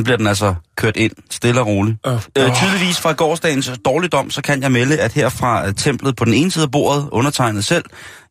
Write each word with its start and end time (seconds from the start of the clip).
Sådan 0.00 0.04
bliver 0.04 0.16
den 0.16 0.26
altså 0.26 0.54
kørt 0.76 0.96
ind, 0.96 1.12
stille 1.30 1.60
og 1.60 1.66
roligt. 1.66 1.98
Åh, 2.06 2.12
Øh, 2.38 2.54
tydeligvis 2.54 3.00
fra 3.00 3.12
gårdsdagens 3.12 3.70
dårligdom, 3.84 4.30
så 4.30 4.42
kan 4.42 4.62
jeg 4.62 4.72
melde, 4.72 4.98
at 5.00 5.12
her 5.12 5.28
fra 5.28 5.66
øh, 5.66 5.74
templet 5.74 6.16
på 6.16 6.24
den 6.24 6.34
ene 6.34 6.50
side 6.50 6.64
af 6.64 6.70
bordet, 6.70 7.08
undertegnet 7.12 7.64
selv, 7.64 7.84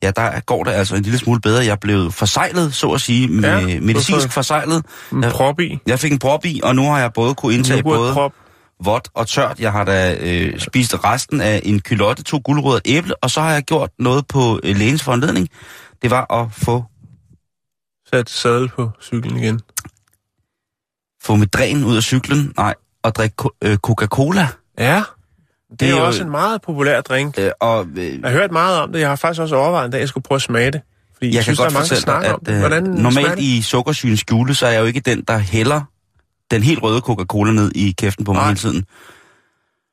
ja, 0.03 0.11
der 0.15 0.39
går 0.39 0.63
det 0.63 0.71
altså 0.71 0.95
en 0.95 1.03
lille 1.03 1.19
smule 1.19 1.41
bedre. 1.41 1.65
Jeg 1.65 1.79
blev 1.79 2.11
forsejlet, 2.11 2.73
så 2.73 2.89
at 2.89 3.01
sige, 3.01 3.27
med 3.27 3.67
Ja, 3.67 3.79
medicinsk 3.79 4.09
hvorfor? 4.11 4.27
forsejlet. 4.29 4.85
En 5.11 5.23
Jeg, 5.23 5.31
prop 5.31 5.59
i. 5.59 5.79
jeg 5.87 5.99
fik 5.99 6.11
en 6.11 6.19
prop 6.19 6.45
i, 6.45 6.59
og 6.63 6.75
nu 6.75 6.83
har 6.83 6.99
jeg 6.99 7.13
både 7.13 7.35
kunne 7.35 7.53
indtage 7.53 7.83
både 7.83 7.97
Yoghurtprop. 7.99 8.31
vådt 8.83 9.07
og 9.13 9.27
tørt. 9.27 9.59
Jeg 9.59 9.71
har 9.71 9.83
da 9.83 10.17
øh, 10.21 10.59
spist 10.59 10.95
resten 11.03 11.41
af 11.41 11.61
en 11.63 11.79
kylotte, 11.79 12.23
to 12.23 12.41
guldrødder 12.43 12.75
og 12.75 12.81
et 12.85 12.97
æble, 12.97 13.15
og 13.23 13.31
så 13.31 13.41
har 13.41 13.53
jeg 13.53 13.63
gjort 13.63 13.89
noget 13.99 14.27
på 14.27 14.59
øh, 14.63 14.75
lægens 14.77 15.03
foranledning. 15.03 15.47
Det 16.01 16.11
var 16.11 16.33
at 16.41 16.47
få, 16.51 16.83
Sat 18.13 18.29
sadel 18.29 18.69
på 18.69 18.89
cyklen 19.01 19.37
igen. 19.37 19.59
Få 21.21 21.35
mit 21.35 21.53
dræn 21.53 21.83
ud 21.83 21.95
af 21.95 22.03
cyklen, 22.03 22.53
nej, 22.57 22.73
og 23.03 23.15
drikke 23.15 23.35
ko- 23.35 23.51
øh, 23.61 23.77
Coca-Cola. 23.77 24.47
Ja. 24.79 25.03
Det, 25.71 25.79
Det 25.79 25.89
er 25.89 25.93
er 25.95 25.99
jo 25.99 26.05
også 26.05 26.23
en 26.23 26.29
meget 26.29 26.61
populær 26.61 27.01
drink. 27.01 27.35
Øh, 27.39 27.51
og 27.59 27.87
øh, 27.95 28.05
Jeg 28.21 28.29
har 28.29 28.31
hørt 28.31 28.51
meget 28.51 28.79
om 28.79 28.91
det. 28.91 28.99
Jeg 28.99 29.09
har 29.09 29.15
faktisk 29.15 29.41
også 29.41 29.55
overvejet 29.55 29.85
en 29.85 29.91
dag, 29.91 29.97
at 29.97 30.01
jeg 30.01 30.09
skulle 30.09 30.23
prøve 30.23 30.35
at 30.35 30.41
smage 30.41 30.71
det. 30.71 30.81
Fordi 31.13 31.27
jeg, 31.27 31.35
jeg 31.35 31.43
synes, 31.43 31.59
kan 31.59 31.63
der 31.63 31.69
er 31.69 31.73
godt 31.73 31.89
mange, 31.89 31.95
der 31.95 32.01
snakker 32.01 32.29
om 32.33 32.39
at 32.41 32.47
det. 32.47 32.53
øh, 32.53 32.59
Hvordan 32.59 32.83
normalt 32.83 33.39
i 33.39 33.61
sukkersynens 33.61 34.19
skjule, 34.19 34.55
så 34.55 34.65
er 34.67 34.71
jeg 34.71 34.79
jo 34.81 34.85
ikke 34.85 34.99
den, 34.99 35.21
der 35.27 35.37
hælder 35.37 35.81
den 36.51 36.63
helt 36.63 36.83
røde 36.83 37.01
Coca-Cola 37.01 37.51
ned 37.51 37.71
i 37.75 37.91
kæften 37.97 38.25
på 38.25 38.33
mig 38.33 38.43
hele 38.45 38.55
tiden. 38.57 38.85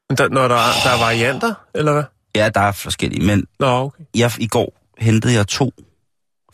Men 0.08 0.18
Der, 0.18 0.28
når 0.28 0.48
der, 0.48 0.54
er- 0.54 0.80
der 0.84 0.90
er 0.90 0.98
varianter, 0.98 1.54
eller 1.74 1.92
hvad? 1.92 2.04
Ja, 2.34 2.48
der 2.54 2.60
er 2.60 2.72
forskellige, 2.72 3.26
men 3.26 3.46
Nå, 3.60 3.66
okay. 3.66 4.04
jeg, 4.14 4.32
i 4.38 4.46
går 4.46 4.78
hentede 4.98 5.34
jeg 5.34 5.46
to 5.46 5.72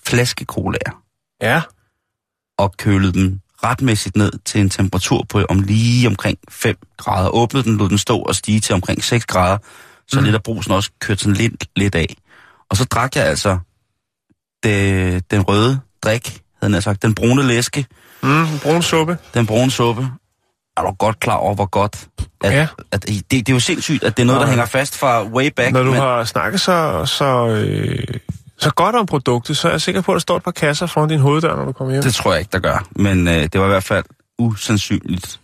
flaske 0.07 0.45
colaer 0.45 1.03
Ja. 1.43 1.63
og 2.59 2.73
kølede 2.77 3.13
dem 3.13 3.41
retmæssigt 3.65 4.17
ned 4.17 4.33
til 4.45 4.61
en 4.61 4.71
temperatur 4.71 5.25
på 5.29 5.43
om 5.49 5.61
lige 5.61 6.09
omkring 6.09 6.39
5 6.51 6.77
grader. 6.97 7.29
Åbnede 7.29 7.65
den, 7.65 7.77
lod 7.77 7.89
den 7.89 7.99
stå 7.99 8.19
og 8.19 8.35
stige 8.35 8.61
til 8.61 8.75
omkring 8.75 9.05
6 9.05 9.27
grader, 9.27 9.59
så 10.09 10.19
Mm. 10.21 10.25
lidt 10.25 10.35
af 10.35 10.43
brusen 10.43 10.73
også 10.73 10.91
kørte 11.01 11.21
sådan 11.21 11.37
lidt, 11.37 11.65
lidt 11.77 11.95
af. 11.95 12.17
Og 12.71 12.77
så 12.77 12.85
drak 12.85 13.17
jeg 13.17 13.25
altså 13.27 13.59
det, 14.63 15.31
den 15.31 15.43
røde 15.43 15.81
drik, 16.03 16.41
havde 16.63 16.75
jeg 16.75 16.83
sagt, 16.83 17.03
den 17.03 17.15
brune 17.15 17.43
læske, 17.43 17.87
Mm, 18.23 18.47
brun 18.63 18.83
suppe. 18.83 19.19
den 19.35 19.47
brune 19.47 19.71
suppe. 19.71 20.09
Er 20.77 20.83
du 20.83 20.91
godt 20.99 21.21
klar 21.21 21.35
over, 21.37 21.55
hvor 21.55 21.67
godt... 21.67 22.09
At, 22.45 22.53
Ja. 22.53 22.67
at, 22.93 23.07
det, 23.09 23.31
det 23.31 23.49
er 23.49 23.53
jo 23.53 23.61
sindssygt, 23.61 24.05
at 24.05 24.17
det 24.17 24.23
er 24.23 24.27
noget, 24.27 24.41
der 24.41 24.47
hænger 24.47 24.67
fast 24.67 24.99
fra 24.99 25.25
way 25.25 25.51
back. 25.57 25.73
Når 25.73 25.83
du 25.83 25.91
men, 25.91 26.01
har 26.01 26.25
snakket 26.25 26.61
så, 26.61 27.05
så, 27.07 27.47
øh, 27.49 28.05
så 28.63 28.71
godt 28.71 28.97
om 28.97 29.07
produktet, 29.07 29.57
så 29.57 29.69
er 29.69 29.73
jeg 29.73 29.81
sikker 29.81 30.01
på, 30.01 30.13
at 30.13 30.15
der 30.15 30.21
står 30.21 30.37
et 30.37 30.43
par 30.43 30.51
kasser 30.51 30.87
foran 30.87 31.09
din 31.09 31.19
hoveddør, 31.21 31.57
når 31.57 31.65
du 31.65 31.73
kommer 31.73 31.93
hjem. 31.93 32.03
Det 32.03 32.15
tror 32.15 32.33
jeg 32.33 32.41
ikke, 32.41 32.51
der 32.53 32.59
gør. 32.59 32.87
Men 32.97 33.29
øh, 33.29 33.35
det 33.35 33.61
var 33.61 33.65
i 33.67 33.69
hvert 33.69 33.85
fald 33.85 34.05
usandsynligt, 34.39 35.41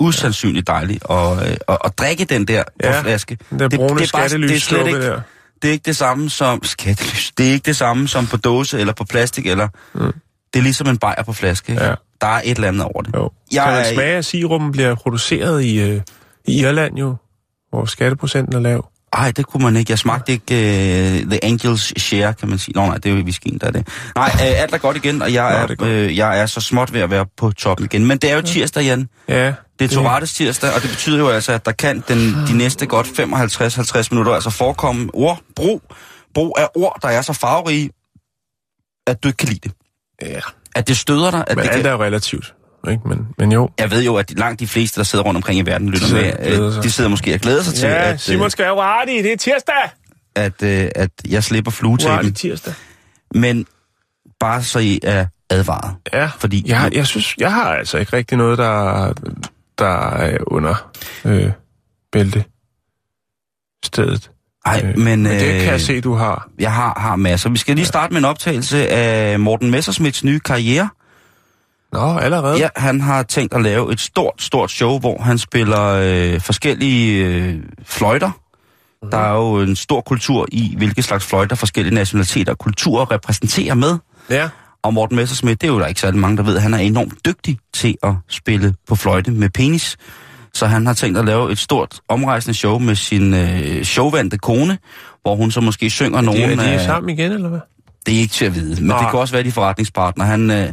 usandsynligt 0.00 0.66
dejligt 0.66 1.04
at, 1.10 1.48
øh, 1.50 1.56
at, 1.68 1.78
at 1.84 1.98
drikke 1.98 2.24
den 2.24 2.44
der 2.44 2.62
Ja, 2.82 3.00
flaske. 3.00 3.38
Den 3.50 3.58
der 3.58 3.68
det- 3.68 3.78
brune 3.78 4.00
det 4.00 4.12
er 4.14 4.18
bare- 4.18 4.28
det 4.28 4.50
er 4.56 4.60
slet 4.60 4.86
ikke- 4.86 5.02
der. 5.06 5.20
Det 5.62 5.68
er 5.68 5.72
ikke 5.72 5.82
det 5.86 5.96
samme 5.96 6.30
som 6.30 6.62
skattelys. 6.64 7.32
Det 7.38 7.48
er 7.48 7.52
ikke 7.52 7.66
det 7.66 7.76
samme 7.76 8.08
som 8.08 8.26
på 8.26 8.36
dåse 8.36 8.80
eller 8.80 8.92
på 8.92 9.04
plastik. 9.04 9.46
Eller, 9.46 9.68
Mm. 9.94 10.12
Det 10.52 10.60
er 10.60 10.62
ligesom 10.62 10.86
en 10.88 10.98
bajer 10.98 11.22
på 11.22 11.32
flaske. 11.32 11.72
Ja. 11.72 11.94
Der 12.20 12.26
er 12.26 12.40
et 12.44 12.50
eller 12.54 12.68
andet 12.68 12.82
over 12.82 13.02
det. 13.02 13.14
Jo. 13.14 13.30
Jeg 13.52 13.64
kan 13.64 13.72
man 13.72 13.94
smage, 13.94 14.16
at 14.16 14.24
sirupen 14.24 14.72
bliver 14.72 14.94
produceret 14.94 15.62
i, 15.62 15.80
øh, 15.80 16.00
i 16.44 16.60
Irland 16.60 16.96
jo, 16.98 17.16
hvor 17.70 17.84
skatteprocenten 17.84 18.54
er 18.54 18.60
lav? 18.60 18.88
Ej, 19.14 19.30
det 19.30 19.46
kunne 19.46 19.62
man 19.62 19.76
ikke. 19.76 19.90
Jeg 19.90 19.98
smagte 19.98 20.32
ikke 20.32 20.54
uh, 20.54 21.30
The 21.30 21.44
Angels 21.44 22.02
Share, 22.02 22.34
kan 22.34 22.48
man 22.48 22.58
sige. 22.58 22.74
Nå 22.74 22.86
nej, 22.86 22.94
det 22.94 23.12
er 23.12 23.16
jo 23.16 23.22
whiskyen, 23.22 23.58
der 23.58 23.66
er 23.66 23.70
det. 23.70 23.88
Nej, 24.16 24.30
uh, 24.34 24.62
alt 24.62 24.74
er 24.74 24.78
godt 24.78 24.96
igen, 24.96 25.22
og 25.22 25.32
jeg, 25.32 25.66
Nå, 25.78 25.84
er, 25.84 25.90
øh, 25.90 26.16
jeg 26.16 26.40
er 26.40 26.46
så 26.46 26.60
småt 26.60 26.92
ved 26.92 27.00
at 27.00 27.10
være 27.10 27.26
på 27.36 27.50
toppen 27.50 27.84
igen. 27.84 28.06
Men 28.06 28.18
det 28.18 28.30
er 28.30 28.34
jo 28.34 28.42
tirsdag, 28.42 28.84
Jan. 28.84 29.08
Ja. 29.28 29.52
Det 29.78 29.90
er 29.90 29.94
Torettes 29.94 30.34
tirsdag, 30.34 30.74
og 30.74 30.82
det 30.82 30.90
betyder 30.90 31.18
jo 31.18 31.28
altså, 31.28 31.52
at 31.52 31.66
der 31.66 31.72
kan 31.72 32.04
den, 32.08 32.18
de 32.48 32.56
næste 32.56 32.86
godt 32.86 33.06
55-50 33.06 34.08
minutter 34.10 34.32
altså 34.32 34.50
forekomme 34.50 35.10
ord, 35.14 35.40
brug, 35.56 35.82
brug 36.34 36.56
af 36.58 36.68
ord, 36.74 36.98
der 37.02 37.08
er 37.08 37.22
så 37.22 37.32
farverige, 37.32 37.90
at 39.06 39.22
du 39.22 39.28
ikke 39.28 39.36
kan 39.36 39.48
lide 39.48 39.60
det. 39.68 39.72
Ja. 40.22 40.40
At 40.74 40.88
det 40.88 40.96
støder 40.96 41.30
dig. 41.30 41.44
At 41.46 41.56
Men 41.56 41.64
det 41.64 41.70
alt 41.70 41.82
kan... 41.82 41.86
er 41.86 41.90
jo 41.90 42.02
relativt. 42.02 42.54
Ikke? 42.90 43.08
Men, 43.08 43.26
men 43.38 43.52
jo. 43.52 43.70
Jeg 43.78 43.90
ved 43.90 44.02
jo, 44.04 44.16
at 44.16 44.38
langt 44.38 44.60
de 44.60 44.66
fleste, 44.66 45.00
der 45.00 45.04
sidder 45.04 45.24
rundt 45.24 45.36
omkring 45.36 45.58
i 45.58 45.62
verden, 45.62 45.90
lytter 45.90 46.06
De 46.08 46.14
med, 46.14 46.76
øh, 46.76 46.82
de 46.82 46.90
sidder 46.90 47.10
måske 47.10 47.34
og 47.34 47.40
glæder 47.40 47.62
sig 47.62 47.74
til, 47.74 47.88
Ja, 47.88 48.10
at, 48.12 48.20
Simon 48.20 48.44
øh, 48.44 48.50
skal 48.50 48.66
jo 48.66 48.80
ret 48.82 49.08
i. 49.08 49.22
Det 49.22 49.32
er 49.32 49.36
tirsdag. 49.36 49.74
at, 50.36 50.62
øh, 50.62 50.88
at 50.94 51.10
jeg 51.28 51.44
slipper 51.44 51.70
fluetapen. 51.70 52.34
Tirsdag. 52.34 52.74
Men 53.34 53.66
bare 54.40 54.62
så 54.62 54.78
I 54.78 55.00
er 55.02 55.26
advaret. 55.50 55.96
Ja. 56.12 56.26
Fordi 56.38 56.62
Jeg, 56.66 56.90
jeg 56.94 57.06
synes, 57.06 57.34
jeg 57.38 57.52
har 57.52 57.64
altså 57.74 57.98
ikke 57.98 58.16
rigtig 58.16 58.38
noget, 58.38 58.58
der, 58.58 59.12
der 59.78 60.10
er 60.10 60.38
under 60.46 60.90
øh, 61.24 61.50
bælte 62.12 62.44
stedet. 63.84 64.30
Ej, 64.66 64.80
Øh, 64.84 64.98
men, 64.98 65.22
men 65.22 65.24
det 65.24 65.54
øh, 65.54 65.60
kan 65.60 65.72
jeg 65.72 65.80
se, 65.80 66.00
du 66.00 66.14
har. 66.14 66.48
Jeg 66.58 66.72
har, 66.72 66.98
har 67.00 67.16
masser. 67.16 67.50
Vi 67.50 67.58
skal 67.58 67.76
lige 67.76 67.86
starte 67.86 68.12
med 68.12 68.18
en 68.18 68.24
optagelse 68.24 68.88
af 68.88 69.40
Morten 69.40 69.70
Messersmiths 69.70 70.24
nye 70.24 70.40
karriere. 70.40 70.88
Nå, 71.94 72.18
allerede? 72.18 72.58
Ja, 72.58 72.68
han 72.76 73.00
har 73.00 73.22
tænkt 73.22 73.54
at 73.54 73.62
lave 73.62 73.92
et 73.92 74.00
stort, 74.00 74.34
stort 74.42 74.70
show, 74.70 74.98
hvor 74.98 75.22
han 75.22 75.38
spiller 75.38 75.84
øh, 76.02 76.40
forskellige 76.40 77.26
øh, 77.26 77.54
fløjter. 77.84 78.30
Mhm. 79.02 79.10
Der 79.10 79.18
er 79.18 79.34
jo 79.34 79.60
en 79.60 79.76
stor 79.76 80.00
kultur 80.00 80.46
i, 80.52 80.74
hvilke 80.76 81.02
slags 81.02 81.26
fløjter 81.26 81.56
forskellige 81.56 81.94
nationaliteter 81.94 82.52
og 82.52 82.58
kulturer 82.58 83.10
repræsenterer 83.10 83.74
med. 83.74 83.98
ja. 84.30 84.48
Og 84.82 84.94
Morten 84.94 85.16
Messersmith, 85.16 85.56
det 85.60 85.64
er 85.64 85.72
jo 85.72 85.80
der 85.80 85.86
ikke 85.86 86.00
særlig 86.00 86.20
mange, 86.20 86.36
der 86.36 86.42
ved, 86.42 86.58
han 86.58 86.74
er 86.74 86.78
enormt 86.78 87.26
dygtig 87.26 87.58
til 87.74 87.96
at 88.02 88.12
spille 88.28 88.74
på 88.88 88.94
fløjte 88.94 89.30
med 89.30 89.50
penis. 89.50 89.96
Så 90.54 90.66
han 90.66 90.86
har 90.86 90.94
tænkt 90.94 91.18
at 91.18 91.24
lave 91.24 91.52
et 91.52 91.58
stort 91.58 92.00
omrejsende 92.08 92.54
show 92.54 92.78
med 92.78 92.94
sin 92.94 93.34
øh, 93.34 93.82
showvante 93.82 94.38
kone, 94.38 94.78
hvor 95.22 95.36
hun 95.36 95.50
så 95.50 95.60
måske 95.60 95.90
synger 95.90 96.20
De, 96.20 96.26
nogen 96.26 96.50
er 96.50 96.56
de 96.56 96.62
af... 96.62 96.80
sammen 96.80 97.10
igen, 97.18 97.32
eller 97.32 97.48
hvad? 97.48 97.60
Det 98.06 98.14
er 98.14 98.18
ikke 98.18 98.32
til 98.32 98.44
at 98.44 98.54
vide, 98.54 98.80
men 98.80 98.88
Nå. 98.88 98.98
det 98.98 99.10
kan 99.10 99.18
også 99.18 99.34
være 99.34 99.42
de 99.42 99.52
forretningspartner. 99.52 100.24
Han, 100.24 100.50
øh, 100.50 100.72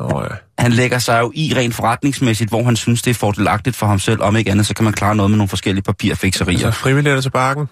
Nå, 0.00 0.22
ja. 0.22 0.62
han 0.62 0.72
lægger 0.72 0.98
sig 0.98 1.20
jo 1.20 1.32
i 1.34 1.52
rent 1.56 1.74
forretningsmæssigt, 1.74 2.50
hvor 2.50 2.62
han 2.62 2.76
synes, 2.76 3.02
det 3.02 3.10
er 3.10 3.14
fordelagtigt 3.14 3.76
for 3.76 3.86
ham 3.86 3.98
selv. 3.98 4.22
Om 4.22 4.36
ikke 4.36 4.50
andet, 4.50 4.66
så 4.66 4.74
kan 4.74 4.84
man 4.84 4.92
klare 4.92 5.16
noget 5.16 5.30
med 5.30 5.38
nogle 5.38 5.48
forskellige 5.48 5.82
papirfikserier. 5.82 6.66
Altså 6.66 6.80
frivillige 6.80 7.20
til 7.20 7.30
bakken. 7.30 7.68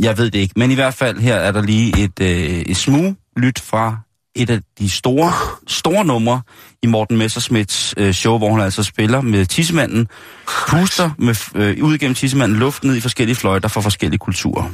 Jeg 0.00 0.18
ved 0.18 0.30
det 0.30 0.38
ikke, 0.38 0.54
men 0.56 0.70
i 0.70 0.74
hvert 0.74 0.94
fald 0.94 1.18
her 1.18 1.34
er 1.34 1.52
der 1.52 1.62
lige 1.62 2.04
et, 2.04 2.20
øh, 2.20 2.28
et 2.60 2.76
smug 2.76 3.14
lyt 3.36 3.58
fra 3.58 3.96
et 4.36 4.50
af 4.50 4.60
de 4.78 4.90
store, 4.90 5.32
store 5.66 6.04
numre 6.04 6.40
i 6.82 6.86
Morten 6.86 7.16
Messersmiths 7.16 7.94
øh, 7.96 8.12
show, 8.12 8.38
hvor 8.38 8.50
han 8.50 8.60
altså 8.60 8.82
spiller 8.82 9.20
med 9.20 9.46
tissemanden, 9.46 10.08
puster 10.68 11.10
med, 11.18 11.34
øh, 11.54 11.84
ud 11.84 11.94
igennem 11.94 12.14
tissemanden 12.14 12.58
luft 12.58 12.84
ned 12.84 12.96
i 12.96 13.00
forskellige 13.00 13.36
fløjter 13.36 13.68
fra 13.68 13.80
forskellige 13.80 14.18
kulturer. 14.18 14.70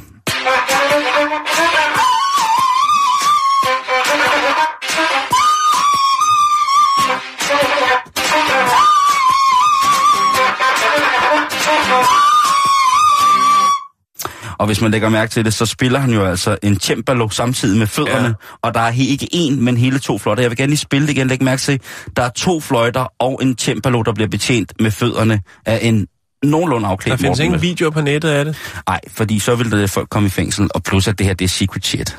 Og 14.63 14.67
hvis 14.67 14.81
man 14.81 14.91
lægger 14.91 15.09
mærke 15.09 15.31
til 15.31 15.45
det, 15.45 15.53
så 15.53 15.65
spiller 15.65 15.99
han 15.99 16.13
jo 16.13 16.25
altså 16.25 16.57
en 16.61 16.79
cembalo 16.79 17.29
samtidig 17.29 17.79
med 17.79 17.87
fødderne. 17.87 18.27
Ja. 18.27 18.33
Og 18.61 18.73
der 18.73 18.79
er 18.79 18.91
ikke 18.97 19.27
én, 19.33 19.59
men 19.59 19.77
hele 19.77 19.99
to 19.99 20.17
fløjter. 20.17 20.43
Jeg 20.43 20.49
vil 20.49 20.57
gerne 20.57 20.69
lige 20.69 20.77
spille 20.77 21.07
det 21.07 21.13
igen. 21.13 21.27
Læg 21.27 21.43
mærke 21.43 21.59
til, 21.59 21.81
der 22.15 22.23
er 22.23 22.29
to 22.29 22.59
fløjter 22.59 23.05
og 23.19 23.39
en 23.41 23.57
cembalo, 23.57 24.01
der 24.01 24.13
bliver 24.13 24.27
betjent 24.27 24.73
med 24.79 24.91
fødderne 24.91 25.41
af 25.65 25.79
en 25.81 26.07
nogenlunde 26.43 26.87
afklædt 26.87 27.11
Der 27.11 27.17
findes 27.17 27.39
Morten 27.39 27.45
ingen 27.45 27.61
videoer 27.61 27.91
på 27.91 28.01
nettet 28.01 28.29
af 28.29 28.45
det. 28.45 28.55
Nej, 28.87 28.99
fordi 29.07 29.39
så 29.39 29.55
vil 29.55 29.71
der 29.71 29.87
folk 29.87 30.09
komme 30.09 30.27
i 30.27 30.29
fængsel, 30.29 30.69
og 30.75 30.83
plus 30.83 31.07
at 31.07 31.17
det 31.17 31.25
her, 31.27 31.33
det 31.33 31.45
er 31.45 31.49
secret 31.49 31.85
shit. 31.85 32.17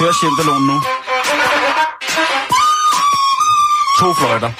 Hør 0.00 0.12
cembaloen 0.20 0.66
nu. 0.66 0.82
To 4.00 4.14
fløjter. 4.14 4.50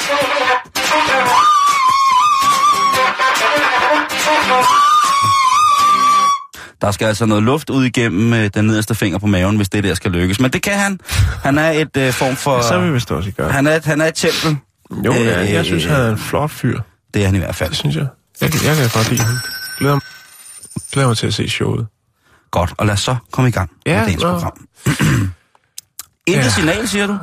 Der 6.81 6.91
skal 6.91 7.07
altså 7.07 7.27
noget 7.27 7.43
luft 7.43 7.71
ud 7.71 7.85
igennem 7.85 8.33
øh, 8.33 8.51
den 8.55 8.65
nederste 8.65 8.95
finger 8.95 9.19
på 9.19 9.27
maven, 9.27 9.57
hvis 9.57 9.69
det 9.69 9.85
der 9.85 9.95
skal 9.95 10.11
lykkes. 10.11 10.41
Men 10.41 10.51
det 10.53 10.63
kan 10.63 10.73
han. 10.79 11.01
Han 11.43 11.59
er 11.59 11.71
et 11.71 11.97
øh, 11.97 12.13
form 12.13 12.37
for... 12.37 12.61
Så 12.63 12.79
vil 12.79 12.89
vi 12.89 12.93
vist 12.93 13.11
også 13.13 13.31
gøre. 13.31 13.53
Han 13.53 13.67
er, 13.67 13.77
et, 13.77 13.85
han 13.85 14.01
er 14.01 14.07
et 14.07 14.15
tempel. 14.15 14.57
Jo, 15.05 15.13
Øh, 15.15 15.53
jeg 15.53 15.65
synes, 15.65 15.85
han 15.85 16.01
er 16.01 16.11
en 16.11 16.19
flot 16.19 16.51
fyr. 16.51 16.81
Det 17.15 17.23
er 17.23 17.27
han 17.27 17.35
i 17.35 17.39
hvert 17.39 17.55
fald. 17.55 17.69
Det 17.71 17.79
synes 17.79 17.97
jeg. 17.97 18.07
Jeg, 18.41 18.53
jeg 18.65 18.77
kan 18.77 18.89
godt 18.95 19.11
lide 19.11 19.23
ham. 19.23 19.39
Glæder 19.79 19.95
mig, 19.95 20.03
glæder 20.93 21.09
mig 21.09 21.17
til 21.17 21.27
at 21.27 21.35
se 21.35 21.49
showet. 21.49 21.87
Godt, 22.51 22.73
og 22.79 22.87
lad 22.87 22.95
os 22.95 23.01
så 23.01 23.17
komme 23.33 23.49
i 23.49 23.53
gang 23.53 23.71
Ja, 23.87 23.97
med 23.99 24.05
dagens 24.07 24.23
nå. 24.23 24.33
program. 24.33 24.53
Intet 26.27 26.45
Ja. 26.45 26.51
signal, 26.51 26.89
siger 26.89 27.07
du? 27.07 27.19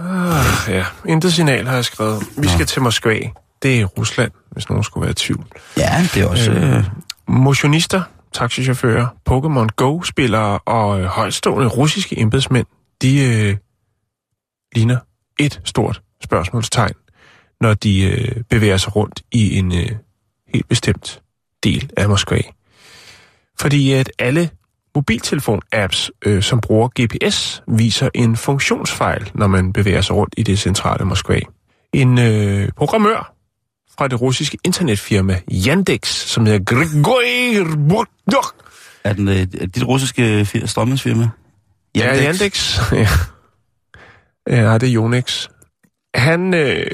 Ja, 0.68 0.86
intet 1.06 1.34
signal 1.34 1.68
har 1.68 1.76
jeg 1.76 1.86
skrevet. 1.86 2.24
Vi 2.38 2.48
skal 2.48 2.66
til 2.66 2.82
Moskva. 2.82 3.20
Det 3.64 3.82
er 3.82 3.86
Rusland, 3.86 4.32
hvis 4.52 4.70
nogen 4.70 4.84
skulle 4.84 5.02
være 5.02 5.12
i 5.12 5.14
tvivl. 5.14 5.46
Ja, 5.78 6.08
det 6.14 6.22
er 6.24 6.28
også... 6.28 6.52
Øh, 6.52 6.84
Motionister, 7.28 8.02
taxichauffører, 8.34 9.08
Pokémon 9.30 9.68
Go-spillere 9.76 10.60
og 10.66 11.00
øh, 11.00 11.06
højstående 11.06 11.68
russiske 11.68 12.20
embedsmænd, 12.20 12.68
de 13.02 13.26
øh, 13.26 13.58
ligner 14.76 14.98
et 15.40 15.62
stort 15.66 16.02
spørgsmålstegn, 16.24 16.94
når 17.62 17.74
de 17.74 18.04
øh, 18.04 18.44
bevæger 18.50 18.78
sig 18.78 18.96
rundt 18.96 19.22
i 19.32 19.58
en 19.58 19.72
øh, 19.72 19.90
helt 20.54 20.68
bestemt 20.68 21.22
del 21.64 21.92
af 21.98 22.10
Moskva. 22.10 22.42
Fordi 23.60 23.92
at 23.92 24.12
alle 24.20 24.50
mobiltelefon-apps, 24.98 26.10
øh, 26.26 26.44
som 26.44 26.62
bruger 26.62 26.90
GPS, 27.02 27.64
viser 27.68 28.10
en 28.14 28.36
funktionsfejl, 28.36 29.32
når 29.34 29.48
man 29.48 29.74
bevæger 29.74 30.02
sig 30.02 30.16
rundt 30.16 30.34
i 30.38 30.44
det 30.44 30.60
centrale 30.60 31.06
Moskva. 31.06 31.40
En 31.94 32.20
øh, 32.20 32.70
programmør 32.76 33.37
fra 33.98 34.08
det 34.08 34.22
russiske 34.22 34.58
internetfirma 34.64 35.40
Yandex, 35.52 36.08
som 36.08 36.46
hedder 36.46 36.64
Grigori 36.64 37.64
Burdok. 37.90 38.56
er 39.04 39.14
den, 39.14 39.28
øh, 39.28 39.48
dit 39.76 39.84
russiske 39.84 40.42
fir- 40.42 40.66
strømningsfirma? 40.66 41.30
Ja, 41.96 42.24
Yandex. 42.24 42.80
ja. 44.48 44.74
det 44.78 44.84
er 44.84 44.96
Yonex. 44.96 45.48
Han, 46.16 46.54
øh, 46.54 46.86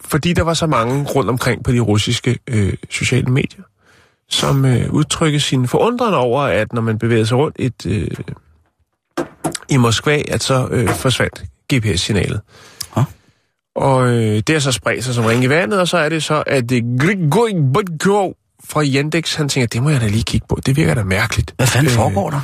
fordi 0.00 0.32
der 0.32 0.42
var 0.42 0.54
så 0.54 0.66
mange 0.66 1.04
rundt 1.04 1.30
omkring 1.30 1.64
på 1.64 1.72
de 1.72 1.80
russiske 1.80 2.38
øh, 2.46 2.72
sociale 2.90 3.26
medier, 3.32 3.62
som 4.28 4.64
øh, 4.64 4.92
udtrykker 4.92 5.38
sin 5.38 5.68
forundring 5.68 6.14
over, 6.14 6.42
at 6.42 6.72
når 6.72 6.80
man 6.82 6.98
bevæger 6.98 7.24
sig 7.24 7.36
rundt 7.36 7.56
et, 7.58 7.86
øh, 7.86 8.10
i 9.68 9.76
Moskva, 9.76 10.22
at 10.28 10.42
så 10.42 10.68
øh, 10.70 10.88
forsvandt 10.88 11.44
GPS-signalet. 11.74 12.40
Og 13.78 14.08
øh, 14.08 14.36
det 14.36 14.48
har 14.48 14.60
så 14.60 14.72
spredt 14.72 15.04
sig 15.04 15.14
som 15.14 15.24
ring 15.24 15.44
i 15.44 15.48
vandet, 15.48 15.80
og 15.80 15.88
så 15.88 15.98
er 15.98 16.08
det 16.08 16.22
så, 16.22 16.42
at 16.46 16.72
øh, 16.72 16.82
Grigori 17.00 17.54
Burdko 17.74 18.34
fra 18.64 18.82
Yandex, 18.84 19.34
han 19.34 19.48
tænker, 19.48 19.66
det 19.66 19.82
må 19.82 19.90
jeg 19.90 20.00
da 20.00 20.06
lige 20.06 20.22
kigge 20.22 20.46
på. 20.48 20.58
Det 20.66 20.76
virker 20.76 20.94
da 20.94 21.04
mærkeligt. 21.04 21.54
Hvad 21.56 21.66
fanden 21.66 21.90
Øh, 21.90 21.96
foregår 21.96 22.30
der? 22.30 22.40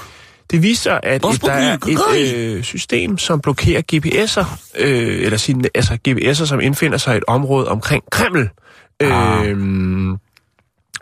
det 0.51 0.63
viser, 0.63 1.01
at 1.03 1.25
et, 1.25 1.43
der 1.43 1.53
er 1.53 1.79
et 2.19 2.35
øh, 2.37 2.63
system, 2.63 3.19
som 3.19 3.41
blokerer 3.41 3.83
GPS'er, 3.93 4.47
øh, 4.79 5.25
eller 5.25 5.37
sin, 5.37 5.65
altså 5.75 5.99
GPS'er, 6.09 6.47
som 6.47 6.61
indfinder 6.61 6.99
sig 6.99 7.15
i 7.15 7.19
et 7.19 7.25
område 7.27 7.69
omkring 7.69 8.03
Kreml. 8.11 8.51
Ah. 9.01 9.49
Øh, 9.49 10.19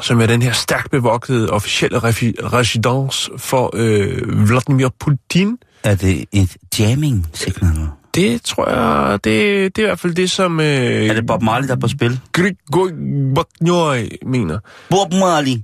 som 0.00 0.20
er 0.20 0.26
den 0.26 0.42
her 0.42 0.52
stærkt 0.52 0.90
bevogtede 0.90 1.50
officielle 1.50 1.98
residence 1.98 3.30
for 3.36 3.70
øh, 3.74 4.48
Vladimir 4.48 4.88
Putin. 5.00 5.58
Er 5.84 5.94
det 5.94 6.24
et 6.32 6.56
jamming 6.78 7.26
signal? 7.32 7.88
Det 8.14 8.42
tror 8.42 8.68
jeg, 8.70 9.12
det, 9.24 9.76
det 9.76 9.82
er 9.82 9.86
i 9.86 9.88
hvert 9.88 9.98
fald 10.00 10.14
det, 10.14 10.30
som 10.30 10.60
øh, 10.60 10.66
Er 10.66 11.14
det 11.14 11.26
Bob 11.26 11.42
Marley, 11.42 11.68
der 11.68 11.74
er 11.74 11.78
på 11.78 11.88
spil? 11.88 12.20
Grigori 12.32 14.18
mener. 14.26 14.58
Bob 14.90 15.12
Marley. 15.12 15.56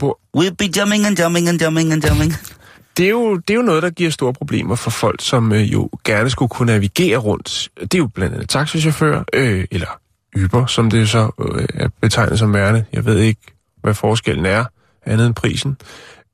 Bo- 0.00 0.18
We'll 0.36 0.54
be 0.58 0.64
jumping 0.80 1.06
and 1.06 1.18
jumping 1.20 1.48
and 1.48 1.62
jumping 1.62 1.92
and 1.92 2.04
jumping. 2.08 2.32
det 2.96 3.06
er, 3.06 3.10
jo, 3.10 3.36
det 3.36 3.50
er 3.50 3.54
jo 3.54 3.62
noget, 3.62 3.82
der 3.82 3.90
giver 3.90 4.10
store 4.10 4.32
problemer 4.32 4.74
for 4.74 4.90
folk, 4.90 5.20
som 5.22 5.52
øh, 5.52 5.72
jo 5.72 5.90
gerne 6.04 6.30
skulle 6.30 6.48
kunne 6.48 6.66
navigere 6.72 7.16
rundt. 7.16 7.68
Det 7.80 7.94
er 7.94 7.98
jo 7.98 8.06
blandt 8.06 8.34
andet 8.34 8.48
taxichauffører, 8.48 9.24
øh, 9.32 9.64
eller 9.70 10.00
Uber, 10.44 10.66
som 10.66 10.90
det 10.90 11.08
så 11.08 11.30
øh, 11.40 11.66
er 11.74 11.88
betegnet 12.00 12.38
som 12.38 12.54
værende. 12.54 12.84
Jeg 12.92 13.04
ved 13.04 13.18
ikke, 13.18 13.40
hvad 13.82 13.94
forskellen 13.94 14.46
er, 14.46 14.64
andet 15.06 15.26
end 15.26 15.34
prisen. 15.34 15.76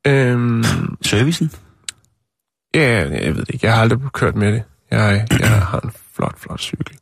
Øhm, 0.07 0.65
Servicen? 1.03 1.51
ja, 2.75 3.09
jeg 3.25 3.37
ved 3.37 3.41
det 3.45 3.55
ikke. 3.55 3.67
Jeg 3.67 3.75
har 3.75 3.83
aldrig 3.83 4.01
kørt 4.13 4.37
med 4.37 4.53
det. 4.53 4.63
Jeg, 4.91 5.27
jeg 5.41 5.49
har 5.49 5.81
en 5.81 5.93
flot, 6.17 6.39
flot 6.39 6.61
cykel. 6.61 6.97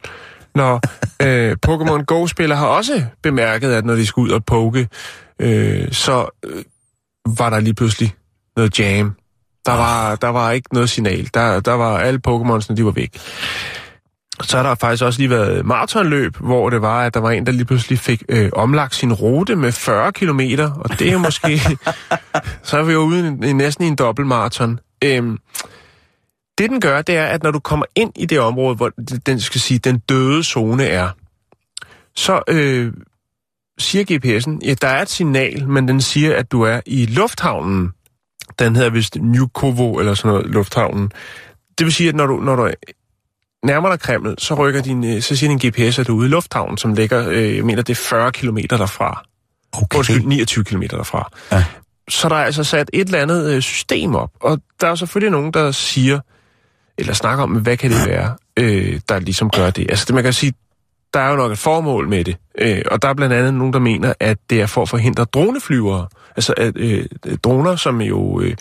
Nå, 0.55 0.81
øh, 1.23 1.57
Pokémon 1.67 2.05
Go-spillere 2.05 2.59
har 2.59 2.67
også 2.67 3.05
bemærket, 3.23 3.73
at 3.73 3.85
når 3.85 3.95
de 3.95 4.07
skal 4.07 4.21
ud 4.21 4.31
og 4.31 4.45
poke, 4.45 4.89
øh, 5.39 5.93
så 5.93 6.39
øh, 6.45 6.65
var 7.39 7.51
der 7.51 7.61
lige 7.61 7.75
pludselig 7.75 8.15
noget 8.57 8.79
jam. 8.81 9.15
Der 9.67 9.73
var, 9.73 10.17
der 10.17 10.29
var 10.29 10.51
ikke 10.51 10.75
noget 10.75 10.91
signal. 10.91 11.31
Der, 11.35 11.61
der 11.61 11.73
var 11.73 11.99
alle 11.99 12.21
Pokémonsene, 12.29 12.75
de 12.75 12.85
var 12.85 12.91
væk. 12.91 13.21
Så 14.43 14.57
har 14.57 14.69
der 14.69 14.75
faktisk 14.75 15.05
også 15.05 15.21
lige 15.21 15.31
været 15.31 15.67
maratonløb, 15.67 16.37
hvor 16.37 16.71
det 16.71 16.83
var, 16.83 17.03
at 17.03 17.15
der 17.15 17.21
var 17.21 17.31
en, 17.31 17.47
der 17.47 17.53
lige 17.53 17.65
pludselig 17.65 17.99
fik 17.99 18.23
øh, 18.29 18.51
omlagt 18.53 18.95
sin 18.95 19.13
rute 19.13 19.57
med 19.57 19.73
40 19.73 20.13
km, 20.13 20.41
og 20.75 20.99
det 20.99 21.13
er 21.13 21.19
måske... 21.19 21.61
så 22.69 22.79
er 22.79 22.83
vi 22.83 22.93
jo 22.93 22.99
ude 22.99 23.39
i, 23.43 23.49
i 23.49 23.53
næsten 23.53 23.85
i 23.85 23.89
en 23.89 23.97
dobbeltmaraton. 23.97 24.81
Øhm, 25.05 25.39
det 26.59 26.71
den 26.71 26.81
gør, 26.81 27.03
det 27.03 27.17
er, 27.17 27.27
at 27.27 27.43
når 27.43 27.51
du 27.51 27.59
kommer 27.59 27.87
ind 27.95 28.13
i 28.17 28.27
det 28.27 28.41
område, 28.41 28.77
hvor 28.77 28.93
den 29.27 29.41
skal 29.41 29.61
sige, 29.61 29.79
den 29.79 29.99
døde 29.99 30.45
zone 30.45 30.85
er, 30.85 31.11
så 32.17 32.43
øh, 32.49 32.93
siger 33.79 34.05
GPS'en, 34.05 34.59
ja, 34.69 34.75
der 34.75 34.89
er 34.89 35.03
et 35.03 35.09
signal, 35.09 35.69
men 35.69 35.89
den 35.89 36.01
siger, 36.01 36.37
at 36.37 36.53
du 36.53 36.63
er 36.63 36.81
i 36.87 37.07
lufthavnen. 37.07 37.93
Den 38.59 38.77
hedder 38.77 38.91
vist 38.91 39.17
Nykovo 39.21 39.99
eller 39.99 40.15
sådan 40.15 40.29
noget, 40.29 40.47
lufthavnen. 40.47 41.13
Det 41.79 41.85
vil 41.85 41.93
sige, 41.93 42.09
at 42.09 42.15
når 42.15 42.27
du, 42.27 42.37
når 42.37 42.57
du 42.57 42.71
nærmer 43.63 43.89
dig 43.89 44.01
Kreml, 44.01 44.35
så 44.39 44.55
rykker 44.55 44.83
din, 44.83 45.05
øh, 45.05 45.23
så 45.23 45.37
siger 45.37 45.57
din 45.57 45.71
GPS, 45.71 45.99
at 45.99 46.07
du 46.07 46.13
er 46.13 46.19
ude 46.19 46.27
i 46.27 46.31
lufthavnen, 46.31 46.79
som 46.79 46.95
ligger, 46.95 47.29
øh, 47.29 47.57
jeg 47.57 47.65
mener, 47.65 47.83
det 47.83 47.99
er 47.99 48.03
40 48.09 48.33
km 48.33 48.59
derfra. 48.71 49.25
Okay. 49.73 49.99
Undskyld, 49.99 50.25
29 50.27 50.65
km 50.65 50.83
derfra. 50.91 51.31
Ja. 51.53 51.65
Så 52.09 52.29
der 52.29 52.37
er 52.37 52.45
altså 52.45 52.65
sat 52.65 52.91
et 52.93 53.05
eller 53.07 53.23
andet 53.23 53.55
øh, 53.55 53.63
system 53.63 54.15
op, 54.15 54.31
og 54.41 54.61
der 54.81 54.89
er 54.89 54.95
selvfølgelig 54.95 55.31
nogen, 55.31 55.53
der 55.53 55.71
siger, 55.71 56.21
eller 56.99 57.13
snakker 57.13 57.43
om, 57.43 57.51
hvad 57.51 57.77
kan 57.77 57.91
det 57.91 58.07
være, 58.07 58.37
øh, 58.57 59.01
der 59.09 59.19
ligesom 59.19 59.51
gør 59.51 59.71
det. 59.71 59.91
Altså 59.91 60.05
det, 60.05 60.15
man 60.15 60.25
kan 60.25 60.33
sige, 60.33 60.53
der 61.15 61.21
er 61.21 61.31
jo 61.31 61.37
nok 61.37 61.53
et 61.53 61.59
formål 61.59 62.09
med 62.09 62.25
det, 62.25 62.37
øh, 62.59 62.83
og 62.91 63.03
der 63.03 63.09
er 63.09 63.15
blandt 63.15 63.35
andet 63.35 63.55
nogen, 63.55 63.73
der 63.73 63.79
mener, 63.79 64.15
at 64.21 64.39
det 64.51 64.61
er 64.61 64.67
for 64.67 64.83
at 64.83 64.89
forhindre 64.89 65.25
droneflyvere. 65.25 66.09
Altså 66.37 66.55
at, 66.57 66.77
øh, 66.77 67.07
droner, 67.43 67.77
som 67.77 68.01
jo 68.01 68.41
øh, 68.41 68.57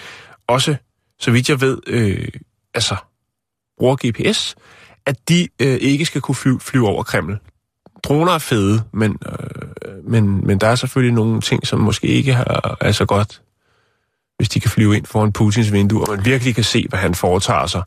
også, 0.48 0.75
så 1.20 1.32
vidt 1.32 1.50
jeg 1.50 1.62
ved, 1.62 1.77
øh, 1.88 2.27
altså 2.74 2.96
bruger 3.77 3.96
GPS, 4.08 4.56
at 5.06 5.29
de 5.29 5.48
øh, 5.62 5.77
ikke 5.82 6.06
skal 6.06 6.22
kunne 6.22 6.36
flyve, 6.36 6.60
flyve 6.60 6.88
over 6.88 7.03
Kreml. 7.03 7.39
Droner 8.03 8.32
er 8.32 8.38
fede, 8.38 8.84
men, 8.94 9.17
øh, 9.25 10.12
men, 10.12 10.48
men 10.48 10.60
der 10.60 10.67
er 10.67 10.75
selvfølgelig 10.75 11.15
nogle 11.15 11.41
ting, 11.41 11.67
som 11.67 11.79
måske 11.79 12.08
ikke 12.08 12.34
har, 12.34 12.77
er 12.82 12.91
så 12.91 13.06
godt, 13.06 13.41
hvis 14.38 14.50
de 14.50 14.60
kan 14.60 14.72
flyve 14.72 14.98
ind 14.98 15.06
foran 15.06 15.32
Putins 15.32 15.72
vindue, 15.72 16.01
og 16.01 16.15
man 16.15 16.25
virkelig 16.25 16.56
kan 16.56 16.63
se, 16.63 16.86
hvad 16.89 17.00
han 17.00 17.15
foretager 17.15 17.67
sig 17.67 17.84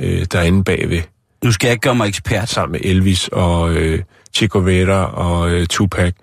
øh, 0.00 0.26
derinde 0.32 0.64
bagved, 0.64 1.02
Nu 1.44 1.52
skal 1.52 1.66
jeg 1.68 1.72
ikke 1.72 1.82
gøre 1.82 1.94
mig 1.94 2.08
ekspert. 2.08 2.48
sammen 2.48 2.72
med 2.72 2.80
Elvis 2.90 3.28
og 3.28 3.72
øh, 3.72 4.02
Che 4.34 4.48
Guevara 4.48 5.04
og 5.14 5.50
øh, 5.50 5.66
Tupac. 5.66 6.14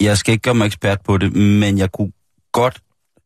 Jeg 0.00 0.18
skal 0.18 0.32
ikke 0.32 0.42
gøre 0.42 0.54
mig 0.54 0.66
ekspert 0.66 0.98
på 1.04 1.18
det, 1.18 1.36
men 1.36 1.78
jeg 1.78 1.92
kunne 1.92 2.12
godt 2.52 2.80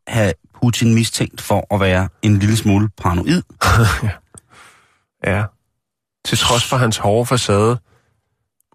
have 0.07 0.33
Putin 0.63 0.95
mistænkt 0.95 1.41
for 1.41 1.75
at 1.75 1.81
være 1.81 2.09
en 2.23 2.39
lille 2.39 2.57
smule 2.57 2.89
paranoid. 3.03 3.43
Ja. 5.27 5.45
Til 6.25 6.39
trods 6.39 6.65
for 6.65 6.77
hans 6.77 6.97
hårde 6.97 7.27
facade, 7.27 7.79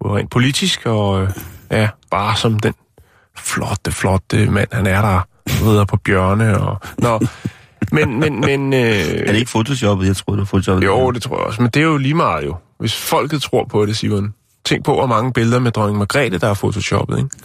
både 0.02 0.14
rent 0.14 0.30
politisk 0.30 0.86
og 0.86 1.22
øh, 1.22 1.30
ja, 1.70 1.88
bare 2.10 2.36
som 2.36 2.58
den 2.58 2.74
flotte, 3.36 3.92
flotte 3.92 4.50
mand, 4.50 4.68
han 4.72 4.86
er 4.86 5.02
der, 5.02 5.28
rider 5.48 5.84
på 5.84 5.96
bjørne 5.96 6.58
og... 6.60 6.80
Nå, 6.98 7.20
men, 7.92 8.20
men, 8.20 8.40
men... 8.40 8.74
Øh, 8.74 8.80
Er 8.80 9.32
det 9.32 9.36
ikke 9.36 9.50
photoshoppet? 9.50 10.06
Jeg 10.06 10.16
troede, 10.16 10.36
det 10.36 10.40
var 10.40 10.44
photoshoppet. 10.44 10.86
Jo, 10.86 11.10
det 11.10 11.22
tror 11.22 11.36
jeg 11.36 11.46
også, 11.46 11.62
men 11.62 11.70
det 11.74 11.80
er 11.80 11.84
jo 11.84 11.96
lige 11.96 12.14
meget 12.14 12.46
jo. 12.46 12.56
Hvis 12.78 12.96
folket 12.96 13.42
tror 13.42 13.64
på 13.64 13.86
det, 13.86 13.96
Simon. 13.96 14.34
Tænk 14.64 14.84
på, 14.84 14.94
hvor 14.94 15.06
mange 15.06 15.32
billeder 15.32 15.58
med 15.58 15.70
dronning 15.70 15.98
Margrethe, 15.98 16.38
der 16.38 16.48
er 16.48 16.54
photoshoppet, 16.54 17.18
ikke? 17.18 17.30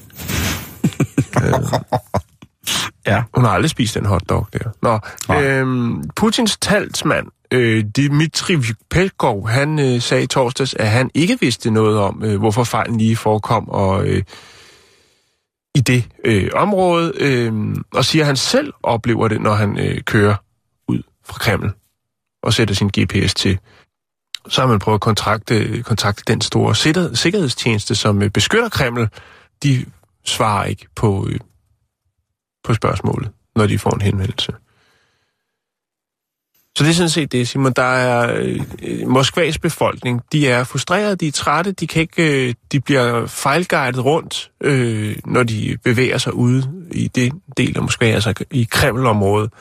Ja. 3.07 3.23
Hun 3.33 3.43
har 3.43 3.51
aldrig 3.51 3.69
spist 3.69 3.95
den 3.95 4.05
hotdog 4.05 4.47
der. 4.53 4.59
Nå, 4.81 4.99
Nej. 5.27 5.43
øhm, 5.43 6.03
Putins 6.15 6.57
talsmand, 6.57 7.27
øh, 7.51 7.83
Dmitri 7.97 8.57
Peskov, 8.91 9.49
han 9.49 9.79
øh, 9.79 10.01
sagde 10.01 10.23
i 10.23 10.27
torsdags, 10.27 10.73
at 10.73 10.89
han 10.89 11.09
ikke 11.13 11.37
vidste 11.39 11.71
noget 11.71 11.97
om, 11.97 12.21
øh, 12.25 12.39
hvorfor 12.39 12.63
fejlen 12.63 12.97
lige 12.97 13.15
forekom 13.15 13.69
og, 13.69 14.05
øh, 14.05 14.23
i 15.75 15.81
det 15.81 16.09
øh, 16.25 16.49
område, 16.53 17.13
øh, 17.15 17.75
og 17.93 18.05
siger, 18.05 18.23
at 18.23 18.27
han 18.27 18.37
selv 18.37 18.73
oplever 18.83 19.27
det, 19.27 19.41
når 19.41 19.53
han 19.53 19.79
øh, 19.79 20.01
kører 20.01 20.35
ud 20.87 21.03
fra 21.25 21.37
Kreml 21.39 21.71
og 22.43 22.53
sætter 22.53 22.75
sin 22.75 22.87
GPS 22.87 23.33
til. 23.33 23.59
Så 24.47 24.61
har 24.61 24.67
man 24.67 24.79
prøvet 24.79 24.97
at 24.97 25.01
kontakte, 25.01 25.83
kontakte 25.83 26.23
den 26.27 26.41
store 26.41 26.75
sikkerhedstjeneste, 27.15 27.95
som 27.95 28.21
øh, 28.21 28.29
beskytter 28.29 28.69
Kreml. 28.69 29.09
De 29.63 29.85
svarer 30.25 30.65
ikke 30.65 30.87
på, 30.95 31.27
øh, 31.29 31.39
på 32.63 32.73
spørgsmålet, 32.73 33.31
når 33.55 33.67
de 33.67 33.79
får 33.79 33.91
en 33.91 34.01
henvendelse. 34.01 34.53
Så 36.77 36.83
det 36.83 36.89
er 36.89 36.93
sådan 36.93 37.09
set 37.09 37.31
det, 37.31 37.47
Simon. 37.47 37.73
Der 37.73 37.83
er 37.83 38.35
øh, 38.81 39.07
Moskvas 39.07 39.57
befolkning, 39.57 40.21
de 40.31 40.47
er 40.47 40.63
frustrerede, 40.63 41.15
de 41.15 41.27
er 41.27 41.31
trætte, 41.31 41.71
de 41.71 41.87
kan 41.87 42.01
ikke, 42.01 42.47
øh, 42.47 42.53
de 42.71 42.79
bliver 42.79 43.27
fejlguidet 43.27 44.05
rundt, 44.05 44.51
øh, 44.61 45.15
når 45.25 45.43
de 45.43 45.77
bevæger 45.83 46.17
sig 46.17 46.33
ude 46.33 46.85
i 46.91 47.07
det 47.07 47.33
del 47.57 47.77
af 47.77 47.83
Moskva, 47.83 48.05
altså 48.05 48.33
i 48.51 48.67
Kreml-området. 48.71 49.51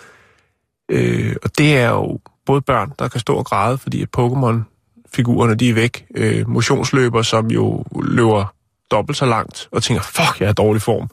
Øh, 0.88 1.36
og 1.42 1.58
det 1.58 1.76
er 1.76 1.88
jo 1.88 2.20
både 2.46 2.60
børn, 2.60 2.92
der 2.98 3.08
kan 3.08 3.20
stå 3.20 3.34
og 3.34 3.44
græde, 3.44 3.78
fordi 3.78 4.02
at 4.02 4.08
Pokémon-figurerne, 4.16 5.54
de 5.54 5.70
er 5.70 5.74
væk. 5.74 6.06
Øh, 6.14 6.48
motionsløber, 6.48 7.22
som 7.22 7.50
jo 7.50 7.84
løber 8.02 8.54
dobbelt 8.90 9.18
så 9.18 9.26
langt, 9.26 9.68
og 9.72 9.82
tænker, 9.82 10.02
fuck, 10.02 10.40
jeg 10.40 10.46
er 10.46 10.50
i 10.50 10.54
dårlig 10.54 10.82
form. 10.82 11.10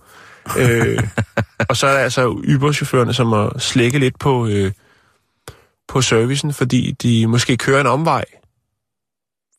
øh, 0.58 1.04
og 1.70 1.78
så 1.78 1.88
er 1.88 1.94
der 1.94 2.00
altså 2.00 2.28
Uber-chaufførerne, 2.28 3.14
som 3.14 3.28
må 3.28 3.52
slække 3.58 4.00
lidt 4.00 4.20
på... 4.20 4.48
Øh, 4.48 4.72
på 5.90 6.02
servicen, 6.02 6.54
fordi 6.54 6.92
de 6.92 7.28
måske 7.28 7.58
kører 7.58 7.82
en 7.82 7.88
omvej, 7.88 8.26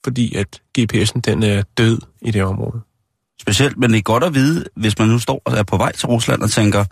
fordi 0.05 0.35
at 0.35 0.61
GPS'en 0.79 1.21
den 1.21 1.43
er 1.43 1.63
død 1.79 1.99
i 2.23 2.31
det 2.31 2.43
område. 2.43 2.81
Specielt, 3.41 3.79
men 3.79 3.91
det 3.91 3.99
er 3.99 4.03
godt 4.03 4.25
at 4.25 4.35
vide, 4.35 4.65
hvis 4.77 4.99
man 4.99 5.09
nu 5.09 5.19
står 5.19 5.43
og 5.45 5.57
er 5.57 5.63
på 5.63 5.77
vej 5.77 5.93
til 5.93 6.07
Rusland 6.07 6.43
og 6.43 6.51
tænker, 6.51 6.85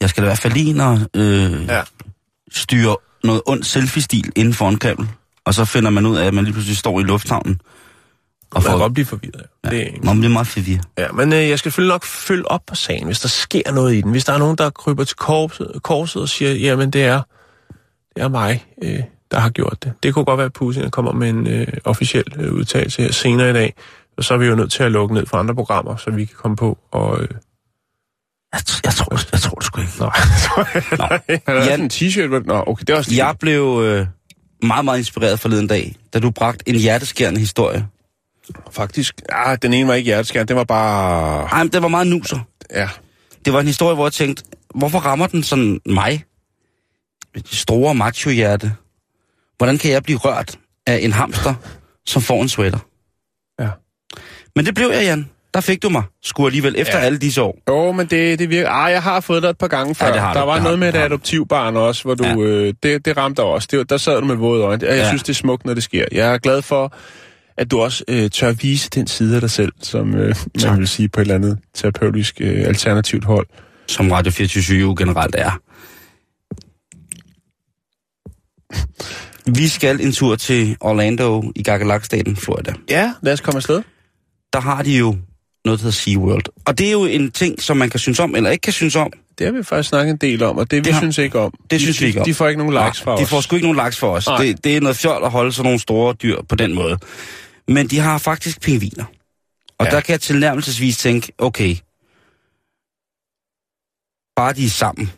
jeg 0.00 0.08
skal 0.08 0.22
da 0.22 0.26
i 0.26 0.28
hvert 0.28 0.38
fald 0.38 0.52
lige 0.52 0.82
og 0.82 1.00
øh, 1.14 1.64
ja. 1.68 1.82
styre 2.52 2.96
noget 3.24 3.42
ond 3.46 3.62
selfie-stil 3.62 4.32
inden 4.36 4.54
for 4.54 4.68
en 4.68 4.78
kabel. 4.78 5.08
Og 5.44 5.54
så 5.54 5.64
finder 5.64 5.90
man 5.90 6.06
ud 6.06 6.16
af, 6.16 6.26
at 6.26 6.34
man 6.34 6.44
lige 6.44 6.52
pludselig 6.52 6.76
står 6.76 7.00
i 7.00 7.02
lufthavnen. 7.02 7.60
Og 8.50 8.54
man 8.54 8.62
får... 8.62 8.70
kan 8.70 8.78
godt 8.78 8.94
blive 8.94 9.06
forvirret. 9.06 9.42
Ja. 9.64 9.70
Det 9.70 9.82
er 9.82 9.90
man 10.02 10.18
bliver 10.18 10.32
meget 10.32 10.46
forvirret. 10.46 10.84
Ja, 10.98 11.12
men 11.12 11.32
øh, 11.32 11.48
jeg 11.48 11.58
skal 11.58 11.70
selvfølgelig 11.70 11.94
nok 11.94 12.04
følge 12.04 12.50
op 12.50 12.62
på 12.66 12.74
sagen, 12.74 13.06
hvis 13.06 13.20
der 13.20 13.28
sker 13.28 13.72
noget 13.72 13.94
i 13.94 14.00
den. 14.00 14.10
Hvis 14.10 14.24
der 14.24 14.32
er 14.32 14.38
nogen, 14.38 14.58
der 14.58 14.70
kryber 14.70 15.04
til 15.04 15.16
korset, 15.16 15.80
korset 15.82 16.22
og 16.22 16.28
siger, 16.28 16.52
jamen 16.52 16.90
det 16.90 17.04
er 17.04 17.22
er 18.16 18.28
mig, 18.28 18.64
øh, 18.82 19.00
der 19.30 19.38
har 19.38 19.50
gjort 19.50 19.84
det. 19.84 19.92
Det 20.02 20.14
kunne 20.14 20.24
godt 20.24 20.38
være, 20.38 20.46
at 20.46 20.52
Putin 20.52 20.90
kommer 20.90 21.12
med 21.12 21.28
en 21.28 21.46
øh, 21.46 21.66
officiel 21.84 22.24
øh, 22.38 22.52
udtalelse 22.52 23.02
her 23.02 23.12
senere 23.12 23.50
i 23.50 23.52
dag, 23.52 23.74
og 24.16 24.24
så 24.24 24.34
er 24.34 24.38
vi 24.38 24.46
jo 24.46 24.54
nødt 24.54 24.72
til 24.72 24.82
at 24.82 24.92
lukke 24.92 25.14
ned 25.14 25.26
for 25.26 25.36
andre 25.36 25.54
programmer, 25.54 25.96
så 25.96 26.10
vi 26.10 26.24
kan 26.24 26.36
komme 26.36 26.56
på 26.56 26.78
og... 26.90 27.22
Øh... 27.22 27.28
Jeg, 28.52 28.60
jeg, 28.84 28.92
tror, 28.92 29.18
jeg 29.32 29.40
tror 29.40 29.54
det 29.54 29.64
sgu 29.64 29.80
ikke. 29.80 29.92
Nå, 30.00 30.10
Nå. 30.96 31.18
Han 31.46 31.62
har 31.62 31.74
en 31.74 31.90
t-shirt. 31.92 32.46
Nå, 32.46 32.64
okay, 32.66 32.84
det 32.86 32.90
er 32.90 32.96
også 32.96 33.14
Jeg 33.14 33.34
blev 33.40 33.80
øh, 33.84 34.06
meget, 34.62 34.84
meget 34.84 34.98
inspireret 34.98 35.40
forleden 35.40 35.66
dag, 35.66 35.96
da 36.14 36.18
du 36.18 36.30
bragte 36.30 36.68
en 36.68 36.74
hjerteskærende 36.74 37.40
historie. 37.40 37.86
Faktisk, 38.70 39.20
ja, 39.32 39.56
den 39.56 39.74
ene 39.74 39.88
var 39.88 39.94
ikke 39.94 40.06
hjerteskærende, 40.06 40.48
det 40.48 40.56
var 40.56 40.64
bare... 40.64 41.44
Nej, 41.44 41.62
men 41.62 41.72
det 41.72 41.82
var 41.82 41.88
meget 41.88 42.06
nuser. 42.06 42.38
Ja. 42.74 42.88
Det 43.44 43.52
var 43.52 43.60
en 43.60 43.66
historie, 43.66 43.94
hvor 43.94 44.06
jeg 44.06 44.12
tænkte, 44.12 44.42
hvorfor 44.74 44.98
rammer 44.98 45.26
den 45.26 45.42
sådan 45.42 45.80
mig? 45.86 46.24
Store 47.46 47.94
macho-hjerte. 47.94 48.72
Hvordan 49.56 49.78
kan 49.78 49.90
jeg 49.90 50.02
blive 50.02 50.18
rørt 50.18 50.58
af 50.86 50.98
en 51.02 51.12
hamster, 51.12 51.54
som 52.06 52.22
får 52.22 52.42
en 52.42 52.48
sweater? 52.48 52.78
Ja. 53.60 53.68
Men 54.56 54.66
det 54.66 54.74
blev 54.74 54.90
jeg, 54.90 55.04
Jan. 55.04 55.30
Der 55.54 55.60
fik 55.60 55.82
du 55.82 55.88
mig, 55.88 56.02
sgu 56.22 56.46
alligevel, 56.46 56.74
efter 56.78 56.98
ja. 56.98 57.04
alle 57.04 57.18
disse 57.18 57.42
år. 57.42 57.58
Jo, 57.68 57.92
men 57.92 58.06
det, 58.06 58.38
det 58.38 58.50
virker... 58.50 58.70
Ah, 58.70 58.92
jeg 58.92 59.02
har 59.02 59.20
fået 59.20 59.42
dig 59.42 59.48
et 59.48 59.58
par 59.58 59.68
gange 59.68 59.94
før. 59.94 60.06
Ja, 60.06 60.12
der 60.12 60.40
du, 60.40 60.46
var 60.46 60.60
noget 60.60 60.78
med 60.78 60.88
et 60.88 60.94
adoptivbarn 60.94 61.76
også, 61.76 62.02
hvor 62.02 62.14
du... 62.14 62.24
Ja. 62.24 62.36
Øh, 62.36 62.74
det, 62.82 63.04
det 63.04 63.16
ramte 63.16 63.42
dig 63.42 63.50
også. 63.50 63.68
Det, 63.70 63.90
der 63.90 63.96
sad 63.96 64.20
du 64.20 64.26
med 64.26 64.34
våde 64.34 64.62
øjne. 64.62 64.86
Jeg 64.86 64.96
ja. 64.96 65.08
synes, 65.08 65.22
det 65.22 65.28
er 65.28 65.34
smukt, 65.34 65.64
når 65.64 65.74
det 65.74 65.82
sker. 65.82 66.04
Jeg 66.12 66.34
er 66.34 66.38
glad 66.38 66.62
for, 66.62 66.92
at 67.56 67.70
du 67.70 67.80
også 67.80 68.04
øh, 68.08 68.30
tør 68.30 68.52
vise 68.52 68.90
den 68.90 69.06
side 69.06 69.34
af 69.34 69.40
dig 69.40 69.50
selv, 69.50 69.72
som 69.80 70.14
øh, 70.14 70.34
man 70.64 70.78
vil 70.78 70.88
sige 70.88 71.08
på 71.08 71.20
et 71.20 71.24
eller 71.24 71.34
andet 71.34 71.58
terapeutisk 71.74 72.40
øh, 72.40 72.68
alternativt 72.68 73.24
hold. 73.24 73.46
Som 73.88 74.10
Radio 74.10 74.32
24 74.32 74.96
generelt 74.98 75.34
er. 75.38 75.60
Vi 79.46 79.68
skal 79.68 80.00
en 80.00 80.12
tur 80.12 80.36
til 80.36 80.76
Orlando 80.80 81.52
i 81.56 81.62
Gagalak-staten, 81.62 82.36
Florida. 82.36 82.72
Ja, 82.90 83.12
lad 83.22 83.32
os 83.32 83.40
komme 83.40 83.56
afsted. 83.56 83.82
Der 84.52 84.60
har 84.60 84.82
de 84.82 84.98
jo 84.98 85.16
noget, 85.64 85.80
der 85.80 85.84
hedder 85.84 85.90
SeaWorld. 85.90 86.44
Og 86.64 86.78
det 86.78 86.86
er 86.86 86.92
jo 86.92 87.04
en 87.04 87.30
ting, 87.30 87.62
som 87.62 87.76
man 87.76 87.90
kan 87.90 88.00
synes 88.00 88.20
om, 88.20 88.36
eller 88.36 88.50
ikke 88.50 88.62
kan 88.62 88.72
synes 88.72 88.96
om. 88.96 89.12
Det 89.38 89.46
har 89.46 89.52
vi 89.52 89.62
faktisk 89.62 89.88
snakket 89.88 90.12
en 90.12 90.16
del 90.16 90.42
om, 90.42 90.58
og 90.58 90.70
det, 90.70 90.84
det 90.84 90.86
vi 90.86 90.90
har, 90.92 91.00
synes 91.00 91.18
ikke 91.18 91.38
om. 91.38 91.54
Det 91.62 91.70
de, 91.70 91.80
synes 91.80 92.00
vi 92.00 92.06
ikke 92.06 92.20
om. 92.20 92.24
De 92.24 92.34
får 92.34 92.48
ikke 92.48 92.58
nogen 92.58 92.84
likes 92.84 93.00
fra 93.00 93.12
os. 93.14 93.20
De 93.20 93.26
får 93.26 93.40
sgu 93.40 93.56
ikke 93.56 93.66
nogen 93.72 93.86
likes 93.86 93.98
for 93.98 94.10
os. 94.10 94.28
Det, 94.38 94.64
det 94.64 94.76
er 94.76 94.80
noget 94.80 94.96
fjol 94.96 95.24
at 95.24 95.30
holde 95.30 95.52
sådan 95.52 95.64
nogle 95.64 95.78
store 95.80 96.14
dyr 96.14 96.42
på 96.48 96.54
den 96.54 96.74
måde. 96.74 96.98
Men 97.68 97.86
de 97.86 97.98
har 97.98 98.18
faktisk 98.18 98.60
pingviner. 98.60 99.04
Og 99.78 99.86
ja. 99.86 99.90
der 99.90 100.00
kan 100.00 100.12
jeg 100.12 100.20
tilnærmelsesvis 100.20 100.98
tænke, 100.98 101.32
okay, 101.38 101.76
bare 104.36 104.52
de 104.52 104.64
er 104.64 104.68
sammen, 104.68 105.12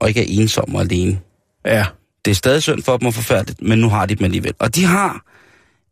og 0.00 0.08
ikke 0.08 0.20
er 0.20 0.42
ensomme 0.42 0.78
og 0.78 0.82
alene. 0.82 1.20
Ja. 1.64 1.86
Det 2.24 2.30
er 2.30 2.34
stadig 2.34 2.62
synd 2.62 2.82
for 2.82 2.96
dem 2.96 3.06
og 3.06 3.14
forfærdeligt, 3.14 3.62
men 3.62 3.78
nu 3.78 3.88
har 3.88 4.06
de 4.06 4.14
dem 4.14 4.24
alligevel. 4.24 4.54
Og 4.58 4.74
de 4.74 4.84
har 4.84 5.24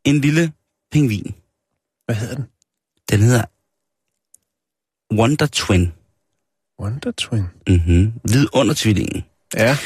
en 0.05 0.21
lille 0.21 0.53
pingvin. 0.93 1.35
Hvad 2.07 2.17
hedder 2.17 2.35
den? 2.35 2.45
Den 3.11 3.21
hedder 3.21 3.45
Wonder 5.15 5.47
Twin. 5.47 5.93
Wonder 6.81 7.11
Twin? 7.11 7.45
Mhm. 7.69 8.13
tvillingen. 8.75 9.25
Ja. 9.57 9.77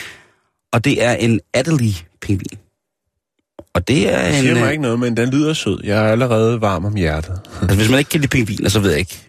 Og 0.73 0.85
det 0.85 1.05
er 1.05 1.13
en 1.13 1.41
Adelie-pingvin. 1.55 2.59
Og 3.75 3.89
det 3.89 4.13
er 4.13 4.19
det 4.19 4.37
en... 4.37 4.43
siger 4.43 4.55
mig 4.55 4.63
øh, 4.65 4.71
ikke 4.71 4.83
noget, 4.83 4.99
men 4.99 5.17
den 5.17 5.31
lyder 5.31 5.53
sød. 5.53 5.81
Jeg 5.85 6.05
er 6.07 6.09
allerede 6.13 6.61
varm 6.61 6.85
om 6.85 6.95
hjertet. 6.95 7.41
altså, 7.61 7.77
hvis 7.77 7.91
man 7.91 7.99
ikke 7.99 8.09
kan 8.09 8.21
lide 8.21 8.29
pingviner, 8.29 8.69
så 8.69 8.81
ved 8.81 8.91
jeg 8.91 8.99
ikke. 8.99 9.23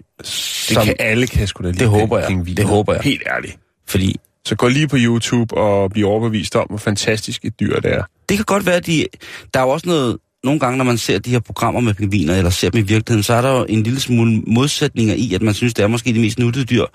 Det 0.69 0.77
kan 0.83 0.95
alle 0.99 1.27
kan 1.27 1.47
sgu 1.47 1.63
da 1.63 1.67
lide 1.67 1.79
Det 1.79 1.87
håber 1.87 2.19
jeg. 2.19 2.27
Pingviner. 2.27 2.55
Det 2.55 2.65
håber 2.65 2.93
jeg. 2.93 3.01
Helt 3.01 3.23
ærligt. 3.27 3.59
Fordi 3.87 4.19
så 4.47 4.55
gå 4.55 4.67
lige 4.67 4.87
på 4.87 4.95
YouTube 4.99 5.57
og 5.57 5.91
bliv 5.91 6.05
overbevist 6.05 6.55
om, 6.55 6.67
hvor 6.69 6.77
fantastisk 6.77 7.45
et 7.45 7.59
dyr 7.59 7.79
det 7.79 7.93
er. 7.93 8.03
Det 8.29 8.37
kan 8.37 8.45
godt 8.45 8.65
være, 8.65 8.75
at 8.75 8.85
de, 8.85 9.05
der 9.53 9.59
er 9.59 9.63
jo 9.63 9.69
også 9.69 9.87
noget, 9.87 10.17
nogle 10.43 10.59
gange, 10.59 10.77
når 10.77 10.85
man 10.85 10.97
ser 10.97 11.19
de 11.19 11.29
her 11.29 11.39
programmer 11.39 11.81
med 11.81 11.93
pingviner, 11.93 12.35
eller 12.35 12.49
ser 12.49 12.69
dem 12.69 12.79
i 12.79 12.81
virkeligheden, 12.81 13.23
så 13.23 13.33
er 13.33 13.41
der 13.41 13.57
jo 13.57 13.65
en 13.69 13.83
lille 13.83 13.99
smule 13.99 14.41
modsætninger 14.47 15.13
i, 15.15 15.33
at 15.33 15.41
man 15.41 15.53
synes, 15.53 15.73
det 15.73 15.83
er 15.83 15.87
måske 15.87 16.13
de 16.13 16.19
mest 16.19 16.39
nuttede 16.39 16.65
dyr. 16.65 16.85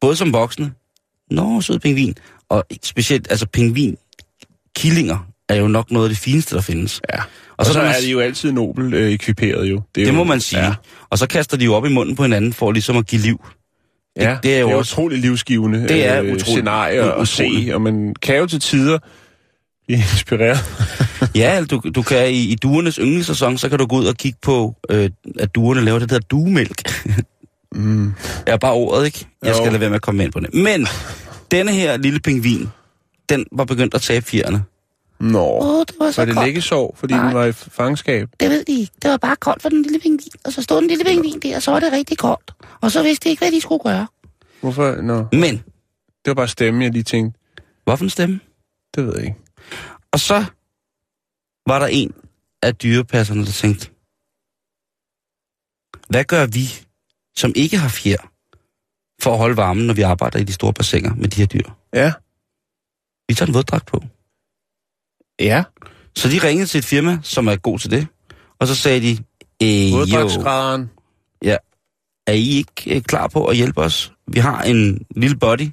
Både 0.00 0.16
som 0.16 0.32
voksne, 0.32 0.72
nå, 1.30 1.60
sød 1.60 1.78
pingvin, 1.78 2.14
og 2.48 2.64
specielt, 2.82 3.26
altså 3.30 3.46
pingvin, 3.46 3.96
killinger, 4.76 5.26
er 5.48 5.54
jo 5.54 5.68
nok 5.68 5.90
noget 5.90 6.06
af 6.06 6.08
det 6.08 6.18
fineste, 6.18 6.54
der 6.54 6.60
findes. 6.62 7.00
Ja. 7.12 7.18
Og, 7.18 7.24
og 7.58 7.66
så, 7.66 7.72
så 7.72 7.78
man... 7.78 7.88
er 7.88 8.00
de 8.00 8.10
jo 8.10 8.20
altid 8.20 8.52
nobel 8.52 8.94
øh, 8.94 9.12
ekviperet 9.12 9.66
jo. 9.66 9.76
Det, 9.76 9.84
det 9.94 10.06
jo... 10.06 10.12
må 10.12 10.24
man 10.24 10.40
sige. 10.40 10.64
Ja. 10.64 10.74
Og 11.10 11.18
så 11.18 11.26
kaster 11.26 11.56
de 11.56 11.64
jo 11.64 11.74
op 11.74 11.86
i 11.86 11.88
munden 11.88 12.16
på 12.16 12.22
hinanden 12.22 12.52
for 12.52 12.72
ligesom 12.72 12.96
at 12.96 13.06
give 13.06 13.22
liv. 13.22 13.44
Ja, 14.16 14.30
det, 14.30 14.42
det 14.42 14.56
er 14.56 14.60
jo 14.60 14.66
det 14.66 14.74
er 14.74 14.78
også 14.78 14.94
utroligt 14.94 15.20
livsgivende 15.20 15.88
det 15.88 16.06
er 16.06 16.22
øh, 16.22 16.40
scenarier 16.40 17.12
at 17.12 17.28
se, 17.28 17.70
og 17.74 17.82
man 17.82 18.14
kan 18.22 18.36
jo 18.36 18.46
til 18.46 18.60
tider 18.60 18.98
blive 19.86 19.98
inspireret. 20.12 20.58
ja, 21.42 21.64
du, 21.70 21.82
du 21.94 22.02
kan 22.02 22.30
i, 22.30 22.52
i 22.52 22.54
duernes 22.54 22.96
yndlingssæson, 22.96 23.58
så 23.58 23.68
kan 23.68 23.78
du 23.78 23.86
gå 23.86 23.96
ud 23.96 24.06
og 24.06 24.14
kigge 24.14 24.38
på, 24.42 24.74
øh, 24.90 25.10
at 25.38 25.54
duerne 25.54 25.80
laver 25.80 25.98
det 25.98 26.10
der 26.10 26.18
duemælk. 26.18 26.82
mm. 27.74 28.12
Ja, 28.46 28.56
bare 28.56 28.72
ordet, 28.72 29.06
ikke? 29.06 29.26
Jeg 29.42 29.50
jo. 29.50 29.56
skal 29.56 29.66
lade 29.66 29.80
være 29.80 29.90
med 29.90 29.96
at 29.96 30.02
komme 30.02 30.24
ind 30.24 30.32
på 30.32 30.40
det. 30.40 30.54
Men 30.54 30.86
denne 31.50 31.72
her 31.72 31.96
lille 31.96 32.20
pingvin, 32.20 32.68
den 33.28 33.46
var 33.52 33.64
begyndt 33.64 33.94
at 33.94 34.02
tabe 34.02 34.26
fjerne. 34.26 34.62
Nå, 35.20 35.58
oh, 35.60 35.84
det 35.88 35.94
var, 35.98 36.10
så 36.10 36.20
var 36.20 36.26
det 36.26 36.34
læggesov, 36.34 36.96
fordi 36.96 37.14
Nej. 37.14 37.24
den 37.24 37.34
var 37.34 37.44
i 37.44 37.52
fangenskab? 37.52 38.28
Det 38.40 38.50
ved 38.50 38.64
de 38.64 38.72
ikke. 38.72 38.92
Det 39.02 39.10
var 39.10 39.16
bare 39.16 39.36
koldt 39.36 39.62
for 39.62 39.68
den 39.68 39.82
lille 39.82 39.98
pingvin. 39.98 40.32
Og 40.44 40.52
så 40.52 40.62
stod 40.62 40.80
den 40.80 40.88
lille 40.88 41.04
pingvin 41.04 41.40
der, 41.40 41.56
og 41.56 41.62
så 41.62 41.70
var 41.70 41.80
det 41.80 41.92
rigtig 41.92 42.18
koldt. 42.18 42.54
Og 42.80 42.92
så 42.92 43.02
vidste 43.02 43.24
de 43.24 43.30
ikke, 43.30 43.40
hvad 43.40 43.52
de 43.52 43.60
skulle 43.60 43.82
gøre. 43.82 44.06
Hvorfor? 44.60 45.02
Nå. 45.02 45.26
Men. 45.32 45.54
Det 46.24 46.30
var 46.30 46.34
bare 46.34 46.48
stemme, 46.48 46.84
jeg 46.84 46.92
lige 46.92 47.02
tænkte. 47.02 47.40
Hvorfor 47.84 48.04
en 48.04 48.10
stemme? 48.10 48.40
Det 48.94 49.06
ved 49.06 49.14
jeg 49.16 49.24
ikke. 49.24 49.38
Og 50.12 50.20
så 50.20 50.44
var 51.66 51.78
der 51.78 51.86
en 51.86 52.14
af 52.62 52.76
dyrepasserne, 52.76 53.44
der 53.44 53.52
tænkte, 53.52 53.90
hvad 56.08 56.24
gør 56.24 56.46
vi, 56.46 56.86
som 57.36 57.52
ikke 57.56 57.76
har 57.76 57.88
fjer, 57.88 58.32
for 59.22 59.32
at 59.32 59.38
holde 59.38 59.56
varmen, 59.56 59.86
når 59.86 59.94
vi 59.94 60.02
arbejder 60.02 60.38
i 60.38 60.44
de 60.44 60.52
store 60.52 60.72
bassiner 60.72 61.14
med 61.14 61.28
de 61.28 61.36
her 61.36 61.46
dyr? 61.46 61.70
Ja. 61.94 62.12
Vi 63.28 63.34
tager 63.34 63.48
en 63.48 63.54
våddragt 63.54 63.86
på. 63.86 64.02
Ja. 65.40 65.64
Så 66.16 66.28
de 66.28 66.38
ringede 66.38 66.66
til 66.66 66.78
et 66.78 66.84
firma, 66.84 67.18
som 67.22 67.46
er 67.46 67.56
god 67.56 67.78
til 67.78 67.90
det, 67.90 68.06
og 68.58 68.66
så 68.66 68.74
sagde 68.74 69.00
de, 69.00 69.10
øh, 69.62 69.92
Våddragtsgraderen. 69.92 70.90
Ja. 71.42 71.56
Er 72.26 72.32
I 72.32 72.48
ikke 72.48 72.96
øh, 72.96 73.02
klar 73.02 73.28
på 73.28 73.44
at 73.44 73.56
hjælpe 73.56 73.80
os? 73.80 74.12
Vi 74.26 74.38
har 74.38 74.62
en 74.62 75.06
lille 75.16 75.36
body, 75.36 75.70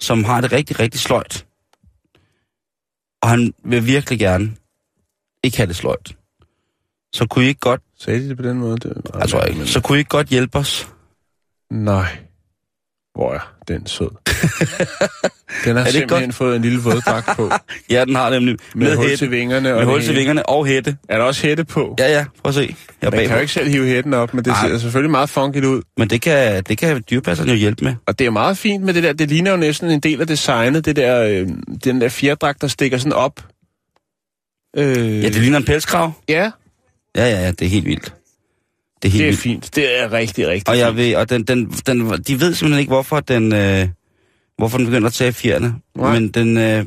som 0.00 0.24
har 0.24 0.40
det 0.40 0.52
rigtig, 0.52 0.80
rigtig 0.80 1.00
sløjt. 1.00 1.46
Og 3.22 3.28
han 3.28 3.54
vil 3.64 3.86
virkelig 3.86 4.18
gerne 4.18 4.56
ikke 5.44 5.56
have 5.56 5.66
det 5.66 5.76
sløjt. 5.76 6.16
Så 7.12 7.26
kunne 7.26 7.44
I 7.44 7.48
ikke 7.48 7.60
godt... 7.60 7.80
Sagde 7.98 8.20
de 8.20 8.28
det 8.28 8.36
på 8.36 8.42
den 8.42 8.58
måde? 8.58 8.76
Det 8.76 9.02
jeg 9.18 9.28
tror 9.28 9.42
ikke. 9.42 9.66
Så 9.66 9.80
kunne 9.80 9.98
I 9.98 10.00
ikke 10.00 10.08
godt 10.08 10.26
hjælpe 10.26 10.58
os? 10.58 10.88
Nej. 11.70 12.18
Hvor 13.20 13.34
er 13.34 13.52
den 13.68 13.86
sød. 13.86 14.08
den 15.64 15.76
har 15.76 15.84
det 15.84 15.92
simpelthen 15.92 16.28
godt? 16.28 16.34
fået 16.34 16.56
en 16.56 16.62
lille 16.62 16.80
våddragt 16.80 17.26
på. 17.36 17.50
Ja, 17.90 18.04
den 18.04 18.14
har 18.14 18.30
nemlig. 18.30 18.56
Med, 18.74 18.96
hul 18.96 19.04
hætte. 19.04 19.16
til 19.16 19.30
vingerne. 19.30 19.68
Med 19.68 19.72
og 19.72 19.84
hul 19.84 19.96
det 19.98 20.04
til 20.04 20.16
vingerne 20.16 20.48
og 20.48 20.66
hætte. 20.66 20.96
Er 21.08 21.18
der 21.18 21.24
også 21.24 21.46
hætte 21.46 21.64
på? 21.64 21.94
Ja, 21.98 22.08
ja, 22.12 22.24
prøv 22.42 22.48
at 22.48 22.54
se. 22.54 22.76
Jeg 23.02 23.06
er 23.06 23.10
Man 23.10 23.26
kan 23.26 23.34
jo 23.34 23.40
ikke 23.40 23.52
selv 23.52 23.68
hive 23.68 23.86
hætten 23.86 24.14
op, 24.14 24.34
men 24.34 24.44
det 24.44 24.50
Nej. 24.52 24.68
ser 24.68 24.78
selvfølgelig 24.78 25.10
meget 25.10 25.30
funky 25.30 25.64
ud. 25.64 25.82
Men 25.96 26.10
det 26.10 26.22
kan, 26.22 26.62
det 26.64 26.78
kan 26.78 27.02
dyrpasseren 27.10 27.50
jo 27.50 27.56
hjælpe 27.56 27.84
med. 27.84 27.94
Og 28.06 28.18
det 28.18 28.26
er 28.26 28.30
meget 28.30 28.58
fint 28.58 28.84
med 28.84 28.94
det 28.94 29.02
der. 29.02 29.12
Det 29.12 29.28
ligner 29.28 29.50
jo 29.50 29.56
næsten 29.56 29.90
en 29.90 30.00
del 30.00 30.20
af 30.20 30.26
designet, 30.26 30.84
det 30.84 30.96
der, 30.96 31.22
øh, 31.22 31.48
den 31.84 32.00
der 32.00 32.08
fjerdragt, 32.08 32.60
der 32.60 32.66
stikker 32.68 32.98
sådan 32.98 33.12
op. 33.12 33.44
Øh, 34.76 35.22
Ja, 35.22 35.28
det 35.28 35.36
ligner 35.36 35.58
en 35.58 35.64
pelskrav. 35.64 36.12
ja, 36.28 36.50
Ja, 37.16 37.24
ja, 37.30 37.40
ja, 37.40 37.50
det 37.50 37.62
er 37.62 37.68
helt 37.68 37.84
vildt. 37.86 38.14
Det 39.02 39.08
er 39.08 39.12
helt 39.12 39.20
det 39.22 39.26
er 39.26 39.26
vildt. 39.26 39.40
fint. 39.40 39.76
Det 39.76 40.00
er 40.00 40.12
rigtig, 40.12 40.48
rigtig 40.48 40.68
Og 40.68 40.78
jeg 40.78 40.86
fint. 40.86 40.96
ved, 40.96 41.14
og 41.16 41.30
den, 41.30 41.42
den, 41.44 41.70
den, 41.86 42.00
de 42.26 42.40
ved 42.40 42.54
simpelthen 42.54 42.78
ikke, 42.80 42.90
hvorfor 42.90 43.20
den, 43.20 43.52
øh, 43.54 43.88
hvorfor 44.58 44.78
den 44.78 44.86
begynder 44.86 45.06
at 45.08 45.12
tage 45.14 45.32
fjerne. 45.32 45.74
Nej. 45.96 46.12
Men 46.12 46.28
den, 46.28 46.56
øh, 46.58 46.84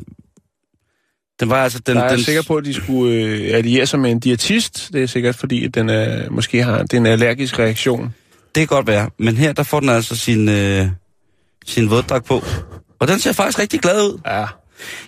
den 1.40 1.50
var 1.50 1.56
altså... 1.64 1.78
Den, 1.86 1.96
Jeg 1.96 2.04
er 2.04 2.08
den, 2.08 2.18
sikker 2.24 2.42
på, 2.42 2.56
at 2.56 2.64
de 2.64 2.74
skulle 2.74 3.14
øh, 3.16 3.56
alliere 3.56 3.86
sig 3.86 4.00
med 4.00 4.10
en 4.10 4.18
diætist. 4.20 4.90
Det 4.92 5.02
er 5.02 5.06
sikkert 5.06 5.36
fordi, 5.36 5.64
at 5.64 5.74
den 5.74 5.88
er, 5.88 6.30
måske 6.30 6.62
har 6.62 6.78
det 6.82 6.92
er 6.92 6.96
en 6.96 7.06
allergisk 7.06 7.58
reaktion. 7.58 8.14
Det 8.54 8.60
kan 8.60 8.66
godt 8.66 8.86
være. 8.86 9.10
Men 9.18 9.36
her, 9.36 9.52
der 9.52 9.62
får 9.62 9.80
den 9.80 9.88
altså 9.88 10.16
sin, 10.16 10.48
øh, 10.48 10.86
sin 11.66 11.90
våddragt 11.90 12.24
på. 12.26 12.42
Og 12.98 13.08
den 13.08 13.18
ser 13.18 13.32
faktisk 13.32 13.58
rigtig 13.58 13.80
glad 13.80 14.02
ud. 14.02 14.18
Ja, 14.26 14.44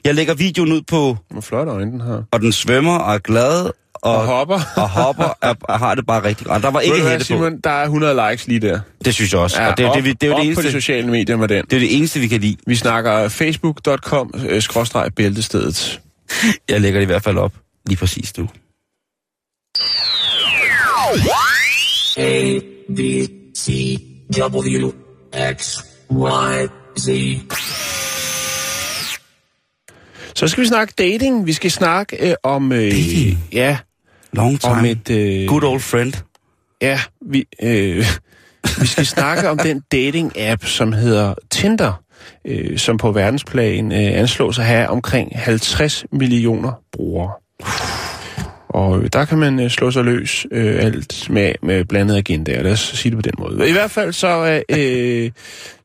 Jeg 0.04 0.14
lægger 0.14 0.34
videoen 0.34 0.72
ud 0.72 0.82
på, 0.82 1.16
hvor 1.30 1.40
flot 1.40 1.68
øjne 1.68 1.90
den 1.92 2.00
har. 2.00 2.24
og 2.32 2.40
den 2.40 2.52
svømmer 2.52 2.98
og 2.98 3.14
er 3.14 3.18
glad. 3.18 3.70
Og, 4.06 4.16
Og 4.16 4.26
hopper. 4.26 4.60
og 4.82 4.88
hopper 4.88 5.24
og, 5.24 5.56
og 5.62 5.78
har 5.78 5.94
det 5.94 6.06
bare 6.06 6.24
rigtig 6.24 6.46
godt. 6.46 6.62
Der 6.62 6.70
var 6.70 6.80
ikke 6.80 6.96
du 6.98 7.02
hætte 7.02 7.18
på. 7.18 7.24
Simon, 7.24 7.60
der 7.64 7.70
er 7.70 7.82
100 7.84 8.30
likes 8.30 8.46
lige 8.46 8.60
der. 8.60 8.80
Det 9.04 9.14
synes 9.14 9.32
jeg 9.32 9.40
også. 9.40 9.62
og 9.62 9.76
det, 9.78 9.84
er 9.84 9.88
op, 9.88 9.96
det, 9.96 10.04
vi- 10.04 10.12
det, 10.12 10.22
er 10.30 10.34
det 10.34 10.36
på 10.36 10.42
eneste, 10.42 10.62
de 10.62 10.72
sociale 10.72 11.06
medier 11.10 11.36
med 11.36 11.48
den. 11.48 11.64
det 11.64 11.72
er 11.76 11.80
det 11.80 11.96
eneste, 11.96 12.20
vi 12.20 12.28
kan 12.28 12.40
lide. 12.40 12.56
Vi 12.66 12.74
snakker 12.76 13.28
facebook.com 13.28 14.34
øh, 14.48 14.62
skråstreg 14.62 15.14
bæltestedet. 15.14 16.00
Jeg 16.68 16.80
lægger 16.80 17.00
det 17.00 17.04
i 17.04 17.06
hvert 17.06 17.22
fald 17.22 17.38
op 17.38 17.52
lige 17.86 17.96
præcis 17.98 18.38
nu. 18.38 18.48
A 22.18 22.58
B 22.96 22.98
C 23.58 23.96
W 24.40 24.90
X 25.58 25.76
Y 26.10 26.66
Z. 27.00 27.08
Så 30.34 30.48
skal 30.48 30.62
vi 30.62 30.68
snakke 30.68 30.94
dating. 30.98 31.46
Vi 31.46 31.52
skal 31.52 31.70
snakke 31.70 32.28
øh, 32.30 32.34
om... 32.42 32.72
Øh, 32.72 32.78
Dating? 32.82 33.38
Ja, 33.52 33.78
Long 34.36 34.60
time. 34.60 34.72
om 34.72 34.84
et... 34.84 35.10
Øh, 35.10 35.48
Good 35.48 35.64
old 35.64 35.80
friend. 35.80 36.12
Ja, 36.82 37.00
vi, 37.30 37.44
øh, 37.62 38.04
vi 38.80 38.86
skal 38.86 39.06
snakke 39.06 39.48
om 39.48 39.58
den 39.58 39.82
dating-app, 39.94 40.66
som 40.66 40.92
hedder 40.92 41.34
Tinder, 41.50 42.02
øh, 42.44 42.78
som 42.78 42.96
på 42.96 43.12
verdensplan 43.12 43.92
øh, 43.92 44.18
anslås 44.18 44.58
at 44.58 44.64
have 44.64 44.88
omkring 44.88 45.32
50 45.34 46.04
millioner 46.12 46.72
brugere. 46.92 47.32
Og 48.76 49.12
der 49.12 49.24
kan 49.24 49.38
man 49.38 49.60
øh, 49.60 49.70
slå 49.70 49.90
sig 49.90 50.04
løs 50.04 50.46
øh, 50.50 50.84
alt 50.84 51.30
med, 51.30 51.52
med 51.62 51.84
blandet 51.84 52.16
agenda, 52.16 52.62
Lad 52.62 52.72
os 52.72 52.80
sige 52.80 53.10
det 53.10 53.18
på 53.18 53.22
den 53.22 53.32
måde. 53.38 53.68
I 53.68 53.72
hvert 53.72 53.90
fald 53.90 54.12
så 54.12 54.62
øh, 54.68 54.78
øh 54.78 55.30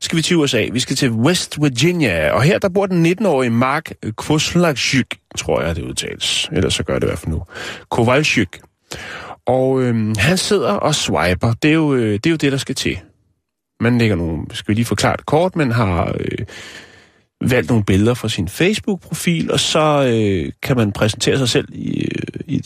skal 0.00 0.16
vi 0.16 0.22
til 0.22 0.36
USA. 0.36 0.68
Vi 0.72 0.80
skal 0.80 0.96
til 0.96 1.10
West 1.10 1.62
Virginia. 1.62 2.30
Og 2.30 2.42
her 2.42 2.58
der 2.58 2.68
bor 2.68 2.86
den 2.86 3.06
19-årige 3.06 3.50
Mark 3.50 3.92
Kvoslaczyk, 4.16 5.06
tror 5.38 5.62
jeg 5.62 5.76
det 5.76 5.82
udtales. 5.82 6.48
Ellers 6.52 6.74
så 6.74 6.82
gør 6.82 6.94
det 6.94 7.02
i 7.02 7.06
hvert 7.06 7.18
fald 7.18 7.32
nu. 7.32 7.42
Kowalczyk. 7.90 8.60
Og 9.46 9.82
øh, 9.82 10.16
han 10.18 10.38
sidder 10.38 10.72
og 10.72 10.94
swiper. 10.94 11.52
Det 11.62 11.68
er, 11.68 11.74
jo, 11.74 11.94
øh, 11.94 12.12
det 12.12 12.26
er 12.26 12.30
jo 12.30 12.36
det, 12.36 12.52
der 12.52 12.58
skal 12.58 12.74
til. 12.74 12.98
Man 13.80 13.98
lægger 13.98 14.16
nogle, 14.16 14.42
skal 14.52 14.68
vi 14.68 14.74
lige 14.74 14.84
forklare 14.84 15.16
det 15.16 15.26
kort, 15.26 15.56
man 15.56 15.72
har 15.72 16.16
øh, 16.20 16.38
valgt 17.50 17.68
nogle 17.68 17.84
billeder 17.84 18.14
fra 18.14 18.28
sin 18.28 18.48
Facebook-profil, 18.48 19.50
og 19.50 19.60
så 19.60 20.12
øh, 20.12 20.52
kan 20.62 20.76
man 20.76 20.92
præsentere 20.92 21.38
sig 21.38 21.48
selv 21.48 21.68
i, 21.72 22.04
øh, 22.04 22.40
i, 22.46 22.62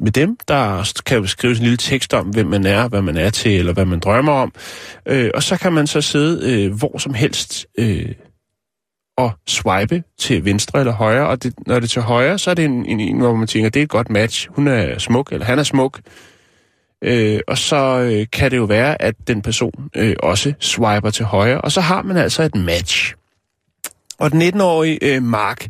med 0.00 0.12
dem. 0.12 0.36
Der 0.48 0.92
kan 1.06 1.26
skrives 1.26 1.58
en 1.58 1.64
lille 1.64 1.76
tekst 1.76 2.14
om, 2.14 2.26
hvem 2.26 2.46
man 2.46 2.66
er, 2.66 2.88
hvad 2.88 3.02
man 3.02 3.16
er 3.16 3.30
til, 3.30 3.58
eller 3.58 3.72
hvad 3.72 3.84
man 3.84 4.00
drømmer 4.00 4.32
om. 4.32 4.52
Øh, 5.06 5.30
og 5.34 5.42
så 5.42 5.56
kan 5.56 5.72
man 5.72 5.86
så 5.86 6.00
sidde 6.00 6.64
øh, 6.64 6.74
hvor 6.74 6.98
som 6.98 7.14
helst 7.14 7.66
øh, 7.78 8.12
og 9.18 9.32
swipe 9.46 10.02
til 10.18 10.44
venstre 10.44 10.78
eller 10.78 10.92
højre, 10.92 11.28
og 11.28 11.42
det, 11.42 11.54
når 11.66 11.74
det 11.74 11.84
er 11.84 11.88
til 11.88 12.02
højre, 12.02 12.38
så 12.38 12.50
er 12.50 12.54
det 12.54 12.64
en, 12.64 12.86
en, 12.86 13.00
en, 13.00 13.18
hvor 13.18 13.36
man 13.36 13.46
tænker, 13.46 13.70
det 13.70 13.80
er 13.80 13.84
et 13.84 13.88
godt 13.88 14.10
match. 14.10 14.48
Hun 14.50 14.68
er 14.68 14.98
smuk, 14.98 15.32
eller 15.32 15.46
han 15.46 15.58
er 15.58 15.62
smuk. 15.62 16.00
Øh, 17.04 17.40
og 17.48 17.58
så 17.58 18.00
øh, 18.00 18.26
kan 18.32 18.50
det 18.50 18.56
jo 18.56 18.64
være, 18.64 19.02
at 19.02 19.14
den 19.26 19.42
person 19.42 19.90
øh, 19.96 20.16
også 20.22 20.52
swiper 20.60 21.10
til 21.10 21.24
højre, 21.24 21.60
og 21.60 21.72
så 21.72 21.80
har 21.80 22.02
man 22.02 22.16
altså 22.16 22.42
et 22.42 22.54
match. 22.54 23.14
Og 24.18 24.32
den 24.32 24.42
19-årige 24.42 24.98
øh, 25.02 25.22
Mark, 25.22 25.68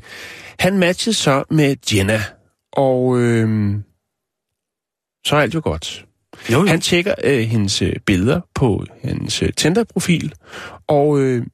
han 0.58 0.78
matchede 0.78 1.14
så 1.14 1.44
med 1.50 1.76
Jenna, 1.94 2.22
og 2.72 3.18
øh, 3.18 3.74
så 5.26 5.36
er 5.36 5.40
alt 5.40 5.54
jo 5.54 5.60
godt. 5.64 6.06
Jo, 6.52 6.60
jo. 6.60 6.66
Han 6.66 6.80
tjekker 6.80 7.14
øh, 7.24 7.38
hendes 7.38 7.82
øh, 7.82 7.92
billeder 8.06 8.40
på 8.54 8.84
hendes 9.02 9.42
øh, 9.42 9.52
Tinder-profil, 9.56 10.34
og 10.88 11.20
øh, 11.20 11.46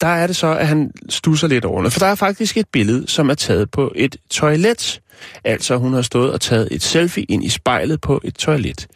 der 0.00 0.06
er 0.06 0.26
det 0.26 0.36
så, 0.36 0.46
at 0.46 0.66
han 0.66 0.90
stusser 1.08 1.48
lidt 1.48 1.64
over. 1.64 1.88
For 1.88 1.98
der 1.98 2.06
er 2.06 2.14
faktisk 2.14 2.56
et 2.56 2.68
billede, 2.72 3.08
som 3.08 3.30
er 3.30 3.34
taget 3.34 3.70
på 3.70 3.92
et 3.94 4.16
toilet. 4.30 5.00
Altså, 5.44 5.76
hun 5.76 5.92
har 5.92 6.02
stået 6.02 6.32
og 6.32 6.40
taget 6.40 6.68
et 6.70 6.82
selfie 6.82 7.24
ind 7.24 7.44
i 7.44 7.48
spejlet 7.48 8.00
på 8.00 8.20
et 8.24 8.34
toilet. 8.34 8.86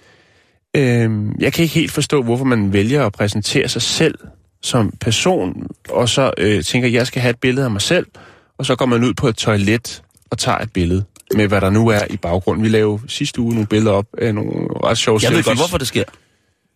Øhm, 0.76 1.32
jeg 1.40 1.52
kan 1.52 1.62
ikke 1.62 1.74
helt 1.74 1.92
forstå, 1.92 2.22
hvorfor 2.22 2.44
man 2.44 2.72
vælger 2.72 3.06
at 3.06 3.12
præsentere 3.12 3.68
sig 3.68 3.82
selv 3.82 4.18
som 4.62 4.92
person, 5.00 5.66
og 5.88 6.08
så 6.08 6.32
øh, 6.38 6.64
tænker, 6.64 6.88
jeg 6.88 7.06
skal 7.06 7.22
have 7.22 7.30
et 7.30 7.38
billede 7.38 7.64
af 7.64 7.70
mig 7.70 7.82
selv, 7.82 8.06
og 8.58 8.66
så 8.66 8.76
går 8.76 8.86
man 8.86 9.04
ud 9.04 9.14
på 9.14 9.28
et 9.28 9.36
toilet 9.36 10.02
og 10.30 10.38
tager 10.38 10.58
et 10.58 10.72
billede 10.72 11.04
med, 11.34 11.48
hvad 11.48 11.60
der 11.60 11.70
nu 11.70 11.88
er 11.88 12.00
i 12.10 12.16
baggrunden. 12.16 12.64
Vi 12.64 12.68
lavede 12.68 13.02
sidste 13.08 13.40
uge 13.40 13.52
nogle 13.52 13.66
billeder 13.66 13.92
op 13.92 14.06
af 14.18 14.34
nogle 14.34 14.52
ret 14.84 14.98
sjove 14.98 15.20
Jeg 15.22 15.32
ved 15.32 15.42
godt, 15.42 15.58
hvorfor 15.58 15.78
det 15.78 15.86
sker. 15.86 16.04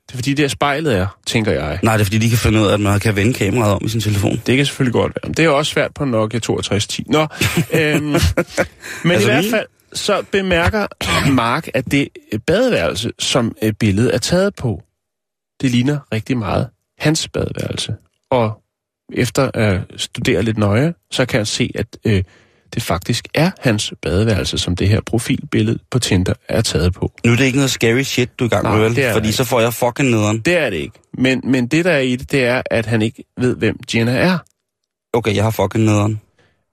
Det 0.06 0.12
er 0.12 0.16
fordi, 0.16 0.34
det 0.34 0.44
er 0.44 0.48
spejlet 0.48 0.96
er, 0.96 1.06
tænker 1.26 1.52
jeg. 1.52 1.78
Nej, 1.82 1.96
det 1.96 2.00
er 2.00 2.04
fordi, 2.04 2.18
de 2.18 2.28
kan 2.28 2.38
finde 2.38 2.60
ud 2.60 2.66
af, 2.66 2.74
at 2.74 2.80
man 2.80 3.00
kan 3.00 3.16
vende 3.16 3.34
kameraet 3.34 3.74
om 3.74 3.80
i 3.84 3.88
sin 3.88 4.00
telefon. 4.00 4.42
Det 4.46 4.56
kan 4.56 4.66
selvfølgelig 4.66 4.92
godt 4.92 5.12
være. 5.14 5.28
Men 5.28 5.34
det 5.34 5.44
er 5.44 5.48
også 5.48 5.72
svært 5.72 5.94
på 5.94 6.04
Nokia 6.04 6.38
6210. 6.38 7.04
Nå, 7.06 7.20
øhm, 7.80 8.02
men 8.02 8.16
Altså 9.12 9.30
i 9.30 9.32
hvert 9.32 9.44
fald 9.50 9.66
så 9.92 10.22
bemærker 10.30 10.86
Mark, 11.30 11.68
at 11.74 11.90
det 11.90 12.08
badeværelse, 12.46 13.10
som 13.18 13.56
øh, 13.62 13.72
billedet 13.72 14.14
er 14.14 14.18
taget 14.18 14.54
på, 14.54 14.82
det 15.60 15.70
ligner 15.70 15.98
rigtig 16.12 16.38
meget 16.38 16.68
hans 16.98 17.28
badeværelse. 17.28 17.94
Og 18.30 18.62
efter 19.12 19.50
at 19.54 19.80
studere 19.96 20.42
lidt 20.42 20.58
nøje, 20.58 20.94
så 21.10 21.26
kan 21.26 21.38
jeg 21.38 21.46
se, 21.46 21.70
at 21.74 21.86
øh, 22.04 22.22
det 22.74 22.82
faktisk 22.82 23.28
er 23.34 23.50
hans 23.60 23.94
badeværelse, 24.02 24.58
som 24.58 24.76
det 24.76 24.88
her 24.88 25.00
profilbillede 25.00 25.78
på 25.90 25.98
Tinder 25.98 26.32
er 26.48 26.60
taget 26.60 26.94
på. 26.94 27.12
Nu 27.24 27.32
er 27.32 27.36
det 27.36 27.44
ikke 27.44 27.58
noget 27.58 27.70
scary 27.70 28.02
shit, 28.02 28.38
du 28.38 28.44
er 28.44 28.46
i 28.46 28.50
gang 28.50 28.64
Nej, 28.64 28.72
med, 28.72 28.82
vel? 28.82 28.96
det 28.96 29.04
det 29.04 29.12
Fordi 29.12 29.26
ikke. 29.26 29.36
så 29.36 29.44
får 29.44 29.60
jeg 29.60 29.74
fucking 29.74 30.10
nederen. 30.10 30.40
Det 30.40 30.56
er 30.56 30.70
det 30.70 30.76
ikke. 30.76 30.98
Men, 31.18 31.40
men 31.44 31.66
det, 31.66 31.84
der 31.84 31.92
er 31.92 31.98
i 31.98 32.16
det, 32.16 32.32
det 32.32 32.44
er, 32.44 32.62
at 32.70 32.86
han 32.86 33.02
ikke 33.02 33.24
ved, 33.40 33.56
hvem 33.56 33.78
Jenna 33.94 34.12
er. 34.16 34.38
Okay, 35.12 35.34
jeg 35.34 35.44
har 35.44 35.50
fucking 35.50 35.84
nederen. 35.84 36.20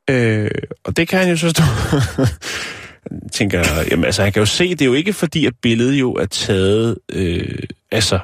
Øh, 0.10 0.52
og 0.84 0.98
det 0.98 1.08
kan 1.08 1.20
han 1.20 1.30
jo 1.30 1.38
så 1.38 1.50
stå... 1.50 1.64
tænker 3.38 3.64
jamen 3.92 4.06
altså, 4.06 4.24
han 4.24 4.32
kan 4.32 4.40
jo 4.40 4.46
se, 4.46 4.70
det 4.70 4.82
er 4.82 4.86
jo 4.86 4.94
ikke 4.94 5.14
fordi, 5.14 5.46
at 5.46 5.54
billedet 5.62 6.00
jo 6.00 6.14
er 6.14 6.26
taget, 6.26 6.98
øh, 7.14 7.64
altså, 7.92 8.20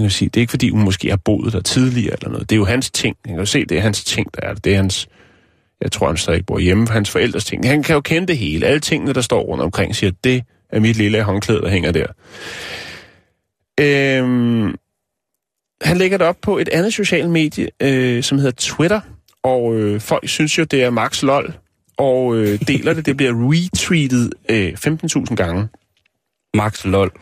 man 0.00 0.04
kan 0.04 0.10
sige, 0.10 0.28
det 0.28 0.36
er 0.36 0.40
ikke 0.40 0.50
fordi, 0.50 0.70
hun 0.70 0.82
måske 0.82 1.10
har 1.10 1.16
boet 1.16 1.52
der 1.52 1.60
tidligere 1.60 2.14
eller 2.14 2.28
noget. 2.28 2.50
Det 2.50 2.56
er 2.56 2.58
jo 2.58 2.64
hans 2.64 2.90
ting. 2.90 3.16
Man 3.24 3.34
kan 3.34 3.38
jo 3.38 3.46
se, 3.46 3.64
det 3.64 3.78
er 3.78 3.82
hans 3.82 4.04
ting, 4.04 4.34
der 4.34 4.48
er 4.48 4.54
det. 4.54 4.64
Det 4.64 4.72
er 4.72 4.76
hans, 4.76 5.08
jeg 5.80 5.92
tror, 5.92 6.06
han 6.06 6.16
stadig 6.16 6.46
bor 6.46 6.58
hjemme, 6.58 6.88
hans 6.88 7.10
forældres 7.10 7.44
ting. 7.44 7.68
Han 7.68 7.82
kan 7.82 7.94
jo 7.94 8.00
kende 8.00 8.28
det 8.28 8.38
hele. 8.38 8.66
Alle 8.66 8.80
tingene, 8.80 9.12
der 9.12 9.20
står 9.20 9.40
rundt 9.40 9.62
omkring, 9.62 9.96
siger, 9.96 10.12
det 10.24 10.42
er 10.70 10.80
mit 10.80 10.96
lille 10.96 11.22
håndklæde, 11.22 11.60
der 11.60 11.68
hænger 11.68 11.92
der. 11.92 12.06
Øhm, 13.80 14.74
han 15.82 15.96
lægger 15.96 16.18
det 16.18 16.26
op 16.26 16.36
på 16.42 16.58
et 16.58 16.68
andet 16.68 16.94
socialt 16.94 17.30
medie, 17.30 17.68
øh, 17.82 18.22
som 18.22 18.38
hedder 18.38 18.52
Twitter, 18.58 19.00
og 19.42 19.74
øh, 19.74 20.00
folk 20.00 20.28
synes 20.28 20.58
jo, 20.58 20.64
det 20.64 20.82
er 20.82 20.90
max 20.90 21.22
lol, 21.22 21.54
og 21.96 22.36
øh, 22.36 22.60
deler 22.68 22.94
det. 22.94 23.06
Det 23.06 23.16
bliver 23.16 23.32
retweetet 23.32 24.32
øh, 24.48 24.72
15.000 24.86 25.34
gange. 25.34 25.68
Max 26.54 26.84
lol. 26.84 27.12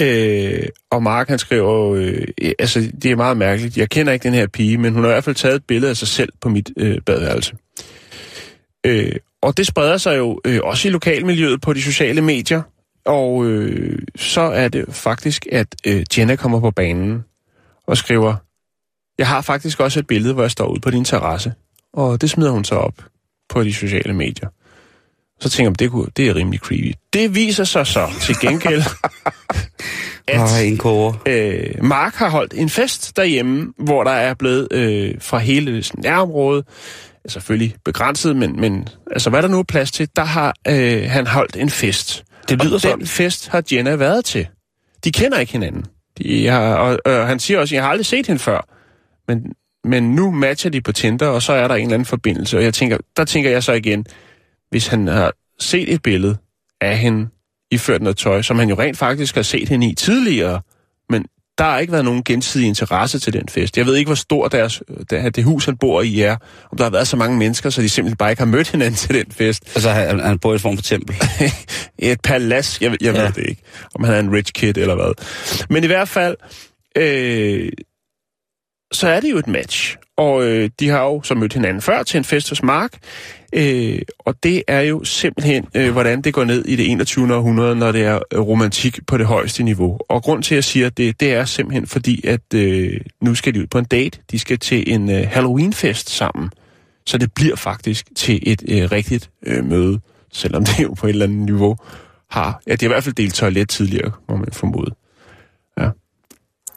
Øh, 0.00 0.68
og 0.90 1.02
Mark 1.02 1.28
han 1.28 1.38
skriver, 1.38 1.94
øh, 1.94 2.26
altså 2.58 2.92
det 3.02 3.10
er 3.10 3.16
meget 3.16 3.36
mærkeligt, 3.36 3.76
jeg 3.76 3.88
kender 3.88 4.12
ikke 4.12 4.22
den 4.22 4.34
her 4.34 4.46
pige, 4.46 4.78
men 4.78 4.92
hun 4.92 5.02
har 5.02 5.10
i 5.10 5.12
hvert 5.12 5.24
fald 5.24 5.36
taget 5.36 5.56
et 5.56 5.64
billede 5.64 5.90
af 5.90 5.96
sig 5.96 6.08
selv 6.08 6.32
på 6.40 6.48
mit 6.48 6.70
øh, 6.76 7.00
badeværelse. 7.06 7.56
Øh, 8.86 9.16
og 9.42 9.56
det 9.56 9.66
spreder 9.66 9.96
sig 9.96 10.18
jo 10.18 10.40
øh, 10.44 10.60
også 10.62 10.88
i 10.88 10.90
lokalmiljøet 10.90 11.60
på 11.60 11.72
de 11.72 11.82
sociale 11.82 12.20
medier, 12.20 12.62
og 13.04 13.46
øh, 13.46 13.98
så 14.16 14.40
er 14.40 14.68
det 14.68 14.84
faktisk, 14.88 15.46
at 15.52 15.66
øh, 15.86 16.04
Jenna 16.18 16.36
kommer 16.36 16.60
på 16.60 16.70
banen 16.70 17.24
og 17.86 17.96
skriver, 17.96 18.34
jeg 19.18 19.28
har 19.28 19.40
faktisk 19.40 19.80
også 19.80 19.98
et 20.00 20.06
billede, 20.06 20.34
hvor 20.34 20.42
jeg 20.42 20.50
står 20.50 20.66
ude 20.66 20.80
på 20.80 20.90
din 20.90 21.04
terrasse, 21.04 21.52
og 21.92 22.20
det 22.20 22.30
smider 22.30 22.50
hun 22.50 22.64
så 22.64 22.74
op 22.74 22.94
på 23.48 23.64
de 23.64 23.74
sociale 23.74 24.14
medier. 24.14 24.48
Så 25.40 25.50
tænker 25.50 25.70
man, 25.70 25.76
det, 25.78 25.90
kunne, 25.90 26.06
det 26.16 26.28
er 26.28 26.34
rimelig 26.34 26.60
creepy. 26.60 26.92
Det 27.12 27.34
viser 27.34 27.64
sig 27.64 27.86
så 27.86 28.08
til 28.20 28.36
gengæld, 28.40 28.82
at 30.28 30.40
øh, 31.26 31.84
Mark 31.84 32.14
har 32.14 32.30
holdt 32.30 32.54
en 32.56 32.68
fest 32.68 33.16
derhjemme, 33.16 33.72
hvor 33.78 34.04
der 34.04 34.10
er 34.10 34.34
blevet 34.34 34.68
øh, 34.72 35.14
fra 35.20 35.38
hele 35.38 35.84
nærområdet, 35.98 36.64
selvfølgelig 37.28 37.74
begrænset, 37.84 38.36
men, 38.36 38.60
men 38.60 38.88
altså, 39.10 39.30
hvad 39.30 39.42
der 39.42 39.48
nu 39.48 39.58
er 39.58 39.62
plads 39.62 39.90
til, 39.90 40.08
der 40.16 40.24
har 40.24 40.54
øh, 40.68 41.10
han 41.10 41.26
holdt 41.26 41.56
en 41.56 41.70
fest. 41.70 42.24
Det 42.48 42.62
lyder 42.64 42.74
og 42.74 42.80
sådan. 42.80 42.98
den 42.98 43.06
fest 43.06 43.48
har 43.48 43.62
Jenna 43.72 43.96
været 43.96 44.24
til. 44.24 44.46
De 45.04 45.12
kender 45.12 45.38
ikke 45.38 45.52
hinanden. 45.52 45.84
De 46.18 46.46
har, 46.46 46.74
og, 46.74 46.98
og 47.04 47.26
han 47.26 47.38
siger 47.38 47.60
også, 47.60 47.74
jeg 47.74 47.84
har 47.84 47.90
aldrig 47.90 48.06
set 48.06 48.26
hende 48.26 48.40
før. 48.40 48.68
Men, 49.28 49.52
men 49.84 50.14
nu 50.14 50.30
matcher 50.30 50.70
de 50.70 50.80
på 50.80 50.92
Tinder, 50.92 51.26
og 51.26 51.42
så 51.42 51.52
er 51.52 51.68
der 51.68 51.74
en 51.74 51.82
eller 51.82 51.94
anden 51.94 52.06
forbindelse. 52.06 52.56
Og 52.56 52.62
jeg 52.64 52.74
tænker, 52.74 52.98
der 53.16 53.24
tænker 53.24 53.50
jeg 53.50 53.62
så 53.62 53.72
igen, 53.72 54.06
hvis 54.70 54.86
han 54.86 55.06
har 55.06 55.32
set 55.58 55.92
et 55.92 56.02
billede 56.02 56.36
af 56.80 56.98
hende 56.98 57.28
iført 57.70 58.02
noget 58.02 58.16
tøj, 58.16 58.42
som 58.42 58.58
han 58.58 58.68
jo 58.68 58.74
rent 58.78 58.98
faktisk 58.98 59.34
har 59.34 59.42
set 59.42 59.68
hende 59.68 59.90
i 59.90 59.94
tidligere, 59.94 60.60
men 61.10 61.24
der 61.58 61.64
har 61.64 61.78
ikke 61.78 61.92
været 61.92 62.04
nogen 62.04 62.24
gensidig 62.24 62.66
interesse 62.66 63.18
til 63.18 63.32
den 63.32 63.48
fest. 63.48 63.76
Jeg 63.78 63.86
ved 63.86 63.94
ikke, 63.96 64.08
hvor 64.08 64.14
stor 64.14 64.48
deres, 64.48 64.82
det, 65.10 65.36
det 65.36 65.44
hus, 65.44 65.64
han 65.64 65.76
bor 65.76 66.02
i, 66.02 66.20
er. 66.20 66.36
Om 66.72 66.78
der 66.78 66.84
har 66.84 66.90
været 66.90 67.08
så 67.08 67.16
mange 67.16 67.38
mennesker, 67.38 67.70
så 67.70 67.82
de 67.82 67.88
simpelthen 67.88 68.16
bare 68.16 68.30
ikke 68.30 68.40
har 68.40 68.46
mødt 68.46 68.70
hinanden 68.70 68.94
til 69.04 69.14
den 69.14 69.32
fest. 69.32 69.62
Altså, 69.74 69.90
han, 69.90 70.20
han 70.20 70.38
bor 70.38 70.52
i 70.52 70.54
et 70.54 70.60
form 70.60 70.76
for 70.76 70.82
tempel. 70.82 71.16
et 71.98 72.20
palads, 72.20 72.80
jeg, 72.80 72.96
jeg 73.00 73.14
Ja. 73.14 73.22
ved 73.22 73.32
det 73.32 73.46
ikke, 73.48 73.62
om 73.94 74.04
han 74.04 74.14
er 74.14 74.18
en 74.18 74.32
rich 74.32 74.52
kid 74.52 74.76
eller 74.76 74.94
hvad. 74.94 75.12
Men 75.70 75.84
i 75.84 75.86
hvert 75.86 76.08
fald, 76.08 76.36
øh, 76.96 77.68
så 78.96 79.08
er 79.08 79.20
det 79.20 79.30
jo 79.30 79.38
et 79.38 79.46
match. 79.46 79.96
Og 80.16 80.44
øh, 80.44 80.70
de 80.80 80.88
har 80.88 81.02
jo 81.02 81.22
så 81.22 81.34
mødt 81.34 81.52
hinanden 81.52 81.82
før 81.82 82.02
til 82.02 82.18
en 82.18 82.24
fest 82.24 82.48
hos 82.48 82.62
Mark. 82.62 82.98
Øh, 83.52 83.98
og 84.18 84.34
det 84.42 84.62
er 84.68 84.80
jo 84.80 85.04
simpelthen, 85.04 85.66
øh, 85.74 85.92
hvordan 85.92 86.22
det 86.22 86.34
går 86.34 86.44
ned 86.44 86.64
i 86.64 86.76
det 86.76 86.90
21. 86.90 87.34
århundrede, 87.34 87.76
når 87.76 87.92
det 87.92 88.02
er 88.02 88.18
øh, 88.32 88.40
romantik 88.40 88.98
på 89.06 89.18
det 89.18 89.26
højeste 89.26 89.62
niveau. 89.62 89.98
Og 90.08 90.22
grund 90.22 90.42
til, 90.42 90.54
at 90.54 90.56
jeg 90.56 90.64
siger 90.64 90.90
det, 90.90 91.20
det 91.20 91.32
er 91.32 91.44
simpelthen 91.44 91.86
fordi, 91.86 92.26
at 92.26 92.54
øh, 92.54 93.00
nu 93.20 93.34
skal 93.34 93.54
de 93.54 93.60
ud 93.60 93.66
på 93.66 93.78
en 93.78 93.84
date. 93.84 94.18
De 94.30 94.38
skal 94.38 94.58
til 94.58 94.92
en 94.92 95.10
øh, 95.10 95.26
Halloween-fest 95.28 96.10
sammen. 96.10 96.50
Så 97.06 97.18
det 97.18 97.32
bliver 97.34 97.56
faktisk 97.56 98.06
til 98.16 98.40
et 98.42 98.62
øh, 98.68 98.92
rigtigt 98.92 99.30
øh, 99.46 99.64
møde, 99.64 100.00
selvom 100.32 100.64
det 100.64 100.82
jo 100.82 100.94
på 100.94 101.06
et 101.06 101.10
eller 101.10 101.26
andet 101.26 101.38
niveau 101.38 101.76
har... 102.30 102.60
Ja, 102.66 102.74
de 102.74 102.84
er 102.84 102.88
i 102.88 102.92
hvert 102.92 103.04
fald 103.04 103.14
delt 103.14 103.34
toilet 103.34 103.68
tidligere, 103.68 104.12
må 104.28 104.36
man 104.36 104.48
formode. 104.52 104.94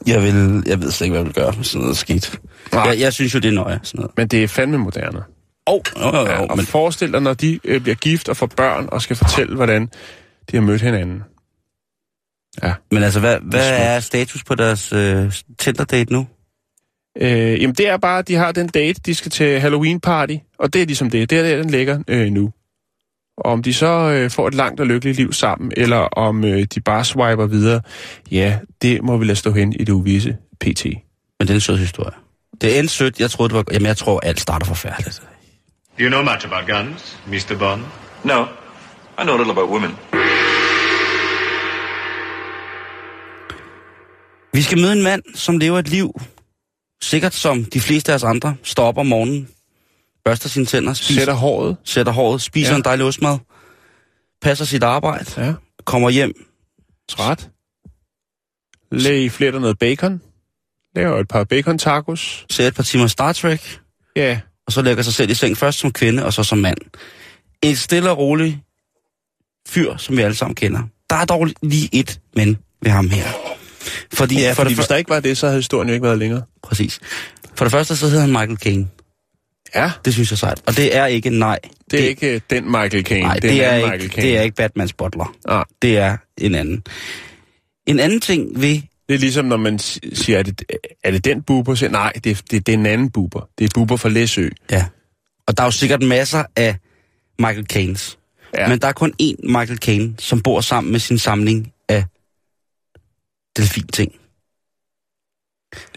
Jeg, 0.07 0.23
vil, 0.23 0.63
jeg 0.65 0.81
ved 0.81 0.91
slet 0.91 1.05
ikke, 1.05 1.11
hvad 1.11 1.19
jeg 1.19 1.25
vil 1.25 1.33
gøre 1.33 1.53
med 1.57 1.63
sådan 1.63 1.81
noget 1.81 1.97
skidt. 1.97 2.39
Nej. 2.73 2.83
Jeg, 2.83 2.99
jeg 2.99 3.13
synes 3.13 3.33
jo, 3.33 3.39
det 3.39 3.47
er 3.47 3.53
nøje, 3.53 3.79
sådan 3.83 3.99
noget. 3.99 4.11
Men 4.17 4.27
det 4.27 4.43
er 4.43 4.47
fandme 4.47 4.77
moderne. 4.77 5.19
Åh, 5.67 5.73
oh, 5.73 5.81
jo, 6.13 6.19
jo, 6.19 6.25
Ja, 6.25 6.45
og 6.45 6.57
men 6.57 6.65
forestil 6.65 7.13
dig, 7.13 7.21
når 7.21 7.33
de 7.33 7.59
øh, 7.63 7.81
bliver 7.81 7.95
gift 7.95 8.29
og 8.29 8.37
får 8.37 8.45
børn 8.45 8.89
og 8.91 9.01
skal 9.01 9.15
fortælle, 9.15 9.55
hvordan 9.55 9.89
de 10.51 10.57
har 10.57 10.61
mødt 10.61 10.81
hinanden. 10.81 11.23
Men 12.91 13.03
altså, 13.03 13.19
hvad, 13.19 13.37
hvad 13.41 13.69
er 13.73 13.99
status 13.99 14.43
på 14.43 14.55
deres 14.55 14.93
øh, 14.93 15.33
Tinder-date 15.59 16.13
nu? 16.13 16.27
Øh, 17.21 17.61
jamen, 17.61 17.75
det 17.75 17.87
er 17.87 17.97
bare, 17.97 18.19
at 18.19 18.27
de 18.27 18.35
har 18.35 18.51
den 18.51 18.67
date, 18.67 19.01
de 19.05 19.15
skal 19.15 19.31
til 19.31 19.59
Halloween-party, 19.59 20.55
og 20.59 20.73
det 20.73 20.81
er 20.81 20.85
ligesom 20.85 21.09
det. 21.09 21.29
Det 21.29 21.37
er 21.37 21.43
der, 21.43 21.61
den 21.61 21.69
ligger 21.69 21.99
øh, 22.07 22.31
nu. 22.31 22.51
Og 23.39 23.51
om 23.51 23.63
de 23.63 23.73
så 23.73 23.87
øh, 23.87 24.31
får 24.31 24.47
et 24.47 24.53
langt 24.53 24.79
og 24.79 24.87
lykkeligt 24.87 25.17
liv 25.17 25.33
sammen, 25.33 25.71
eller 25.77 25.97
om 25.97 26.45
øh, 26.45 26.63
de 26.75 26.81
bare 26.81 27.05
swiper 27.05 27.45
videre, 27.45 27.81
ja, 28.31 28.59
det 28.81 29.03
må 29.03 29.17
vi 29.17 29.25
lade 29.25 29.35
stå 29.35 29.51
hen 29.51 29.73
i 29.73 29.83
det 29.83 29.93
uvisse 29.93 30.37
pt. 30.59 30.85
Men 31.39 31.47
det 31.47 31.49
er 31.49 31.53
en 31.53 31.59
sød 31.61 31.77
historie. 31.77 32.13
Det 32.61 32.79
endte 32.79 32.93
sødt. 32.93 33.19
Jeg 33.19 33.31
troede, 33.31 33.49
det 33.49 33.55
var... 33.55 33.63
Jamen, 33.71 33.85
jeg 33.85 33.97
tror, 33.97 34.19
alt 34.19 34.39
starter 34.39 34.65
forfærdeligt. 34.65 35.21
Do 35.99 36.03
you 36.03 36.09
know 36.09 36.23
much 36.23 36.45
about 36.45 36.69
guns, 36.69 37.19
Mr. 37.27 37.57
Bond? 37.59 37.81
No. 38.23 38.45
I 39.19 39.23
know 39.23 39.35
a 39.35 39.37
little 39.37 39.51
about 39.51 39.69
women. 39.69 39.91
Vi 44.53 44.61
skal 44.61 44.77
møde 44.81 44.93
en 44.93 45.03
mand, 45.03 45.21
som 45.35 45.57
lever 45.57 45.79
et 45.79 45.87
liv, 45.87 46.21
sikkert 47.01 47.33
som 47.33 47.65
de 47.65 47.79
fleste 47.79 48.11
af 48.11 48.15
os 48.15 48.23
andre, 48.23 48.55
står 48.63 48.85
op 48.85 48.97
om 48.97 49.05
morgenen, 49.05 49.47
børster 50.29 50.49
sine 50.49 50.65
tænder, 50.65 50.93
spiser, 50.93 51.19
Sætter 51.21 51.33
håret. 51.33 51.77
sætter 51.85 52.11
håret, 52.11 52.41
spiser 52.41 52.71
Ja. 52.71 52.77
en 52.77 52.83
dejlig 52.83 53.05
ostmad, 53.05 53.37
passer 54.41 54.65
sit 54.65 54.83
arbejde, 54.83 55.45
Ja. 55.45 55.53
kommer 55.85 56.09
hjem, 56.09 56.33
Træt. 57.09 57.49
Læg 58.91 59.31
fletter 59.31 59.59
noget 59.59 59.79
bacon. 59.79 60.21
Laver 60.95 61.19
et 61.19 61.27
par 61.27 61.43
bacon 61.43 61.77
tacos. 61.77 62.45
ser 62.49 62.67
et 62.67 62.75
par 62.75 62.83
timer 62.83 63.07
Star 63.07 63.33
Trek, 63.33 63.79
Ja, 64.15 64.39
og 64.67 64.73
så 64.73 64.81
lægger 64.81 65.03
sig 65.03 65.13
selv 65.13 65.29
i 65.29 65.33
seng 65.33 65.57
først 65.57 65.79
som 65.79 65.91
kvinde, 65.91 66.25
og 66.25 66.33
så 66.33 66.43
som 66.43 66.57
mand. 66.57 66.77
Et 67.63 67.77
stille 67.79 68.09
og 68.09 68.17
roligt 68.17 68.57
fyr, 69.67 69.97
som 69.97 70.17
vi 70.17 70.21
alle 70.21 70.35
sammen 70.35 70.55
kender. 70.55 70.81
Der 71.09 71.15
er 71.15 71.25
dog 71.25 71.47
lige 71.63 71.89
et 71.91 72.19
men 72.35 72.57
ved 72.81 72.91
ham 72.91 73.09
her. 73.09 73.27
Fordi, 74.13 74.39
ja 74.39 74.49
for 74.51 74.55
fordi 74.55 74.69
det, 74.69 74.77
hvis 74.77 74.87
der 74.87 74.95
ikke 74.95 75.09
var 75.09 75.19
det, 75.19 75.37
så 75.37 75.45
havde 75.47 75.57
historien 75.59 75.87
jo 75.89 75.93
ikke 75.93 76.05
været 76.05 76.17
længere. 76.19 76.41
Præcis. 76.63 76.99
For 77.55 77.65
det 77.65 77.71
første, 77.71 77.95
så 77.95 78.05
hedder 78.07 78.21
han 78.21 78.29
Michael 78.29 78.57
Caine. 78.57 78.87
Ja, 79.75 79.91
Det 80.05 80.13
synes 80.13 80.31
jeg 80.31 80.35
er 80.35 80.37
sejt. 80.37 80.63
Og 80.67 80.77
det 80.77 80.95
er 80.95 81.05
ikke 81.05 81.29
nej. 81.29 81.59
det 81.91 82.03
er 82.03 82.07
ikke 82.09 82.33
øh, 82.35 82.41
den 82.49 82.65
Michael 82.65 83.05
Caine. 83.05 83.21
Nej, 83.27 83.33
det, 83.33 83.43
det, 83.43 83.63
er 83.65 83.75
ikke, 83.75 83.89
Michael 83.89 84.11
Caine. 84.11 84.27
det 84.27 84.37
er 84.37 84.41
ikke 84.41 84.55
Batmans 84.55 84.93
butler. 84.93 85.35
Nej. 85.47 85.63
Det 85.81 85.97
er 85.97 86.17
en 86.37 86.55
anden. 86.55 86.83
En 87.85 87.99
anden 87.99 88.21
ting 88.21 88.61
ved... 88.61 88.81
Det 89.09 89.15
er 89.15 89.19
ligesom, 89.19 89.45
når 89.45 89.57
man 89.57 89.79
si- 89.79 90.15
siger, 90.15 90.39
er 90.39 90.43
det, 90.43 90.63
er 91.03 91.11
det 91.11 91.25
den 91.25 91.41
buber? 91.43 91.75
Så, 91.75 91.87
nej, 91.89 92.11
det, 92.23 92.31
er- 92.31 92.41
det, 92.51 92.65
det 92.67 92.73
er 92.73 92.77
en 92.77 92.85
anden 92.85 93.09
buber. 93.09 93.49
Det 93.59 93.65
er 93.65 93.69
buber 93.75 93.95
fra 93.97 94.09
Læsø. 94.09 94.49
Ja. 94.71 94.85
Og 95.47 95.57
der 95.57 95.63
er 95.63 95.67
jo 95.67 95.71
sikkert 95.71 96.01
masser 96.03 96.43
af 96.55 96.75
Michael 97.39 97.65
Caines. 97.65 98.17
Ja. 98.57 98.67
Men 98.69 98.79
der 98.81 98.87
er 98.87 98.91
kun 98.91 99.13
én 99.21 99.35
Michael 99.43 99.77
Caine, 99.77 100.15
som 100.19 100.41
bor 100.41 100.61
sammen 100.61 100.91
med 100.91 100.99
sin 100.99 101.17
samling 101.17 101.73
af 101.89 102.03
delfinting. 103.57 104.11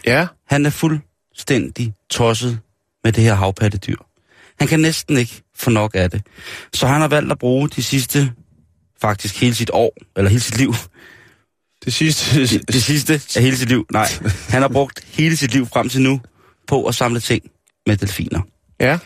Ja, 0.05 0.27
Han 0.47 0.65
er 0.65 0.69
fuldstændig 0.69 1.93
tosset 2.09 2.59
med 3.03 3.11
det 3.11 3.23
her 3.23 3.33
havpattedyr. 3.33 3.97
Han 4.59 4.67
kan 4.67 4.79
næsten 4.79 5.17
ikke 5.17 5.41
få 5.55 5.69
nok 5.69 5.91
af 5.95 6.11
det. 6.11 6.21
Så 6.73 6.87
han 6.87 7.01
har 7.01 7.07
valgt 7.07 7.31
at 7.31 7.39
bruge 7.39 7.69
de 7.69 7.83
sidste, 7.83 8.33
faktisk 9.01 9.41
hele 9.41 9.55
sit 9.55 9.69
år, 9.73 9.93
eller 10.15 10.29
hele 10.29 10.41
sit 10.41 10.57
liv, 10.57 10.73
det 11.85 11.93
sidste... 11.93 12.41
det, 12.41 12.67
det 12.67 12.83
sidste 12.83 13.13
af 13.35 13.41
hele 13.43 13.57
sit 13.57 13.69
liv, 13.69 13.85
nej, 13.91 14.07
han 14.49 14.61
har 14.61 14.69
brugt 14.69 15.05
hele 15.07 15.37
sit 15.37 15.53
liv 15.53 15.65
frem 15.67 15.89
til 15.89 16.01
nu 16.01 16.21
på 16.67 16.85
at 16.85 16.95
samle 16.95 17.19
ting 17.19 17.43
med 17.87 17.97
delfiner. 17.97 18.41
Ja, 18.79 18.99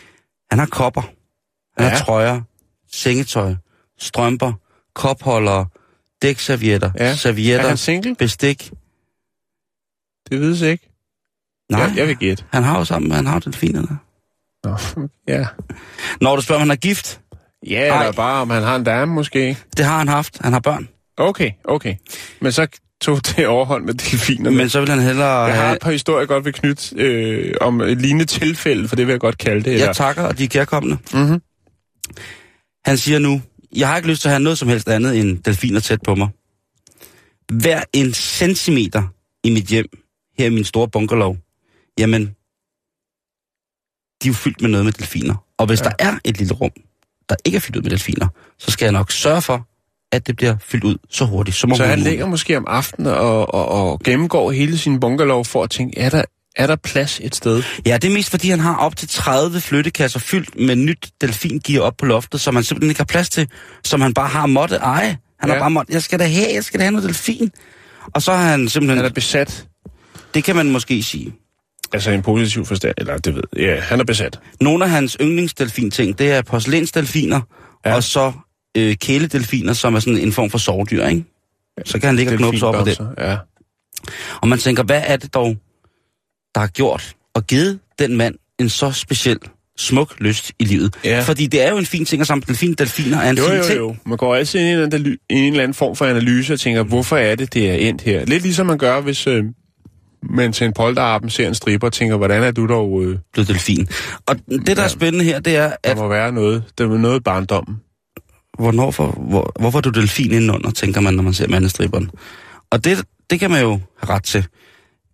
Han 0.51 0.60
har 0.60 0.65
kopper, 0.65 1.01
han 1.01 1.86
Ja. 1.86 1.89
har 1.89 2.05
trøjer, 2.05 2.41
sengetøj, 2.91 3.55
strømper, 3.99 4.53
kopholdere, 4.95 5.65
dækservietter, 6.21 6.91
ja. 6.99 7.15
servietter, 7.15 7.69
Er 7.69 8.15
bestik. 8.19 8.71
Det 10.29 10.39
vides 10.41 10.62
ikke. 10.62 10.89
Nej, 11.71 11.82
Jeg, 11.82 11.93
jeg 11.97 12.08
vil 12.08 12.15
gætte. 12.17 12.43
han 12.53 12.63
har 12.63 12.77
jo 12.77 12.86
sammen, 12.86 13.12
han 13.12 13.25
har 13.25 13.34
jo 13.34 13.39
delfinerne. 13.39 13.97
Nå, 14.63 14.77
ja. 15.34 15.45
Når 16.21 16.36
du 16.36 16.41
spørger, 16.41 16.62
om 16.62 16.67
han 16.69 16.71
er 16.71 16.80
gift, 16.80 17.21
Ja, 17.67 17.82
eller 17.82 17.93
Ej. 17.95 18.12
bare 18.12 18.41
om 18.41 18.49
han 18.49 18.63
har 18.63 18.75
en 18.75 18.84
dame 18.84 19.13
måske. 19.13 19.58
det 19.77 19.86
har 19.86 19.97
han 19.97 20.08
haft. 20.08 20.38
Han 20.41 20.53
har 20.53 20.60
børn. 20.60 20.88
Okay, 21.17 21.51
okay. 21.63 21.95
Men 22.41 22.51
så 22.51 22.67
tog 23.01 23.19
det 23.25 23.47
overhånd 23.47 23.86
med 23.86 23.93
delfinerne. 23.93 24.58
Men 24.58 24.69
så 24.69 24.80
vil 24.80 24.89
han 24.89 24.99
hellere 24.99 25.43
jeg 25.43 25.56
har 25.62 25.73
et 25.73 25.80
par 25.82 25.91
historier, 25.91 26.25
godt 26.25 26.45
vil 26.45 26.53
knytte 26.53 26.95
øh, 26.95 27.53
om 27.62 27.82
et 27.82 28.01
lignende 28.01 28.25
tilfælde, 28.25 28.88
for 28.88 28.95
det 28.95 29.08
vil 29.08 29.13
jeg 29.13 29.19
godt 29.19 29.38
kalde 29.38 29.63
det. 29.63 29.73
Eller, 29.73 29.86
Jeg 29.86 29.95
takker, 29.95 30.23
og 30.23 30.38
de 30.38 30.43
er 30.43 30.47
kærkommende. 30.47 30.97
Mhm. 31.13 31.41
Han 32.86 32.97
siger 32.97 33.19
nu, 33.19 33.41
jeg 33.75 33.88
har 33.88 33.97
ikke 33.97 34.10
lyst 34.10 34.21
til 34.21 34.27
at 34.30 34.32
have 34.34 34.43
noget 34.43 34.58
som 34.58 34.67
helst 34.67 34.89
andet 34.89 35.19
end 35.19 35.43
delfiner 35.43 35.80
tæt 35.80 35.99
på 36.01 36.15
mig. 36.15 36.27
Hver 37.53 37.82
en 37.93 38.13
centimeter 38.13 39.03
i 39.43 39.49
mit 39.49 39.65
hjem, 39.65 39.86
her 40.39 40.45
i 40.45 40.49
min 40.49 40.63
store 40.63 40.88
bunkerlov, 40.88 41.38
jamen, 41.97 42.21
de 44.23 44.27
er 44.27 44.31
jo 44.31 44.33
fyldt 44.33 44.62
med 44.62 44.69
noget 44.69 44.86
med 44.86 44.93
delfiner. 44.93 45.36
Og 45.57 45.65
hvis 45.65 45.79
Ja. 45.81 45.83
der 45.86 45.91
er 45.99 46.13
et 46.25 46.38
lille 46.38 46.53
rum, 46.53 46.71
der 47.29 47.36
ikke 47.45 47.55
er 47.55 47.60
fyldt 47.60 47.75
ud 47.77 47.81
med 47.81 47.89
delfiner, 47.91 48.27
så 48.60 48.71
skal 48.71 48.86
jeg 48.86 48.91
nok 48.91 49.12
sørge 49.12 49.41
for, 49.41 49.67
at 50.12 50.27
det 50.27 50.36
bliver 50.36 50.57
fyldt 50.62 50.83
ud 50.83 50.97
så 51.10 51.25
hurtigt 51.25 51.57
som 51.57 51.75
så 51.75 51.86
han 51.86 51.99
ligger 51.99 52.25
måske 52.25 52.57
om 52.57 52.65
aftenen 52.67 53.12
og, 53.13 53.53
og, 53.53 53.67
og 53.67 53.99
gennemgår 53.99 54.51
hele 54.51 54.77
sin 54.77 54.99
bunkerlov 54.99 55.45
for 55.45 55.63
at 55.63 55.69
tænke, 55.69 55.99
er 55.99 56.10
der, 56.10 56.23
er 56.55 56.67
der 56.67 56.75
plads 56.75 57.19
et 57.23 57.36
sted? 57.36 57.63
Ja, 57.86 57.97
det 57.97 58.07
er 58.10 58.13
mest 58.13 58.29
fordi, 58.29 58.49
han 58.49 58.60
har 58.60 58.75
op 58.75 58.95
til 58.95 59.07
30 59.07 59.62
flyttekasser 59.62 60.19
fyldt 60.19 60.60
med 60.60 60.75
nyt 60.75 61.10
delfingear 61.21 61.81
op 61.81 61.97
på 61.97 62.05
loftet, 62.05 62.41
som 62.41 62.55
han 62.55 62.63
simpelthen 62.63 62.89
ikke 62.91 62.99
har 62.99 63.05
plads 63.05 63.29
til, 63.29 63.49
som 63.83 64.01
han 64.01 64.13
bare 64.13 64.27
har 64.27 64.45
måtte 64.45 64.75
eje. 64.75 65.17
Han 65.39 65.49
Ja. 65.49 65.53
har 65.53 65.60
bare 65.62 65.69
måtte, 65.71 65.93
jeg 65.93 66.03
skal 66.03 66.19
da 66.19 66.27
have, 66.27 66.47
jeg 66.53 66.63
skal 66.63 66.79
da 66.79 66.83
have 66.83 66.91
noget 66.91 67.07
delfin. 67.07 67.51
Og 68.13 68.21
så 68.21 68.33
har 68.33 68.43
han 68.49 68.69
simpelthen, 68.69 68.97
Han 68.97 69.05
er 69.05 69.13
besat. 69.13 69.67
det 70.33 70.43
kan 70.43 70.55
man 70.55 70.71
måske 70.71 71.03
sige. 71.03 71.33
Altså 71.93 72.12
en 72.12 72.21
positiv 72.21 72.65
forstand, 72.65 72.93
eller 72.97 73.17
det 73.17 73.36
ved 73.36 73.43
Ja, 73.58 73.80
han 73.80 74.00
er 74.00 74.04
besat. 74.04 74.39
Nogle 74.62 74.84
af 74.84 74.89
hans 74.89 75.17
yndlingsdelfin-ting, 75.21 76.19
det 76.19 76.32
er 76.32 76.41
porcelænsdelfiner, 76.41 77.41
Ja. 77.86 77.89
ja. 77.89 77.95
og 77.95 78.04
så 78.04 78.32
øh, 78.78 78.95
kæledelfiner, 78.95 79.73
som 79.73 79.95
er 79.95 80.00
sådan 80.00 80.19
en 80.19 80.32
form 80.34 80.50
for 80.50 80.58
sovedyr, 80.58 81.06
ikke? 81.06 81.23
Så 81.86 82.00
kan 82.00 82.08
han 82.08 82.15
ligge 82.15 82.32
og 82.32 82.38
knuppe 82.38 82.60
sig 82.60 82.67
op 82.67 82.73
på 82.76 82.86
det. 82.86 83.00
Ja. 83.17 83.38
Og 84.41 84.47
man 84.47 84.60
tænker, 84.60 84.84
hvad 84.84 85.02
er 85.06 85.17
det 85.17 85.34
dog, 85.34 85.56
der 86.56 86.60
har 86.60 86.67
gjort 86.67 87.15
og 87.36 87.47
givet 87.47 87.80
den 88.00 88.17
mand 88.17 88.36
en 88.60 88.69
så 88.69 88.91
speciel 88.91 89.38
smuk 89.78 90.15
lyst 90.19 90.52
i 90.60 90.63
livet. 90.65 90.95
Ja. 91.04 91.19
Fordi 91.21 91.47
det 91.47 91.62
er 91.62 91.69
jo 91.71 91.78
en 91.78 91.86
fin 91.86 92.06
ting 92.06 92.21
at 92.21 92.28
samle 92.28 92.43
delfin. 92.47 92.73
Delfiner 92.73 93.17
er 93.17 93.30
en 93.30 93.38
Jo, 93.38 93.43
fin 93.43 93.56
jo, 93.58 93.63
ting. 93.63 93.78
jo. 93.78 93.95
Man 94.06 94.17
går 94.17 94.36
altid 94.36 94.60
ind 94.60 94.93
i 94.93 94.97
en, 94.97 95.17
en 95.30 95.52
eller 95.54 95.63
anden 95.63 95.73
form 95.73 95.95
for 95.95 96.06
analyse 96.06 96.54
og 96.54 96.60
tænker, 96.60 96.84
hvorfor 96.84 97.17
er 97.17 97.36
det, 97.36 97.54
det 97.54 97.69
er 97.69 97.73
endt 97.73 98.02
her? 98.02 98.26
Lidt 98.26 98.43
ligesom 98.43 98.65
man 98.65 98.78
gør, 98.78 99.02
hvis 99.02 99.28
øh, 99.28 99.43
man 100.23 100.53
til 100.53 100.65
en 100.67 100.73
polterappen 100.73 101.30
ser 101.30 101.47
en 101.47 101.56
stripper 101.56 101.88
og 101.88 101.93
tænker, 101.93 102.17
hvordan 102.17 102.43
er 102.43 102.51
du 102.51 102.67
dog... 102.67 103.03
Øh, 103.03 103.17
Blevet 103.34 103.47
delfin. 103.47 103.88
Og 104.25 104.36
det, 104.49 104.67
der 104.67 104.75
er 104.75 104.82
Ja. 104.82 104.88
spændende 104.88 105.25
her, 105.25 105.39
det 105.39 105.56
er, 105.56 105.67
der 105.67 105.75
at 105.84 105.97
må 105.97 106.08
være 106.08 106.32
noget, 106.32 106.63
der 106.77 106.84
er 106.89 106.97
noget 106.97 107.23
barndommen. 107.23 107.77
hvornår 108.60 108.91
for, 108.91 109.12
hvor, 109.12 109.53
hvorfor 109.60 109.77
er 109.77 109.82
du 109.82 109.89
delfin 109.89 110.32
indenunder, 110.32 110.71
tænker 110.71 111.01
man, 111.01 111.13
når 111.13 111.23
man 111.23 111.34
ser 111.34 111.47
mandestriberen. 111.47 112.12
Og 112.71 112.84
det, 112.84 113.03
det 113.30 113.39
kan 113.39 113.51
man 113.51 113.62
jo 113.62 113.69
have 113.69 114.15
ret 114.15 114.23
til. 114.23 114.47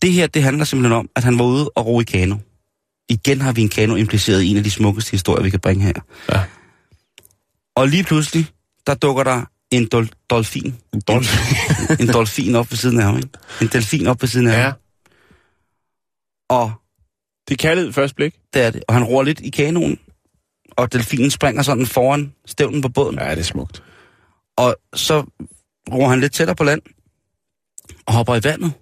Det 0.02 0.12
her, 0.14 0.28
det 0.28 0.44
handler 0.44 0.66
simpelthen 0.66 0.98
om, 0.98 1.10
at 1.16 1.24
han 1.24 1.40
var 1.40 1.46
ude 1.46 1.70
og 1.76 1.86
ro 1.86 2.00
i 2.02 2.04
kano. 2.04 2.36
Igen 3.10 3.42
har 3.42 3.52
vi 3.52 3.62
en 3.62 3.70
kano 3.70 3.96
impliceret 3.96 4.42
i 4.42 4.48
en 4.52 4.58
af 4.58 4.64
de 4.64 4.72
smukkeste 4.72 5.12
historier, 5.12 5.44
vi 5.44 5.50
kan 5.50 5.60
bringe 5.60 5.84
her. 5.86 5.94
Ja. 6.32 6.42
Og 7.76 7.88
lige 7.88 8.04
pludselig, 8.04 8.48
der 8.88 8.94
dukker 8.94 9.24
der 9.24 9.42
en 9.72 9.88
dol- 9.96 10.26
dolfin. 10.30 10.76
En 10.94 11.02
dolfin. 11.08 11.56
en 12.00 12.14
dolfin 12.14 12.56
op 12.56 12.72
ved 12.72 12.78
siden 12.78 13.00
af 13.00 13.06
ham, 13.06 13.16
ikke? 13.18 13.30
En 13.62 13.68
delfin 13.68 14.08
op 14.08 14.22
ved 14.22 14.30
siden 14.30 14.48
af 14.48 14.58
Ja, 14.58 14.64
ham. 14.64 14.74
Og 16.54 16.72
det 17.48 17.54
er 17.54 17.58
kærlighed 17.58 17.94
først 17.94 18.16
blik. 18.16 18.36
det 18.54 18.62
er 18.62 18.72
det. 18.72 18.84
Og 18.88 18.94
han 18.94 19.04
roer 19.04 19.24
lidt 19.24 19.40
i 19.40 19.50
kanoen, 19.50 20.00
og 20.72 20.94
delfinen 20.94 21.32
springer 21.32 21.62
sådan 21.62 21.86
foran 21.86 22.34
stævnen 22.46 22.82
på 22.82 22.90
båden. 22.90 23.20
Ja, 23.20 23.32
det 23.32 23.40
er 23.40 23.44
smukt. 23.44 23.84
Og 24.58 24.76
så 24.94 25.26
roer 25.92 26.10
han 26.10 26.20
lidt 26.20 26.34
tættere 26.34 26.56
på 26.56 26.64
land, 26.64 26.82
og 28.06 28.14
hopper 28.14 28.36
i 28.36 28.44
vandet. 28.44 28.74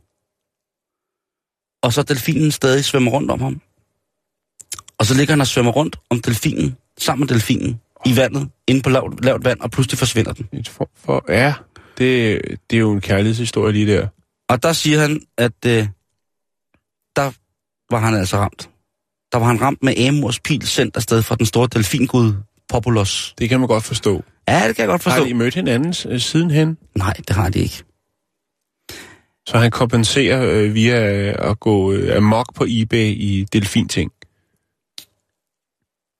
Og 1.83 1.93
så 1.93 2.03
delfinen 2.03 2.51
stadig 2.51 2.85
svømmer 2.85 3.11
rundt 3.11 3.31
om 3.31 3.41
ham. 3.41 3.61
Og 4.97 5.05
så 5.05 5.13
ligger 5.13 5.31
han 5.31 5.41
og 5.41 5.47
svømmer 5.47 5.71
rundt 5.71 5.99
om 6.09 6.21
delfinen, 6.21 6.77
sammen 6.97 7.19
med 7.19 7.27
delfinen, 7.27 7.81
i 8.05 8.15
vandet, 8.15 8.49
inde 8.67 8.81
på 8.81 8.89
lavt, 8.89 9.25
lavt 9.25 9.45
vand, 9.45 9.59
og 9.59 9.71
pludselig 9.71 9.99
forsvinder 9.99 10.33
den. 10.33 10.49
Et 10.53 10.69
form 10.69 10.89
for, 10.95 11.25
ja, 11.29 11.53
det, 11.97 12.41
det 12.69 12.75
er 12.75 12.79
jo 12.79 12.91
en 12.93 13.01
kærlighedshistorie 13.01 13.73
lige 13.73 13.93
der. 13.93 14.07
Og 14.49 14.63
der 14.63 14.73
siger 14.73 14.99
han, 14.99 15.21
at 15.37 15.65
øh, 15.65 15.87
der 17.15 17.31
var 17.91 17.99
han 17.99 18.13
altså 18.15 18.37
ramt. 18.37 18.69
Der 19.31 19.37
var 19.37 19.45
han 19.45 19.61
ramt 19.61 19.83
med 19.83 20.07
Amors 20.07 20.39
pil 20.39 20.67
sendt 20.67 20.95
afsted 20.97 21.21
fra 21.23 21.35
den 21.35 21.45
store 21.45 21.67
delfingud 21.73 22.33
Populos. 22.69 23.33
Det 23.37 23.49
kan 23.49 23.59
man 23.59 23.67
godt 23.67 23.83
forstå. 23.83 24.23
Ja, 24.47 24.67
det 24.67 24.75
kan 24.75 24.83
jeg 24.83 24.87
godt 24.89 25.03
Har 25.03 25.11
forstå. 25.11 25.25
de 25.27 25.33
mødt 25.33 25.55
hinanden 25.55 25.93
øh, 26.13 26.19
sidenhen? 26.19 26.77
Nej, 26.95 27.13
det 27.13 27.29
har 27.35 27.49
de 27.49 27.59
ikke. 27.59 27.83
Så 29.47 29.57
han 29.57 29.71
kompenserer 29.71 30.45
øh, 30.51 30.73
via 30.73 30.95
at 31.51 31.59
gå 31.59 31.91
øh, 31.93 32.17
amok 32.17 32.53
på 32.55 32.65
eBay 32.69 33.05
i 33.07 33.45
delfinting. 33.53 34.11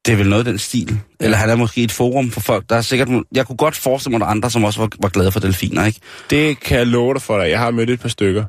Det 0.05 0.13
er 0.13 0.17
vel 0.17 0.29
noget 0.29 0.39
af 0.47 0.51
den 0.51 0.57
stil. 0.59 0.99
Eller 1.19 1.37
han 1.37 1.49
er 1.49 1.55
måske 1.55 1.83
et 1.83 1.91
forum 1.91 2.31
for 2.31 2.39
folk, 2.41 2.69
der 2.69 2.75
er 2.75 2.81
sikkert... 2.81 3.09
Jeg 3.35 3.47
kunne 3.47 3.57
godt 3.57 3.75
forestille 3.75 4.11
mig, 4.17 4.25
at 4.25 4.27
der 4.27 4.31
andre, 4.31 4.49
som 4.51 4.63
også 4.63 4.79
var, 4.79 4.89
var 5.01 5.09
glade 5.09 5.31
for 5.31 5.39
delfiner, 5.39 5.85
ikke? 5.85 5.99
Det 6.29 6.59
kan 6.59 6.77
jeg 6.77 6.87
love 6.87 7.13
dig 7.13 7.21
for 7.21 7.37
dig. 7.41 7.49
Jeg 7.49 7.59
har 7.59 7.71
mødt 7.71 7.89
et 7.89 7.99
par 7.99 8.09
stykker, 8.09 8.45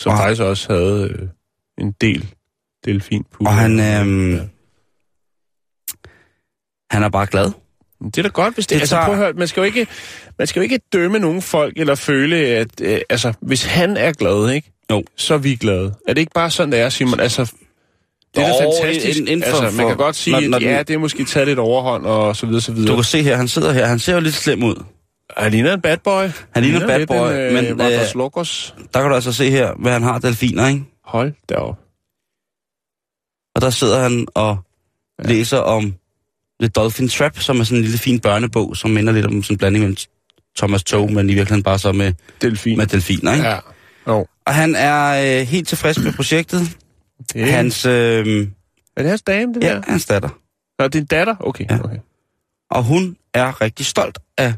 som 0.00 0.12
Og- 0.12 0.18
faktisk 0.18 0.42
også 0.42 0.72
havde 0.72 1.08
øh, 1.20 1.28
en 1.80 1.94
del 2.00 2.26
delfin 2.84 3.24
Og 3.40 3.54
han, 3.54 3.80
øhm, 3.80 4.40
han 6.90 7.02
er 7.02 7.08
bare 7.08 7.26
glad. 7.26 7.50
Det 8.04 8.18
er 8.18 8.22
da 8.22 8.28
godt, 8.28 8.54
hvis 8.54 8.66
det, 8.66 8.74
Det 8.74 8.80
altså, 8.80 8.94
tager- 8.96 9.04
prøv 9.06 9.14
at 9.14 9.18
høre, 9.20 9.32
man 9.32 9.48
skal 9.48 9.60
jo 9.60 9.64
ikke, 9.64 9.86
man 10.38 10.46
skal 10.46 10.60
jo 10.60 10.62
ikke 10.62 10.80
dømme 10.92 11.18
nogen 11.18 11.42
folk, 11.42 11.72
eller 11.76 11.94
føle, 11.94 12.36
at 12.36 12.80
øh, 12.82 12.98
altså, 13.10 13.32
hvis 13.40 13.64
han 13.64 13.96
er 13.96 14.12
glad, 14.12 14.50
ikke? 14.50 14.72
Jo. 14.90 15.02
så 15.16 15.34
er 15.34 15.38
vi 15.38 15.54
glade. 15.56 15.94
Er 16.08 16.12
det 16.14 16.20
ikke 16.20 16.32
bare 16.34 16.50
sådan, 16.50 16.72
det 16.72 16.80
er, 16.80 16.88
Simon? 16.88 17.20
Altså, 17.20 17.52
det 18.34 18.42
er 18.44 18.48
da 18.48 18.64
fantastisk. 18.84 19.18
inden- 19.18 19.32
inden 19.32 19.50
for- 19.50 19.62
altså, 19.62 19.76
man 19.76 19.86
kan 19.88 19.96
godt 19.96 20.16
sige, 20.16 20.32
når- 20.40 20.48
når 20.48 20.56
at 20.56 20.62
ja, 20.62 20.78
den- 20.78 20.86
det 20.86 20.94
er 20.94 20.98
måske 20.98 21.24
taget 21.24 21.48
lidt 21.48 21.58
overhånd, 21.58 22.06
og 22.06 22.36
så 22.36 22.46
videre, 22.46 22.60
så 22.60 22.72
videre. 22.72 22.90
Du 22.90 22.94
kan 22.94 23.04
se 23.04 23.22
her, 23.22 23.36
han 23.36 23.48
sidder 23.48 23.72
her. 23.72 23.86
Han 23.86 23.98
ser 23.98 24.14
jo 24.14 24.20
lidt 24.20 24.34
slem 24.34 24.62
ud. 24.62 24.84
Han 25.36 25.52
ligner 25.52 25.74
en 25.74 25.80
bad 25.80 25.96
boy. 26.04 26.24
Han 26.50 26.62
ligner 26.62 26.80
en 26.80 26.86
bad 26.86 27.06
boy, 27.06 27.16
en, 27.16 27.36
øh, 27.36 27.52
men, 27.52 27.64
øh. 27.64 27.78
Der 27.78 29.00
kan 29.00 29.08
du 29.08 29.14
altså 29.14 29.32
se 29.32 29.50
her, 29.50 29.72
hvad 29.78 29.92
han 29.92 30.02
har 30.02 30.18
delfiner, 30.18 30.68
ikke? 30.68 30.82
Hold 31.10 31.32
derop. 31.48 31.78
Og 33.54 33.60
der 33.60 33.70
sidder 33.70 34.00
han 34.02 34.26
og 34.34 34.56
ja. 35.24 35.28
læser 35.28 35.58
om 35.58 35.94
The 36.60 36.68
Dolphin 36.68 37.08
Trap, 37.08 37.38
som 37.38 37.60
er 37.60 37.64
sådan 37.64 37.78
en 37.78 37.82
lille 37.84 37.98
fin 37.98 38.20
børnebog, 38.20 38.76
som 38.76 38.90
minder 38.90 39.12
lidt 39.12 39.26
om 39.26 39.42
sådan 39.42 39.54
en 39.54 39.58
blanding 39.58 39.84
med 39.88 39.96
Thomas 40.58 40.84
Tog, 40.84 41.12
men 41.12 41.30
i 41.30 41.34
virkeligheden 41.34 41.62
bare 41.62 41.78
så 41.78 41.92
med, 41.92 42.12
Delfin. 42.42 42.78
med 42.78 42.86
delfiner, 42.86 43.32
ikke? 43.32 43.44
Ja. 43.44 43.50
Ja. 43.54 43.60
Jo. 44.08 44.26
Og 44.46 44.54
han 44.54 44.74
er 44.74 45.40
øh, 45.40 45.46
helt 45.46 45.68
tilfreds 45.68 45.98
med 45.98 46.12
projektet. 46.12 46.60
Det, 47.32 47.52
Hans, 47.52 47.86
øh, 47.86 47.92
Er 48.96 49.02
det 49.02 49.08
hans 49.08 49.22
dame, 49.22 49.54
det 49.54 49.62
ja, 49.62 49.74
der? 49.74 49.82
hans 49.88 50.06
datter. 50.06 50.28
Nå, 50.78 50.88
det 50.88 50.94
er 50.94 51.00
en 51.00 51.06
datter? 51.06 51.36
Okay. 51.40 51.64
Ja. 51.70 51.78
okay. 51.84 51.98
Og 52.70 52.84
hun 52.84 53.16
er 53.34 53.60
rigtig 53.60 53.86
stolt 53.86 54.18
af 54.38 54.54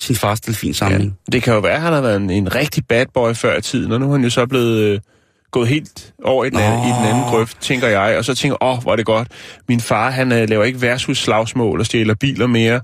sin 0.00 0.16
fars 0.16 0.40
delfinsamling. 0.40 1.04
Ja. 1.04 1.32
Det 1.32 1.42
kan 1.42 1.54
jo 1.54 1.60
være, 1.60 1.74
at 1.74 1.80
han 1.80 1.92
har 1.92 2.00
været 2.00 2.16
en, 2.16 2.30
en 2.30 2.54
rigtig 2.54 2.86
bad 2.86 3.06
boy 3.14 3.32
før 3.34 3.56
i 3.58 3.62
tiden, 3.62 3.92
og 3.92 4.00
nu 4.00 4.06
er 4.08 4.12
han 4.12 4.24
jo 4.24 4.30
så 4.30 4.46
blevet 4.46 4.78
øh, 4.78 5.00
gået 5.52 5.68
helt 5.68 6.12
over 6.24 6.44
i 6.44 6.50
den, 6.50 6.58
anden, 6.58 6.80
i 6.80 6.92
den 6.98 7.04
anden 7.08 7.22
grøft, 7.22 7.60
tænker 7.60 7.88
jeg, 7.88 8.18
og 8.18 8.24
så 8.24 8.34
tænker 8.34 8.62
åh, 8.62 8.82
hvor 8.82 8.92
er 8.92 8.96
det 8.96 9.06
godt. 9.06 9.28
Min 9.68 9.80
far, 9.80 10.10
han 10.10 10.32
øh, 10.32 10.48
laver 10.48 10.64
ikke 10.64 10.82
værtshusslagsmål 10.82 11.80
og 11.80 11.86
stjæler 11.86 12.14
biler 12.14 12.46
mere. 12.46 12.80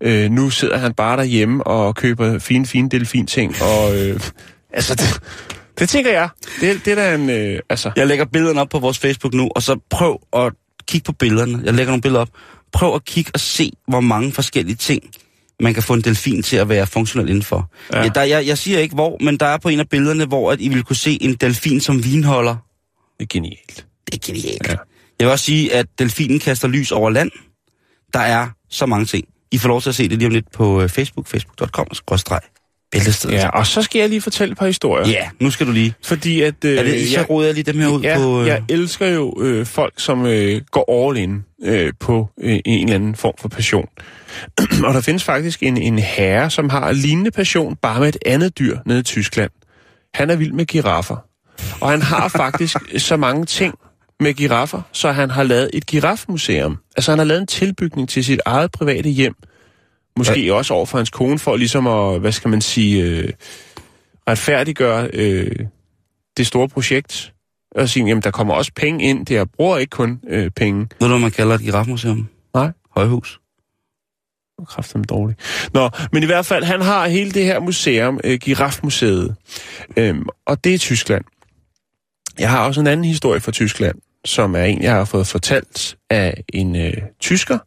Øh, 0.00 0.30
nu 0.30 0.50
sidder 0.50 0.78
han 0.78 0.94
bare 0.94 1.16
derhjemme 1.16 1.66
og 1.66 1.94
køber 1.94 2.38
fine, 2.38 2.66
fine 2.66 2.88
delfinting, 2.88 3.54
og 3.62 3.98
øh, 3.98 4.20
altså, 4.78 4.94
det, 4.94 5.20
det 5.78 5.88
tænker 5.88 6.10
jeg. 6.10 6.28
Det, 6.60 6.84
det 6.84 6.90
er 6.90 6.94
da 6.94 7.14
en, 7.14 7.30
øh, 7.30 7.60
altså, 7.70 7.90
Jeg 7.96 8.06
lægger 8.06 8.24
billederne 8.24 8.60
op 8.60 8.68
på 8.68 8.78
vores 8.78 8.98
Facebook 8.98 9.34
nu, 9.34 9.48
og 9.54 9.62
så 9.62 9.80
prøv 9.90 10.20
at 10.32 10.52
kigge 10.88 11.04
på 11.04 11.12
billederne. 11.12 11.60
Jeg 11.64 11.74
lægger 11.74 11.90
nogle 11.90 12.02
billeder 12.02 12.20
op. 12.20 12.28
Prøv 12.72 12.94
at 12.94 13.04
kigge 13.04 13.30
og 13.34 13.40
se, 13.40 13.72
hvor 13.88 14.00
mange 14.00 14.32
forskellige 14.32 14.76
ting, 14.76 15.02
man 15.60 15.74
kan 15.74 15.82
få 15.82 15.94
en 15.94 16.00
delfin 16.00 16.42
til 16.42 16.56
at 16.56 16.68
være 16.68 16.86
funktionel 16.86 17.28
indenfor. 17.28 17.70
Ja. 17.92 18.02
Ja. 18.02 18.08
Der, 18.08 18.22
jeg, 18.22 18.46
jeg 18.46 18.58
siger 18.58 18.78
ikke 18.78 18.94
hvor, 18.94 19.16
men 19.20 19.36
der 19.36 19.46
er 19.46 19.58
på 19.58 19.68
en 19.68 19.80
af 19.80 19.88
billederne, 19.88 20.24
hvor 20.24 20.52
at 20.52 20.60
I 20.60 20.68
vil 20.68 20.82
kunne 20.82 20.96
se 20.96 21.22
en 21.22 21.34
delfin 21.34 21.80
som 21.80 22.04
vinholder. 22.04 22.56
det 23.18 23.24
er 23.24 23.26
genialt. 23.32 23.86
Det 24.06 24.14
er 24.14 24.26
genialt. 24.26 24.68
Ja. 24.68 24.76
Jeg 25.18 25.26
vil 25.26 25.28
også 25.28 25.44
sige, 25.44 25.74
at 25.74 25.86
delfinen 25.98 26.38
kaster 26.38 26.68
lys 26.68 26.92
over 26.92 27.10
land. 27.10 27.30
Der 28.12 28.20
er 28.20 28.48
så 28.70 28.86
mange 28.86 29.06
ting. 29.06 29.24
I 29.52 29.58
får 29.58 29.68
lov 29.68 29.82
til 29.82 29.88
at 29.88 29.94
se 29.94 30.08
det 30.08 30.18
lige 30.18 30.26
om 30.26 30.32
lidt 30.32 30.52
på 30.52 30.82
øh, 30.82 30.88
Facebook, 30.88 31.26
facebook.com, 31.26 31.86
bæltestedet. 32.92 33.34
Ja, 33.34 33.48
og 33.48 33.66
så 33.66 33.82
skal 33.82 33.98
jeg 33.98 34.08
lige 34.08 34.20
fortælle 34.20 34.52
et 34.52 34.58
par 34.58 34.66
historier. 34.66 35.08
ja, 35.08 35.28
nu 35.40 35.50
skal 35.50 35.66
du 35.66 35.72
lige. 35.72 35.94
Fordi 36.04 36.42
at... 36.42 36.64
Øh, 36.64 36.78
Er 36.78 36.82
det, 36.82 37.08
så 37.08 37.18
jeg- 37.18 37.30
roder 37.30 37.46
jeg 37.46 37.54
lige 37.54 37.72
dem 37.72 37.78
her 37.80 37.88
ud 37.88 38.00
ja, 38.02 38.16
på... 38.18 38.40
Øh, 38.40 38.46
jeg 38.46 38.62
elsker 38.68 39.06
jo 39.08 39.34
øh, 39.40 39.66
folk, 39.66 39.92
som 39.96 40.26
øh, 40.26 40.60
går 40.70 41.08
all 41.08 41.18
in 41.18 41.44
øh, 41.64 41.92
på 42.00 42.28
øh, 42.40 42.58
en 42.64 42.82
eller 42.84 42.94
anden 42.94 43.14
form 43.14 43.34
for 43.40 43.48
passion. 43.48 43.86
og 44.86 44.94
der 44.94 45.00
findes 45.00 45.24
faktisk 45.24 45.62
en, 45.62 45.76
en 45.76 45.98
herre, 45.98 46.50
som 46.50 46.68
har 46.70 46.92
lignende 46.92 47.30
passion, 47.30 47.76
bare 47.76 48.00
med 48.00 48.08
et 48.08 48.16
andet 48.26 48.58
dyr 48.58 48.78
nede 48.86 48.98
i 49.00 49.02
Tyskland. 49.02 49.50
Han 50.14 50.30
er 50.30 50.36
vild 50.36 50.52
med 50.52 50.66
giraffer. 50.66 51.16
Og 51.80 51.90
han 51.90 52.02
har 52.02 52.28
faktisk 52.44 52.76
så 52.98 53.16
mange 53.16 53.44
ting 53.46 53.74
med 54.20 54.34
giraffer, 54.34 54.82
så 54.92 55.12
han 55.12 55.30
har 55.30 55.42
lavet 55.42 55.70
et 55.72 55.86
girafmuseum. 55.86 56.76
Altså 56.96 57.10
han 57.12 57.18
har 57.18 57.24
lavet 57.24 57.40
en 57.40 57.46
tilbygning 57.46 58.08
til 58.08 58.24
sit 58.24 58.40
eget 58.46 58.72
private 58.72 59.08
hjem. 59.08 59.34
Måske 60.18 60.46
ja. 60.46 60.54
også 60.54 60.74
over 60.74 60.86
for 60.86 60.98
hans 60.98 61.10
kone, 61.10 61.38
for 61.38 61.56
ligesom 61.56 61.86
at, 61.86 62.20
hvad 62.20 62.32
skal 62.32 62.48
man 62.50 62.60
sige, 62.60 63.02
øh, 63.02 63.32
retfærdiggøre 64.28 65.10
øh, 65.12 65.56
det 66.36 66.46
store 66.46 66.68
projekt. 66.68 67.32
Og 67.70 67.88
sige, 67.88 68.06
jamen 68.06 68.22
der 68.22 68.30
kommer 68.30 68.54
også 68.54 68.72
penge 68.76 69.04
ind, 69.04 69.26
det 69.26 69.34
jeg 69.34 69.50
bruger 69.50 69.78
ikke 69.78 69.90
kun 69.90 70.20
øh, 70.28 70.50
penge. 70.50 70.80
Ved 70.80 70.88
du, 71.00 71.08
hvad 71.08 71.18
man 71.18 71.30
kalder 71.30 71.54
et 71.54 71.60
girafmuseum? 71.60 72.28
Nej. 72.54 72.70
Højhus. 72.96 73.40
Kræftem 74.66 75.04
dårligt. 75.04 75.40
Nå, 75.74 75.90
men 76.12 76.22
i 76.22 76.26
hvert 76.26 76.46
fald, 76.46 76.64
han 76.64 76.82
har 76.82 77.08
hele 77.08 77.30
det 77.30 77.44
her 77.44 77.60
museum, 77.60 78.20
øh, 78.24 78.38
Girafmuseet, 78.38 79.34
øhm, 79.96 80.26
og 80.46 80.64
det 80.64 80.74
er 80.74 80.78
Tyskland. 80.78 81.24
Jeg 82.38 82.50
har 82.50 82.66
også 82.66 82.80
en 82.80 82.86
anden 82.86 83.04
historie 83.04 83.40
fra 83.40 83.52
Tyskland, 83.52 83.98
som 84.24 84.54
er 84.54 84.64
en, 84.64 84.82
jeg 84.82 84.92
har 84.92 85.04
fået 85.04 85.26
fortalt 85.26 85.96
af 86.10 86.44
en 86.48 86.76
øh, 86.76 86.92
tysker, 87.20 87.58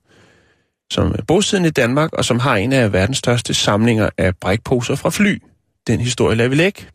som 0.92 1.12
er 1.12 1.24
bosiddende 1.28 1.70
i 1.70 1.72
Danmark, 1.72 2.14
og 2.14 2.26
som 2.26 2.40
har 2.40 2.56
en 2.56 2.74
af 2.74 2.94
verdens 2.94 3.18
største 3.18 3.54
samlinger 3.54 4.10
af 4.18 4.36
brækposer 4.38 4.96
fra 4.96 5.10
fly. 5.10 5.42
Den 5.88 6.00
historie 6.00 6.36
lader 6.38 6.50
vi 6.50 6.56
lægge. 6.56 6.86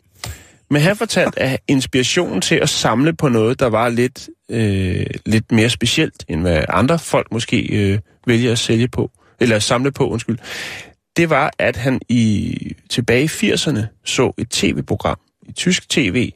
Men 0.71 0.83
han 0.83 0.97
fortalte, 0.97 1.41
at 1.41 1.61
inspirationen 1.69 2.41
til 2.41 2.55
at 2.55 2.69
samle 2.69 3.13
på 3.13 3.29
noget, 3.29 3.61
der 3.61 3.67
var 3.67 3.89
lidt, 3.89 4.29
øh, 4.51 5.07
lidt 5.27 5.53
mere 5.53 5.71
specielt, 5.71 6.25
end 6.29 6.41
hvad 6.41 6.65
andre 6.69 6.99
folk 6.99 7.33
måske 7.33 7.63
øh, 7.63 7.99
vælger 8.27 8.53
at 8.53 8.59
sælge 8.59 8.89
på, 8.89 9.11
eller 9.41 9.59
samle 9.59 9.93
på, 9.93 10.09
undskyld, 10.09 10.39
det 11.17 11.31
var, 11.31 11.53
at 11.59 11.77
han 11.77 12.01
i 12.09 12.57
tilbage 12.91 13.25
i 13.25 13.53
80'erne 13.53 13.81
så 14.05 14.33
et 14.39 14.51
tv-program 14.51 15.19
i 15.49 15.53
tysk 15.53 15.89
tv 15.89 16.33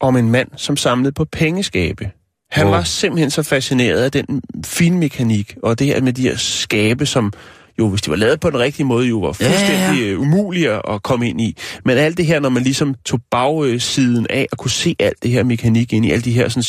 om 0.00 0.16
en 0.16 0.30
mand, 0.30 0.48
som 0.56 0.76
samlede 0.76 1.12
på 1.12 1.24
pengeskabe. 1.24 2.10
Han 2.50 2.66
Wow. 2.66 2.74
var 2.74 2.82
simpelthen 2.82 3.30
så 3.30 3.42
fascineret 3.42 4.02
af 4.02 4.12
den 4.12 4.42
fine 4.64 4.98
mekanik, 4.98 5.56
og 5.62 5.78
det 5.78 5.86
her 5.86 6.00
med 6.00 6.12
de 6.12 6.22
her 6.22 6.36
skabe, 6.36 7.06
som 7.06 7.32
jo, 7.78 7.88
hvis 7.88 8.02
de 8.02 8.10
var 8.10 8.16
lavet 8.16 8.40
på 8.40 8.50
den 8.50 8.58
rigtige 8.58 8.86
måde, 8.86 9.06
jo 9.06 9.18
var 9.18 9.36
Ja, 9.40 9.46
ja, 9.46 9.52
ja. 9.52 9.58
fuldstændig 9.58 10.10
ja, 10.10 10.16
umulige 10.16 10.70
at 10.70 10.82
at 10.90 11.02
komme 11.02 11.28
ind 11.28 11.40
i. 11.40 11.56
Men 11.84 11.98
alt 11.98 12.16
det 12.16 12.26
her, 12.26 12.40
når 12.40 12.48
man 12.48 12.62
ligesom 12.62 12.94
tog 13.04 13.20
bagsiden 13.30 14.26
af 14.30 14.46
og 14.52 14.58
kunne 14.58 14.70
se 14.70 14.96
alt 14.98 15.22
det 15.22 15.30
her 15.30 15.44
mekanik 15.44 15.92
ind 15.92 16.06
i, 16.06 16.10
alle 16.10 16.22
de 16.22 16.32
her 16.32 16.48
sådan, 16.48 16.64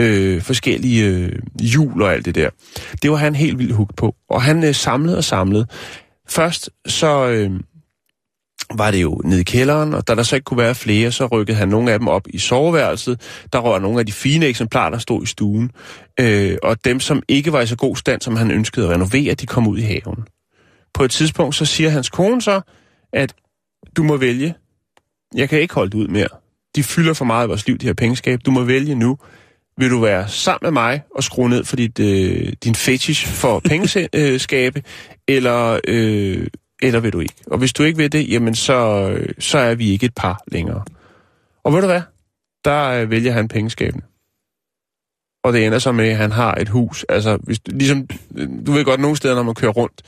øh, 0.00 0.42
forskellige 0.42 1.04
øh, 1.06 1.32
hjul 1.60 2.02
og 2.02 2.12
alt 2.12 2.24
det 2.24 2.34
der, 2.34 2.50
det 3.02 3.10
var 3.10 3.16
han 3.16 3.34
helt 3.34 3.58
vildt 3.58 3.74
hugt 3.74 3.96
på. 3.96 4.14
Og 4.30 4.42
han 4.42 4.64
øh, 4.64 4.74
samlede 4.74 5.16
og 5.16 5.24
samlede. 5.24 5.66
Først 6.28 6.70
så... 6.86 7.26
Øh, 7.28 7.50
var 8.78 8.90
det 8.90 9.02
jo 9.02 9.20
nede 9.24 9.40
i 9.40 9.44
kælderen, 9.44 9.94
og 9.94 10.08
da 10.08 10.14
der 10.14 10.22
så 10.22 10.36
ikke 10.36 10.44
kunne 10.44 10.58
være 10.58 10.74
flere, 10.74 11.12
så 11.12 11.26
rykkede 11.26 11.56
han 11.56 11.68
nogle 11.68 11.92
af 11.92 11.98
dem 11.98 12.08
op 12.08 12.22
i 12.30 12.38
soveværelset. 12.38 13.20
Der 13.52 13.58
røg 13.58 13.80
nogle 13.80 14.00
af 14.00 14.06
de 14.06 14.12
fine 14.12 14.46
eksemplarer, 14.46 14.90
der 14.90 14.98
stod 14.98 15.22
i 15.22 15.26
stuen. 15.26 15.70
Øh, 16.20 16.56
og 16.62 16.84
dem, 16.84 17.00
som 17.00 17.22
ikke 17.28 17.52
var 17.52 17.60
i 17.60 17.66
så 17.66 17.76
god 17.76 17.96
stand, 17.96 18.20
som 18.20 18.36
han 18.36 18.50
ønskede 18.50 18.86
at 18.86 18.92
renovere, 18.92 19.34
de 19.34 19.46
kom 19.46 19.68
ud 19.68 19.78
i 19.78 19.82
haven. 19.82 20.24
På 20.94 21.04
et 21.04 21.10
tidspunkt, 21.10 21.54
så 21.54 21.64
siger 21.64 21.90
hans 21.90 22.10
kone 22.10 22.42
så, 22.42 22.60
at 23.12 23.34
du 23.96 24.02
må 24.02 24.16
vælge. 24.16 24.54
Jeg 25.34 25.48
kan 25.48 25.60
ikke 25.60 25.74
holde 25.74 25.90
det 25.90 25.98
ud 25.98 26.08
mere. 26.08 26.28
De 26.76 26.82
fylder 26.82 27.14
for 27.14 27.24
meget 27.24 27.46
i 27.46 27.48
vores 27.48 27.66
liv, 27.66 27.78
de 27.78 27.86
her 27.86 27.94
pengeskab. 27.94 28.40
Du 28.46 28.50
må 28.50 28.62
vælge 28.62 28.94
nu. 28.94 29.18
Vil 29.78 29.90
du 29.90 30.00
være 30.00 30.28
sammen 30.28 30.58
med 30.62 30.70
mig 30.70 31.02
og 31.16 31.24
skrue 31.24 31.48
ned 31.48 31.64
for 31.64 31.76
dit, 31.76 31.98
øh, 31.98 32.52
din 32.64 32.74
fetish 32.74 33.26
for 33.26 33.58
pengeskabe, 33.68 34.82
eller, 35.28 35.80
øh, 35.88 36.46
eller 36.82 37.00
vil 37.00 37.12
du 37.12 37.20
ikke? 37.20 37.34
Og 37.46 37.58
hvis 37.58 37.72
du 37.72 37.82
ikke 37.82 37.96
vil 37.96 38.12
det, 38.12 38.30
jamen 38.30 38.54
så, 38.54 39.10
øh, 39.10 39.28
så 39.38 39.58
er 39.58 39.74
vi 39.74 39.90
ikke 39.90 40.06
et 40.06 40.14
par 40.14 40.42
længere. 40.46 40.84
Og 41.64 41.72
ved 41.72 41.80
du 41.80 41.86
hvad? 41.86 42.02
Der 42.64 42.88
øh, 42.88 43.10
vælger 43.10 43.32
han 43.32 43.48
pengeskabene. 43.48 44.02
Og 45.44 45.52
det 45.52 45.66
ender 45.66 45.78
så 45.78 45.92
med, 45.92 46.08
at 46.08 46.16
han 46.16 46.32
har 46.32 46.54
et 46.54 46.68
hus. 46.68 47.06
Altså, 47.08 47.38
hvis 47.42 47.60
du, 47.60 47.70
ligesom, 47.74 48.06
du 48.66 48.72
ved 48.72 48.84
godt, 48.84 49.00
nogle 49.00 49.16
steder, 49.16 49.34
når 49.34 49.42
man 49.42 49.54
kører 49.54 49.72
rundt, 49.72 50.02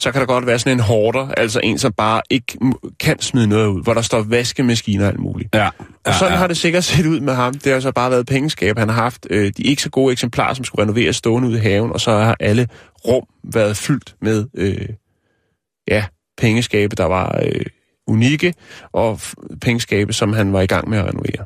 så 0.00 0.12
kan 0.12 0.20
der 0.20 0.26
godt 0.26 0.46
være 0.46 0.58
sådan 0.58 0.78
en 0.78 0.80
hårder, 0.80 1.28
altså 1.28 1.60
en, 1.62 1.78
som 1.78 1.92
bare 1.92 2.22
ikke 2.30 2.58
kan 3.00 3.20
smide 3.20 3.46
noget 3.46 3.66
ud, 3.66 3.82
hvor 3.82 3.94
der 3.94 4.02
står 4.02 4.22
vaskemaskiner 4.22 5.04
og 5.04 5.10
alt 5.10 5.20
muligt. 5.20 5.54
Ja. 5.54 5.68
Og 6.04 6.14
sådan 6.14 6.38
har 6.38 6.46
det 6.46 6.56
sikkert 6.56 6.84
set 6.84 7.06
ud 7.06 7.20
med 7.20 7.34
ham. 7.34 7.54
Det 7.54 7.72
har 7.72 7.80
så 7.80 7.92
bare 7.92 8.10
været 8.10 8.26
pengeskab. 8.26 8.78
Han 8.78 8.88
har 8.88 9.02
haft 9.02 9.26
øh, 9.30 9.52
de 9.56 9.62
ikke 9.62 9.82
så 9.82 9.90
gode 9.90 10.12
eksemplarer, 10.12 10.54
som 10.54 10.64
skulle 10.64 10.82
renoveres 10.82 11.16
stående 11.16 11.48
ude 11.48 11.58
i 11.58 11.60
haven, 11.60 11.92
og 11.92 12.00
så 12.00 12.10
har 12.10 12.36
alle 12.40 12.68
rum 13.06 13.24
været 13.44 13.76
fyldt 13.76 14.14
med 14.20 14.46
øh, 14.54 14.88
ja, 15.88 16.04
pengeskabe, 16.38 16.96
der 16.96 17.04
var 17.04 17.40
øh, 17.44 17.66
unikke, 18.06 18.54
og 18.92 19.20
pengeskabe, 19.60 20.12
som 20.12 20.32
han 20.32 20.52
var 20.52 20.60
i 20.60 20.66
gang 20.66 20.88
med 20.88 20.98
at 20.98 21.04
renovere. 21.04 21.44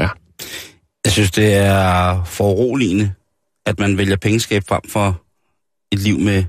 Ja. 0.00 0.08
Jeg 1.04 1.12
synes, 1.12 1.30
det 1.30 1.54
er 1.54 2.24
foruroligende, 2.24 3.12
at 3.66 3.78
man 3.78 3.98
vælger 3.98 4.16
pengeskab 4.16 4.62
frem 4.68 4.82
for 4.88 5.22
et 5.92 5.98
liv 5.98 6.18
med, 6.18 6.44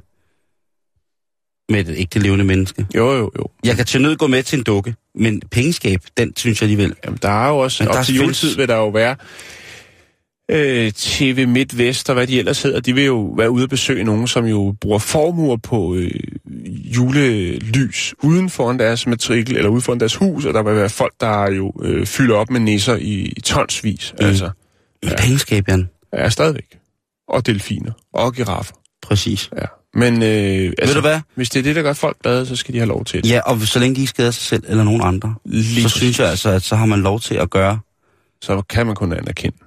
med 1.69 1.79
et 1.79 1.95
ægte 1.97 2.19
levende 2.19 2.45
menneske. 2.45 2.85
Jo, 2.95 3.11
jo, 3.11 3.31
jo. 3.37 3.47
Jeg 3.63 3.75
kan 3.75 3.85
til 3.85 4.01
nød 4.01 4.15
gå 4.15 4.27
med 4.27 4.43
til 4.43 4.57
en 4.57 4.63
dukke, 4.63 4.95
men 5.15 5.41
pengeskab, 5.51 6.01
den 6.17 6.33
synes 6.35 6.61
jeg 6.61 6.69
alligevel. 6.69 6.95
Jamen, 7.05 7.19
der 7.21 7.29
er 7.29 7.49
jo 7.49 7.57
også, 7.57 7.83
Men 7.83 7.89
op 7.89 7.95
der 7.95 8.03
til 8.03 8.15
juletid 8.15 8.55
vil 8.55 8.67
der 8.67 8.75
jo 8.75 8.89
være 8.89 9.15
øh, 10.51 10.91
TV 10.91 11.47
MidtVest 11.47 12.09
og 12.09 12.13
hvad 12.13 12.27
de 12.27 12.39
ellers 12.39 12.61
hedder, 12.61 12.79
de 12.79 12.93
vil 12.95 13.05
jo 13.05 13.33
være 13.37 13.51
ude 13.51 13.63
at 13.63 13.69
besøge 13.69 14.03
nogen, 14.03 14.27
som 14.27 14.45
jo 14.45 14.75
bruger 14.81 14.99
formuer 14.99 15.57
på 15.57 15.95
øh, 15.95 16.11
julelys 16.95 18.13
uden 18.23 18.49
foran 18.49 18.79
deres 18.79 19.07
matrikel, 19.07 19.57
eller 19.57 19.69
ude 19.69 19.81
foran 19.81 19.99
deres 19.99 20.15
hus, 20.15 20.45
og 20.45 20.53
der 20.53 20.63
vil 20.63 20.75
være 20.75 20.89
folk, 20.89 21.13
der 21.19 21.51
jo 21.51 21.73
øh, 21.81 22.05
fylder 22.05 22.35
op 22.35 22.49
med 22.49 22.59
nisser 22.59 22.95
i, 22.95 23.33
i 23.37 23.41
tonsvis, 23.41 24.13
mm. 24.19 24.25
altså. 24.25 24.49
Men 25.03 25.13
pengeskab, 25.17 25.67
Jan. 25.67 25.89
Ja, 26.13 26.29
stadigvæk. 26.29 26.77
Og 27.27 27.45
delfiner. 27.45 27.91
Og 28.13 28.33
giraffer. 28.33 28.73
Præcis. 29.01 29.49
Ja. 29.61 29.65
Men 29.93 30.23
øh, 30.23 30.73
altså, 30.77 30.95
du 30.95 31.01
hvad? 31.01 31.19
hvis 31.35 31.49
det 31.49 31.59
er 31.59 31.63
det, 31.63 31.75
der 31.75 31.81
gør 31.81 31.93
folk 31.93 32.17
glade, 32.23 32.45
så 32.45 32.55
skal 32.55 32.73
de 32.73 32.79
have 32.79 32.87
lov 32.87 33.05
til 33.05 33.23
det. 33.23 33.29
Ja, 33.29 33.39
og 33.39 33.61
så 33.61 33.79
længe 33.79 33.95
de 33.95 34.01
ikke 34.01 34.09
skader 34.09 34.31
sig 34.31 34.43
selv 34.43 34.63
eller 34.67 34.83
nogen 34.83 35.01
andre, 35.03 35.35
Lige 35.45 35.81
så 35.81 35.83
præcis. 35.83 36.01
synes 36.01 36.19
jeg 36.19 36.29
altså, 36.29 36.49
at 36.49 36.63
så 36.63 36.75
har 36.75 36.85
man 36.85 36.99
lov 37.01 37.19
til 37.19 37.35
at 37.35 37.49
gøre... 37.49 37.79
Så 38.41 38.61
kan 38.61 38.85
man 38.85 38.95
kun 38.95 39.13
anerkende. 39.13 39.57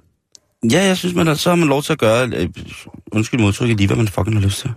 Ja, 0.71 0.83
jeg 0.83 0.97
synes, 0.97 1.15
man, 1.15 1.35
så 1.37 1.49
har 1.49 1.55
man 1.55 1.67
lov 1.67 1.83
til 1.83 1.93
at 1.93 1.99
gøre... 1.99 2.27
Øh, 2.27 2.49
undskyld 3.11 3.39
modtrykket 3.39 3.77
lige, 3.77 3.87
hvad 3.87 3.97
man 3.97 4.07
fucking 4.07 4.35
har 4.35 4.43
lyst 4.43 4.59
til. 4.59 4.71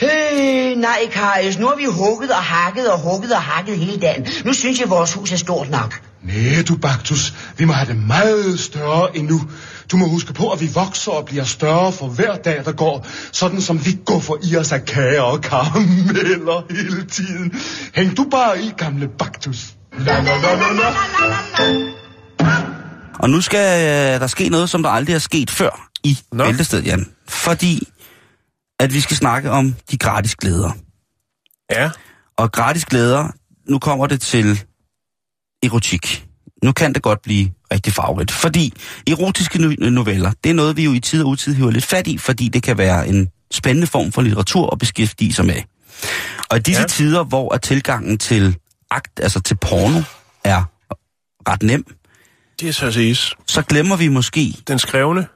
Hey, 0.00 0.74
nej, 0.76 1.08
Karius, 1.12 1.58
nu 1.58 1.66
har 1.66 1.76
vi 1.76 1.84
hugget 1.84 2.30
og 2.30 2.42
hakket 2.42 2.92
og 2.92 2.98
hugget 2.98 3.32
og 3.32 3.42
hakket 3.42 3.78
hele 3.78 4.00
dagen. 4.00 4.26
Nu 4.44 4.52
synes 4.52 4.80
jeg, 4.80 4.90
vores 4.90 5.12
hus 5.12 5.32
er 5.32 5.36
stort 5.36 5.70
nok. 5.70 6.00
Nej, 6.22 6.62
du 6.68 6.76
Baktus. 6.76 7.34
Vi 7.56 7.64
må 7.64 7.72
have 7.72 7.88
det 7.88 7.96
meget 7.96 8.60
større 8.60 9.16
endnu. 9.16 9.40
Du 9.90 9.96
må 9.96 10.08
huske 10.08 10.32
på, 10.32 10.50
at 10.50 10.60
vi 10.60 10.70
vokser 10.74 11.12
og 11.12 11.24
bliver 11.24 11.44
større 11.44 11.92
for 11.92 12.06
hver 12.06 12.36
dag, 12.36 12.64
der 12.64 12.72
går. 12.72 13.06
Sådan 13.32 13.60
som 13.60 13.86
vi 13.86 13.98
går 14.04 14.20
for 14.20 14.38
i 14.42 14.56
os 14.56 14.72
af 14.72 14.84
kager 14.84 15.22
og 15.22 15.40
karameller 15.40 16.64
hele 16.70 17.04
tiden. 17.04 17.54
Hæng 17.94 18.16
du 18.16 18.26
bare 18.30 18.62
i, 18.62 18.72
gamle 18.76 19.08
Baktus. 19.18 19.66
La, 19.98 20.22
la, 20.22 20.36
la, 20.36 20.54
la, 20.54 20.72
la. 20.72 21.90
Og 23.18 23.30
nu 23.30 23.40
skal 23.40 23.80
øh, 23.80 24.20
der 24.20 24.26
ske 24.26 24.48
noget, 24.48 24.70
som 24.70 24.82
der 24.82 24.90
aldrig 24.90 25.14
er 25.14 25.18
sket 25.18 25.50
før 25.50 25.88
i 26.04 26.18
Nå. 26.32 26.44
Bæltested, 26.44 26.82
Jan. 26.82 27.06
Fordi 27.28 27.88
at 28.80 28.92
vi 28.94 29.00
skal 29.00 29.16
snakke 29.16 29.50
om 29.50 29.74
de 29.90 29.98
gratis 29.98 30.36
glæder. 30.36 30.72
Ja. 31.72 31.90
Og 32.36 32.52
gratis 32.52 32.84
glæder, 32.84 33.28
nu 33.68 33.78
kommer 33.78 34.06
det 34.06 34.20
til 34.20 34.62
erotik. 35.62 36.26
Nu 36.64 36.72
kan 36.72 36.92
det 36.92 37.02
godt 37.02 37.22
blive 37.22 37.50
rigtig 37.72 37.92
farverigt. 37.92 38.30
Fordi 38.30 38.72
erotiske 39.06 39.58
no- 39.58 39.88
noveller, 39.90 40.32
det 40.44 40.50
er 40.50 40.54
noget, 40.54 40.76
vi 40.76 40.84
jo 40.84 40.92
i 40.92 41.00
tid 41.00 41.22
og 41.22 41.28
utid 41.28 41.54
hiver 41.54 41.70
lidt 41.70 41.84
fat 41.84 42.06
i, 42.06 42.18
fordi 42.18 42.48
det 42.48 42.62
kan 42.62 42.78
være 42.78 43.08
en 43.08 43.28
spændende 43.52 43.86
form 43.86 44.12
for 44.12 44.22
litteratur 44.22 44.70
at 44.70 44.78
beskæftige 44.78 45.32
sig 45.32 45.46
med. 45.46 45.62
Og 46.50 46.56
i 46.56 46.60
disse 46.60 46.80
Ja. 46.82 46.86
tider, 46.86 47.24
hvor 47.24 47.54
at 47.54 47.62
tilgangen 47.62 48.18
til 48.18 48.56
akt, 48.90 49.20
altså 49.22 49.40
til 49.40 49.54
porno, 49.54 50.02
er 50.44 50.64
ret 51.48 51.62
nem, 51.62 51.84
Det 52.60 52.68
er 52.68 52.72
så 52.72 52.92
siges. 52.92 53.34
så 53.46 53.62
glemmer 53.62 53.96
vi 53.96 54.08
måske 54.08 54.54
Den 54.68 54.78
skrevne. 54.78 55.26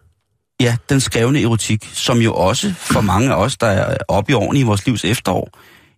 Ja, 0.60 0.76
den 0.88 1.00
skrevne 1.00 1.42
erotik, 1.42 1.90
som 1.92 2.18
jo 2.18 2.34
også 2.34 2.74
for 2.74 3.00
mange 3.00 3.32
af 3.32 3.34
os, 3.34 3.56
der 3.56 3.66
er 3.66 3.96
oppe 4.08 4.32
i 4.32 4.34
årene 4.34 4.60
i 4.60 4.62
vores 4.62 4.86
livs 4.86 5.04
efterår, 5.04 5.48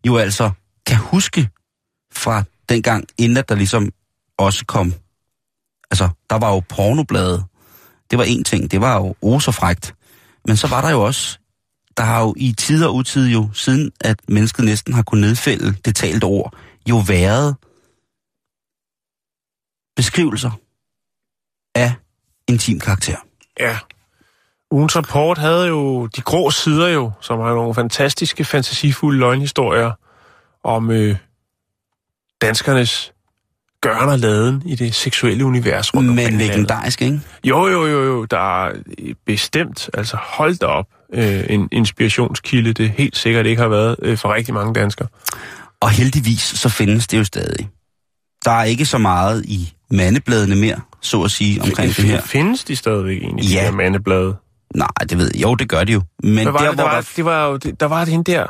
jo 0.06 0.16
altså 0.16 0.50
kan 0.86 0.96
huske 0.96 1.48
fra 2.12 2.42
dengang, 2.68 3.04
inden 3.18 3.36
at 3.36 3.48
der 3.48 3.54
ligesom 3.54 3.92
også 4.38 4.64
kom... 4.66 4.94
Altså, 5.90 6.08
der 6.30 6.36
var 6.36 6.52
jo 6.52 6.60
pornoblade. 6.68 7.44
Det 8.10 8.18
var 8.18 8.24
en 8.24 8.44
ting, 8.44 8.70
det 8.70 8.80
var 8.80 8.96
jo 8.96 9.14
osefrægt. 9.22 9.94
Men 10.46 10.56
så 10.56 10.66
var 10.66 10.80
der 10.80 10.90
jo 10.90 11.04
også... 11.04 11.38
Der 11.96 12.02
har 12.02 12.20
jo 12.20 12.34
i 12.36 12.52
tid 12.52 12.84
og 12.84 12.94
utid 12.94 13.28
jo, 13.28 13.50
siden 13.52 13.92
at 14.00 14.20
mennesket 14.28 14.64
næsten 14.64 14.94
har 14.94 15.02
kunnet 15.02 15.28
nedfælde 15.28 15.72
det 15.84 15.96
talte 15.96 16.24
ord, 16.24 16.56
jo 16.88 16.98
været 16.98 17.56
beskrivelser 19.96 20.50
af 21.74 21.94
intim 22.48 22.80
karakter. 22.80 23.16
Ja. 23.60 23.78
Ugens 24.70 24.96
rapport 24.96 25.38
havde 25.38 25.66
jo 25.66 26.06
de 26.06 26.20
grå 26.20 26.50
sider 26.50 26.88
jo, 26.88 27.12
som 27.20 27.40
har 27.40 27.54
nogle 27.54 27.74
fantastiske, 27.74 28.44
fantasifulde 28.44 29.18
løgnhistorier 29.18 29.92
om 30.64 30.90
øh, 30.90 31.16
danskernes 32.42 33.12
gøren 33.80 34.08
og 34.08 34.18
laden 34.18 34.62
i 34.66 34.74
det 34.74 34.94
seksuelle 34.94 35.44
univers 35.44 35.94
rundt 35.94 36.14
Men 36.14 36.38
legendarisk, 36.38 37.02
ikke? 37.02 37.20
Jo, 37.44 37.66
jo, 37.68 37.86
jo, 37.86 38.04
jo, 38.04 38.24
der 38.24 38.64
er 38.64 38.72
øh, 38.98 39.14
bestemt, 39.26 39.90
altså 39.94 40.16
hold 40.22 40.56
da 40.56 40.66
op, 40.66 40.86
øh, 41.12 41.44
en 41.48 41.68
inspirationskilde, 41.72 42.72
det 42.72 42.90
helt 42.90 43.16
sikkert 43.16 43.46
ikke 43.46 43.62
har 43.62 43.68
været 43.68 43.96
øh, 44.02 44.18
for 44.18 44.34
rigtig 44.34 44.54
mange 44.54 44.74
danskere. 44.74 45.08
Og 45.80 45.90
heldigvis, 45.90 46.40
så 46.42 46.68
findes 46.68 47.06
det 47.06 47.18
jo 47.18 47.24
stadig. 47.24 47.68
Der 48.44 48.50
er 48.50 48.64
ikke 48.64 48.86
så 48.86 48.98
meget 48.98 49.44
i 49.44 49.74
mandebladene 49.90 50.56
mere, 50.56 50.80
så 51.00 51.22
at 51.22 51.30
sige, 51.30 51.62
omkring 51.62 51.96
det 51.96 52.04
her. 52.04 52.20
Findes 52.20 52.64
de 52.64 52.76
stadigvæk 52.76 53.16
egentlig, 53.22 53.44
Ja. 53.52 53.58
de 53.60 53.64
her 53.64 53.70
mandeblade? 53.72 54.36
Nej, 54.76 54.88
det 55.10 55.18
ved 55.18 55.30
jeg. 55.34 55.42
Jo, 55.42 55.54
det 55.54 55.68
gør 55.68 55.84
de 55.84 55.92
jo. 55.92 56.02
Men 56.22 56.34
Hvad 56.34 56.44
var 56.44 56.58
der, 56.58 56.68
det, 56.68 56.78
der, 56.78 56.84
var, 56.84 56.94
der... 56.94 57.12
det 57.16 57.24
var 57.24 57.46
jo, 57.46 57.56
det, 57.56 57.80
der 57.80 57.86
var 57.86 58.04
det 58.04 58.08
hende 58.12 58.32
der, 58.32 58.46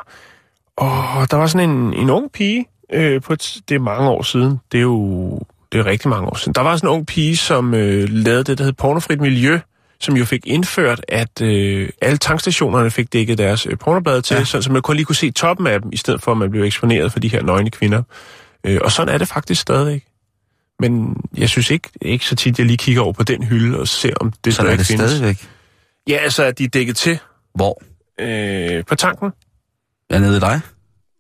åh, 0.78 1.26
der 1.30 1.36
var 1.36 1.46
sådan 1.46 1.70
en, 1.70 1.94
en 1.94 2.10
ung 2.10 2.32
pige, 2.32 2.66
øh, 2.92 3.22
på 3.22 3.32
et, 3.32 3.56
det 3.68 3.74
er 3.74 3.78
mange 3.78 4.08
år 4.10 4.22
siden, 4.22 4.60
det 4.72 4.78
er 4.78 4.82
jo 4.82 5.38
det 5.72 5.78
er 5.78 5.86
rigtig 5.86 6.08
mange 6.08 6.28
år 6.28 6.36
siden. 6.36 6.52
Der 6.52 6.60
var 6.60 6.76
sådan 6.76 6.88
en 6.88 6.94
ung 6.94 7.06
pige, 7.06 7.36
som 7.36 7.74
øh, 7.74 8.08
lavede 8.08 8.44
det, 8.44 8.58
der 8.58 8.64
hed 8.64 8.72
Pornofrit 8.72 9.20
Miljø, 9.20 9.58
som 10.00 10.16
jo 10.16 10.24
fik 10.24 10.46
indført, 10.46 11.04
at 11.08 11.40
øh, 11.42 11.88
alle 12.02 12.16
tankstationerne 12.18 12.90
fik 12.90 13.12
dækket 13.12 13.38
deres 13.38 13.66
øh, 13.66 13.78
pornoblade 13.78 14.22
til, 14.22 14.34
ja. 14.36 14.44
Sådan, 14.44 14.62
så 14.62 14.72
man 14.72 14.82
kunne 14.82 14.96
lige 14.96 15.04
kunne 15.06 15.16
se 15.16 15.30
toppen 15.30 15.66
af 15.66 15.80
dem, 15.82 15.90
i 15.92 15.96
stedet 15.96 16.22
for 16.22 16.32
at 16.32 16.38
man 16.38 16.50
blev 16.50 16.62
eksponeret 16.62 17.12
for 17.12 17.20
de 17.20 17.28
her 17.28 17.42
nøgne 17.42 17.70
kvinder. 17.70 18.02
Øh, 18.64 18.78
og 18.84 18.92
sådan 18.92 19.14
er 19.14 19.18
det 19.18 19.28
faktisk 19.28 19.60
stadigvæk. 19.60 20.04
Men 20.80 21.16
jeg 21.38 21.48
synes 21.48 21.70
ikke, 21.70 21.88
ikke 22.02 22.26
så 22.26 22.36
tit, 22.36 22.58
jeg 22.58 22.66
lige 22.66 22.76
kigger 22.76 23.02
over 23.02 23.12
på 23.12 23.22
den 23.22 23.42
hylde 23.42 23.80
og 23.80 23.88
ser, 23.88 24.14
om 24.20 24.32
det 24.44 24.54
Så 24.54 24.62
er 24.62 24.76
det 24.76 24.86
findes. 24.86 25.10
stadigvæk. 25.10 25.48
Ja, 26.08 26.16
altså, 26.16 26.42
at 26.44 26.58
de 26.58 26.64
er 26.64 26.68
dækket 26.68 26.96
til 26.96 27.18
Hvor? 27.54 27.82
øh, 28.20 28.84
på 28.84 28.94
tanken. 28.94 29.30
Er 30.10 30.18
nede 30.18 30.36
i 30.36 30.40
dig. 30.40 30.60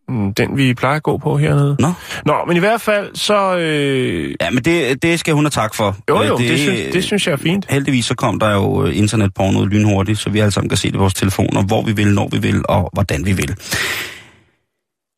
Mm, 0.08 0.34
Den, 0.34 0.56
vi 0.56 0.74
plejer 0.74 0.96
at 0.96 1.02
gå 1.02 1.18
på 1.18 1.38
hernede. 1.38 1.76
Nå. 1.78 1.92
Nå, 2.26 2.44
men 2.46 2.56
i 2.56 2.60
hvert 2.60 2.80
fald, 2.80 3.14
så... 3.14 3.56
Øh, 3.56 4.34
Ja, 4.40 4.50
men 4.50 4.64
det, 4.64 5.02
det 5.02 5.20
skal 5.20 5.34
hun 5.34 5.44
have 5.44 5.50
tak 5.50 5.74
for. 5.74 5.96
jo, 6.08 6.22
Øh, 6.22 6.28
jo, 6.28 6.36
det, 6.38 6.48
det, 6.48 6.58
synes, 6.58 6.80
det 6.92 7.04
synes 7.04 7.26
jeg 7.26 7.32
er 7.32 7.36
fint. 7.36 7.66
Heldigvis 7.70 8.04
så 8.04 8.14
kom 8.14 8.38
der 8.40 8.50
jo 8.52 8.86
øh, 8.86 8.96
internetporno 8.96 9.64
lynhurtigt, 9.64 10.18
så 10.18 10.30
vi 10.30 10.38
alle 10.40 10.50
sammen 10.50 10.68
kan 10.68 10.78
se 10.78 10.86
det 10.88 10.94
på 10.94 11.00
vores 11.00 11.14
telefoner, 11.14 11.62
hvor 11.66 11.82
vi 11.82 11.92
vil, 11.92 12.14
når 12.14 12.28
vi 12.28 12.38
vil 12.38 12.62
og 12.68 12.90
hvordan 12.92 13.26
vi 13.26 13.32
vil. 13.32 13.56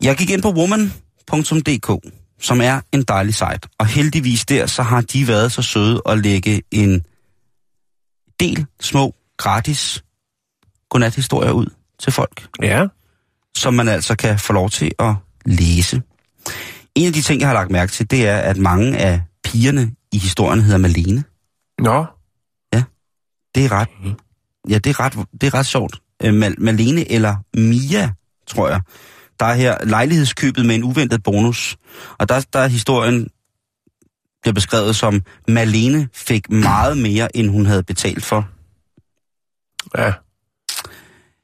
Jeg 0.03 0.17
gik 0.17 0.31
ind 0.31 0.43
på 0.43 0.51
woman.dk, 0.51 2.11
som 2.41 2.61
er 2.61 2.81
en 2.93 3.03
dejlig 3.03 3.35
site, 3.35 3.61
og 3.79 3.87
heldigvis 3.87 4.45
der, 4.47 4.67
så 4.67 4.83
har 4.83 5.01
de 5.01 5.29
været 5.29 5.53
så 5.53 5.63
søde 5.63 6.03
at 6.07 6.19
lægge 6.19 6.63
en 6.71 7.03
del 8.41 8.67
små, 8.81 9.15
gratis 9.39 10.05
godnathistorier 10.91 11.51
ud 11.53 11.67
til 11.99 12.13
folk, 12.13 12.49
Ja. 12.63 12.87
som 13.57 13.75
man 13.75 13.89
altså 13.89 14.17
kan 14.17 14.39
få 14.39 14.53
lov 14.53 14.71
til 14.71 14.93
at 14.99 15.15
læse. 15.47 16.03
En 16.95 17.07
af 17.07 17.13
de 17.13 17.23
ting, 17.23 17.41
jeg 17.41 17.49
har 17.49 17.55
lagt 17.55 17.71
mærke 17.71 17.93
til, 17.93 18.11
det 18.11 18.29
er, 18.29 18.37
at 18.39 18.57
mange 18.57 18.99
af 18.99 19.23
pigerne 19.45 19.91
i 20.13 20.19
historien 20.19 20.63
hedder 20.63 20.79
Malene. 20.79 21.25
Nå, 21.79 22.07
Det 23.55 23.65
er 23.65 23.73
ret, 23.73 23.89
ja, 24.69 24.79
det 24.79 24.91
er 24.91 25.01
ret, 25.01 25.13
det 25.41 25.47
er 25.47 25.55
ret 25.55 25.67
sjovt. 25.67 25.97
Øh, 26.23 26.35
Mal- 26.35 26.55
Malene 26.59 27.11
eller 27.13 27.37
Mia, 27.57 28.11
tror 28.47 28.69
jeg. 28.69 28.81
Der 29.41 29.47
er 29.47 29.55
her 29.55 29.85
lejlighedskøbet 29.85 30.67
med 30.67 30.75
en 30.75 30.85
uventet 30.85 31.23
bonus. 31.23 31.77
Og 32.19 32.29
der, 32.29 32.47
der 32.53 32.59
er 32.59 32.69
historien 32.69 33.29
bliver 34.43 34.55
beskrevet 34.55 34.97
som, 34.97 35.23
Malene 35.49 36.09
fik 36.15 36.51
meget 36.51 36.99
mere, 36.99 37.37
end 37.37 37.51
hun 37.51 37.67
havde 37.67 37.83
betalt 37.83 38.25
for. 38.25 38.49
Ja. 39.97 40.13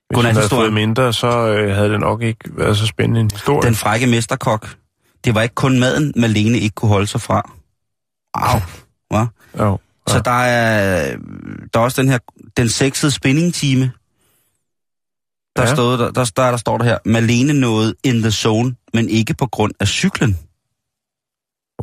Hvis 0.09 0.14
Godnat, 0.16 0.32
havde 0.32 0.45
historien. 0.45 0.62
fået 0.64 0.72
mindre, 0.72 1.12
så 1.12 1.26
øh, 1.49 1.74
havde 1.76 1.90
det 1.90 2.01
nok 2.01 2.22
ikke 2.22 2.38
været 2.57 2.76
så 2.76 2.86
spændende 2.86 3.20
en 3.20 3.30
historie. 3.30 3.62
Den 3.62 3.74
frække 3.74 4.07
mesterkok. 4.07 4.76
Det 5.24 5.34
var 5.34 5.42
ikke 5.42 5.55
kun 5.55 5.80
maden, 5.80 6.12
Malene 6.16 6.59
ikke 6.59 6.74
kunne 6.74 6.88
holde 6.88 7.07
sig 7.07 7.20
fra. 7.20 7.51
Au. 8.34 8.61
Hva? 9.11 9.26
Jo. 9.64 9.78
Så 10.09 10.20
der 10.24 10.30
er, 10.30 11.16
der 11.74 11.80
er 11.80 11.84
også 11.84 12.03
den 12.03 12.11
her, 12.11 12.18
den 12.57 12.68
sexede 12.68 13.12
spinning-time. 13.12 13.92
Der, 15.57 15.62
Ja. 15.62 15.68
ja. 15.68 15.74
stod, 15.74 15.99
der, 15.99 16.11
der, 16.11 16.32
der, 16.36 16.51
der 16.51 16.57
står 16.57 16.78
der 16.78 16.84
her, 16.84 16.99
Malene 17.05 17.53
nåede 17.53 17.95
in 18.05 18.22
the 18.22 18.30
zone, 18.30 18.74
men 18.95 19.09
ikke 19.09 19.34
på 19.34 19.47
grund 19.47 19.72
af 19.80 19.88
cyklen. 19.88 20.38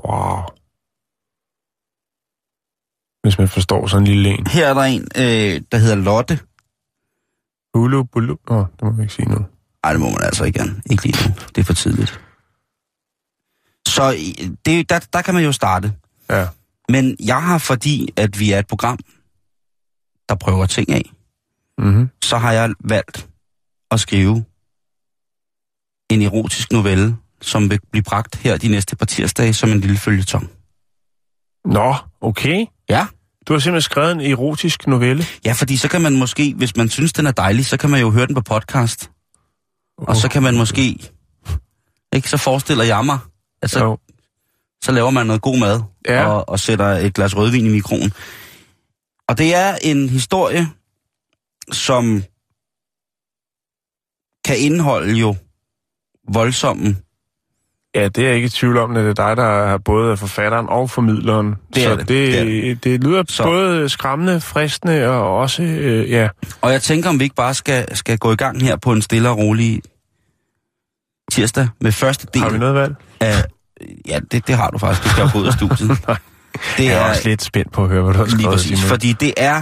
Wow. 0.05 0.43
Hvis 3.23 3.37
man 3.37 3.47
forstår 3.47 3.87
sådan 3.87 4.07
en 4.07 4.13
lille 4.13 4.29
en. 4.29 4.47
Her 4.47 4.67
er 4.67 4.73
der 4.73 4.81
en, 4.81 5.01
øh, 5.01 5.61
der 5.71 5.77
hedder 5.77 5.95
Lotte. 5.95 6.39
Hulu, 7.73 8.03
bulu. 8.03 8.37
Åh, 8.47 8.57
oh, 8.57 8.65
det 8.73 8.81
må 8.83 8.91
vi 8.91 9.01
ikke 9.01 9.13
sige 9.13 9.29
nu. 9.29 9.45
Ej, 9.83 9.91
det 9.91 10.01
må 10.01 10.09
man 10.09 10.21
altså 10.23 10.43
ikke 10.43 10.59
gerne. 10.59 10.81
Ikke 10.91 11.03
lige 11.03 11.29
nu. 11.29 11.35
Det 11.55 11.57
er 11.61 11.63
for 11.65 11.73
tidligt. 11.73 12.21
Så 13.87 14.15
det, 14.65 14.89
der, 14.89 14.99
der 15.13 15.21
kan 15.21 15.33
man 15.33 15.43
jo 15.43 15.51
starte. 15.51 15.93
Ja. 16.29 16.47
Men 16.89 17.15
jeg 17.19 17.43
har, 17.43 17.57
fordi 17.57 18.13
at 18.17 18.39
vi 18.39 18.51
er 18.51 18.59
et 18.59 18.67
program, 18.67 18.97
der 20.29 20.35
prøver 20.35 20.65
ting 20.65 20.89
af, 20.89 21.11
Mm-hmm. 21.77 22.09
så 22.23 22.37
har 22.37 22.51
jeg 22.51 22.73
valgt 22.79 23.29
at 23.91 23.99
skrive 23.99 24.45
en 26.09 26.21
erotisk 26.21 26.71
novelle, 26.71 27.17
som 27.41 27.69
vil 27.69 27.79
blive 27.91 28.03
bragt 28.03 28.35
her 28.35 28.57
de 28.57 28.67
næste 28.67 28.95
par 28.95 29.05
tirsdage 29.05 29.53
som 29.53 29.69
en 29.69 29.79
lille 29.79 29.97
følgetong. 29.97 30.49
Nå, 31.65 31.95
okay. 32.21 32.65
Ja. 32.89 33.07
Du 33.47 33.53
har 33.53 33.59
simpelthen 33.59 33.81
skrevet 33.81 34.11
en 34.11 34.21
erotisk 34.21 34.87
novelle. 34.87 35.23
Ja, 35.45 35.51
fordi 35.53 35.77
så 35.77 35.87
kan 35.87 36.01
man 36.01 36.17
måske, 36.19 36.53
hvis 36.53 36.75
man 36.75 36.89
synes, 36.89 37.13
den 37.13 37.25
er 37.27 37.31
dejlig, 37.31 37.65
så 37.65 37.77
kan 37.77 37.89
man 37.89 38.01
jo 38.01 38.09
høre 38.09 38.27
den 38.27 38.35
på 38.35 38.41
podcast. 38.41 39.11
Og 39.97 40.15
så 40.15 40.29
kan 40.29 40.43
man 40.43 40.57
måske... 40.57 40.81
Ikke, 42.15 42.29
så 42.29 42.37
forestiller 42.37 42.83
jeg 42.83 43.05
mig, 43.05 43.19
at 43.61 43.69
så, 43.69 43.83
Jo. 43.83 43.97
så 44.83 44.91
laver 44.91 45.09
man 45.09 45.25
noget 45.27 45.41
god 45.41 45.57
mad 45.59 45.81
Ja. 46.07 46.25
og, 46.25 46.49
og 46.49 46.59
sætter 46.59 46.85
et 46.85 47.13
glas 47.13 47.37
rødvin 47.37 47.65
i 47.65 47.69
mikroen. 47.69 48.13
Og 49.27 49.37
det 49.37 49.55
er 49.55 49.75
en 49.81 50.09
historie, 50.09 50.69
som 51.71 52.23
kan 54.45 54.59
indeholde 54.59 55.13
jo 55.13 55.35
voldsomme 56.33 56.95
Ja, 57.95 58.07
det 58.07 58.17
er 58.17 58.27
jeg 58.27 58.35
ikke 58.35 58.45
i 58.45 58.49
tvivl 58.49 58.77
om, 58.77 58.91
at 58.95 59.03
det 59.03 59.09
er 59.19 59.27
dig, 59.27 59.37
der 59.37 59.43
er 59.43 59.77
både 59.77 60.17
forfatteren 60.17 60.69
og 60.69 60.89
formidleren. 60.89 61.55
Det 61.75 61.83
er 61.85 61.89
så 61.89 61.95
det. 61.95 62.07
det, 62.07 62.07
Det 62.07 62.39
er 62.39 62.43
det, 62.43 62.83
det 62.83 63.03
lyder 63.03 63.23
Så- 63.29 63.43
både 63.43 63.89
skræmmende, 63.89 64.41
fristende 64.41 65.07
og 65.07 65.37
også, 65.37 65.63
øh, 65.63 66.09
ja. 66.11 66.29
Og 66.61 66.71
jeg 66.71 66.81
tænker, 66.81 67.09
om 67.09 67.19
vi 67.19 67.23
ikke 67.23 67.35
bare 67.35 67.53
skal, 67.53 67.95
skal 67.95 68.17
gå 68.17 68.31
i 68.31 68.35
gang 68.35 68.61
her 68.61 68.75
på 68.75 68.91
en 68.91 69.01
stille 69.01 69.29
og 69.29 69.37
rolig 69.37 69.81
tirsdag 71.31 71.67
med 71.81 71.91
første 71.91 72.27
del 72.33 72.41
Har 72.41 72.49
vi 72.49 72.57
noget 72.57 72.75
valg? 72.75 72.95
af... 73.19 73.43
Ja, 74.07 74.19
det, 74.31 74.47
det 74.47 74.55
har 74.55 74.69
du 74.69 74.77
faktisk. 74.77 75.03
Du 75.03 75.09
skal 75.09 75.21
jo 75.23 75.29
gå 75.33 75.39
ud 75.39 75.47
af 75.47 75.53
studiet. 75.53 75.89
det 76.77 76.85
Jeg 76.85 76.93
er 76.93 77.09
også 77.09 77.27
lidt 77.29 77.41
spændt 77.43 77.71
på 77.71 77.83
at 77.83 77.89
høre, 77.89 78.03
hvad 78.03 78.13
du 78.13 78.17
har 78.19 78.25
lige 78.25 78.37
skrevet, 78.39 78.55
præcis, 78.55 78.83
fordi 78.83 79.13
det 79.13 79.33
er 79.37 79.61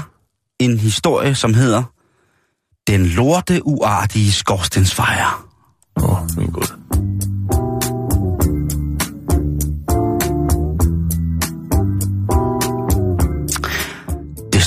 en 0.60 0.78
historie, 0.78 1.36
som 1.36 1.54
hedder 1.54 1.84
Den 2.88 3.06
lorte 3.06 3.62
uartige 3.66 4.32
skorstensfejre. 4.32 5.32
Åh, 5.96 6.22
oh, 6.22 6.28
min 6.38 6.48
gud. 6.52 6.68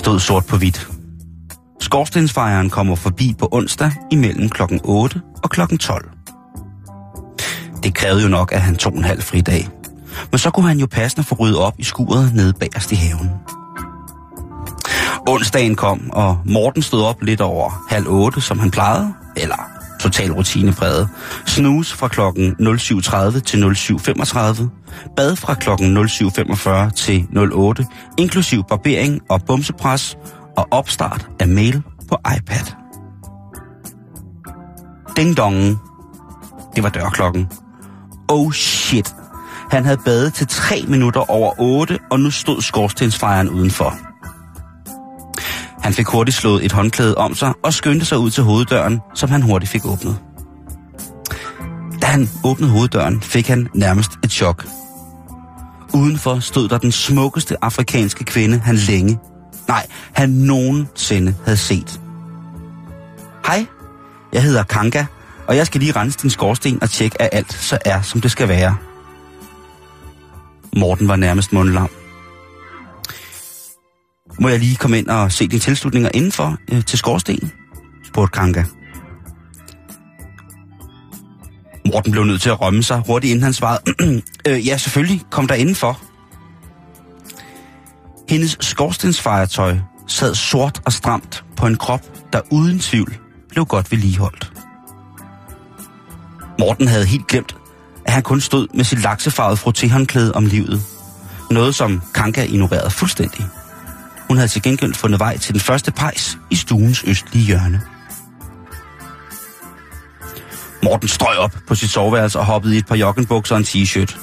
Stod 0.02 0.20
sort 0.20 0.46
på 0.46 0.56
hvidt. 0.56 0.88
Skorstensfejeren 1.80 2.70
kommer 2.70 2.94
forbi 2.94 3.34
på 3.38 3.48
onsdag 3.52 3.92
imellem 4.10 4.48
klokken 4.48 4.80
8 4.84 5.20
og 5.42 5.50
klokken 5.50 5.78
12. 5.78 6.10
Det 7.82 7.94
krævede 7.94 8.22
jo 8.22 8.28
nok, 8.28 8.52
at 8.52 8.62
han 8.62 8.76
tog 8.76 8.92
en 8.92 9.04
halv 9.04 9.22
fri 9.22 9.40
dag. 9.40 9.68
Men 10.30 10.38
så 10.38 10.50
kunne 10.50 10.68
han 10.68 10.78
jo 10.78 10.86
passende 10.86 11.26
få 11.26 11.34
ryddet 11.34 11.58
op 11.58 11.74
i 11.78 11.84
skuret 11.84 12.34
nede 12.34 12.52
bagerst 12.52 12.92
i 12.92 12.94
haven. 12.94 13.30
Onsdagen 15.28 15.74
kom, 15.74 16.10
og 16.12 16.38
Morten 16.44 16.82
stod 16.82 17.02
op 17.02 17.22
lidt 17.22 17.40
over 17.40 17.86
halv 17.90 18.08
otte, 18.08 18.40
som 18.40 18.58
han 18.58 18.70
plejede, 18.70 19.12
eller 19.36 19.81
total 20.02 20.32
rutinefredet. 20.32 21.08
Snus 21.46 21.92
fra 21.92 22.08
klokken 22.08 22.56
07.30 22.60 23.40
til 23.40 23.56
07.35. 23.56 25.12
Bad 25.16 25.36
fra 25.36 25.54
klokken 25.54 25.96
07.45 25.98 26.90
til 26.90 27.26
08, 27.52 27.86
inklusiv 28.18 28.62
barbering 28.68 29.20
og 29.30 29.42
bumsepres 29.46 30.16
og 30.56 30.68
opstart 30.70 31.28
af 31.40 31.48
mail 31.48 31.82
på 32.08 32.16
iPad. 32.36 32.74
Ding 35.16 35.36
dong. 35.36 35.78
Det 36.76 36.82
var 36.82 36.88
dørklokken. 36.88 37.48
Oh 38.28 38.52
shit. 38.52 39.14
Han 39.70 39.84
havde 39.84 40.00
badet 40.04 40.34
til 40.34 40.46
3 40.46 40.84
minutter 40.88 41.30
over 41.30 41.52
8, 41.58 41.98
og 42.10 42.20
nu 42.20 42.30
stod 42.30 42.62
skorstensfejeren 42.62 43.48
udenfor. 43.48 44.11
Han 45.82 45.92
fik 45.92 46.06
hurtigt 46.06 46.36
slået 46.36 46.64
et 46.64 46.72
håndklæde 46.72 47.14
om 47.14 47.34
sig 47.34 47.52
og 47.62 47.72
skyndte 47.74 48.06
sig 48.06 48.18
ud 48.18 48.30
til 48.30 48.42
hoveddøren, 48.42 49.00
som 49.14 49.30
han 49.30 49.42
hurtigt 49.42 49.72
fik 49.72 49.86
åbnet. 49.86 50.18
Da 52.02 52.06
han 52.06 52.28
åbnede 52.44 52.70
hoveddøren, 52.70 53.20
fik 53.20 53.48
han 53.48 53.68
nærmest 53.74 54.10
et 54.24 54.32
chok. 54.32 54.66
Udenfor 55.94 56.38
stod 56.38 56.68
der 56.68 56.78
den 56.78 56.92
smukkeste 56.92 57.64
afrikanske 57.64 58.24
kvinde, 58.24 58.58
han 58.58 58.74
længe, 58.74 59.18
nej, 59.68 59.86
han 60.12 60.30
nogensinde 60.30 61.34
havde 61.44 61.56
set. 61.56 62.00
Hej, 63.46 63.66
jeg 64.32 64.42
hedder 64.42 64.62
Kanka, 64.62 65.04
og 65.46 65.56
jeg 65.56 65.66
skal 65.66 65.80
lige 65.80 65.92
rense 65.92 66.18
din 66.18 66.30
skorsten 66.30 66.82
og 66.82 66.90
tjekke, 66.90 67.22
at 67.22 67.28
alt 67.32 67.52
så 67.52 67.78
er, 67.84 68.02
som 68.02 68.20
det 68.20 68.30
skal 68.30 68.48
være. 68.48 68.76
Morten 70.76 71.08
var 71.08 71.16
nærmest 71.16 71.52
mundlam. 71.52 71.88
Må 74.40 74.48
jeg 74.48 74.58
lige 74.58 74.76
komme 74.76 74.98
ind 74.98 75.08
og 75.08 75.32
se 75.32 75.48
dine 75.48 75.60
tilslutninger 75.60 76.10
indenfor 76.14 76.56
øh, 76.72 76.84
til 76.84 76.98
skorstenen? 76.98 77.52
spurgte 78.04 78.38
Kanka. 78.38 78.64
Morten 81.86 82.12
blev 82.12 82.24
nødt 82.24 82.42
til 82.42 82.50
at 82.50 82.60
rømme 82.60 82.82
sig 82.82 83.02
hurtigt, 83.06 83.30
inden 83.30 83.42
han 83.42 83.52
svarede, 83.52 83.82
øh, 84.48 84.66
ja, 84.66 84.76
selvfølgelig, 84.76 85.22
kom 85.30 85.46
der 85.46 85.54
indenfor. 85.54 86.00
Hendes 88.28 88.56
skorstensfejertøj 88.60 89.76
sad 90.06 90.34
sort 90.34 90.82
og 90.84 90.92
stramt 90.92 91.44
på 91.56 91.66
en 91.66 91.76
krop, 91.76 92.32
der 92.32 92.40
uden 92.50 92.78
tvivl 92.78 93.16
blev 93.48 93.66
godt 93.66 93.90
vedligeholdt. 93.92 94.52
Morten 96.58 96.88
havde 96.88 97.06
helt 97.06 97.26
glemt, 97.26 97.56
at 98.04 98.12
han 98.12 98.22
kun 98.22 98.40
stod 98.40 98.66
med 98.74 98.84
sit 98.84 99.02
laksefarvede 99.02 99.60
frottéhåndklæde 99.60 100.32
om 100.32 100.46
livet. 100.46 100.82
Noget, 101.50 101.74
som 101.74 102.02
Kanka 102.14 102.44
ignorerede 102.44 102.90
fuldstændig. 102.90 103.44
Hun 104.32 104.36
havde 104.38 104.48
til 104.48 104.62
gengæld 104.62 104.94
fundet 104.94 105.20
vej 105.20 105.36
til 105.38 105.52
den 105.52 105.60
første 105.60 105.90
pejs 105.90 106.38
i 106.50 106.54
stuens 106.54 107.04
østlige 107.06 107.44
hjørne. 107.44 107.82
Morten 110.82 111.08
strøg 111.08 111.36
op 111.36 111.56
på 111.66 111.74
sit 111.74 111.90
soveværelse 111.90 112.38
og 112.38 112.44
hoppede 112.44 112.74
i 112.74 112.78
et 112.78 112.86
par 112.86 112.96
joggenbukser 112.96 113.54
og 113.54 113.58
en 113.58 113.64
t-shirt. 113.64 114.18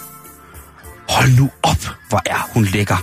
Hold 1.10 1.40
nu 1.40 1.50
op, 1.64 1.78
hvor 2.10 2.22
er 2.26 2.50
hun 2.54 2.66
lækker, 2.66 2.98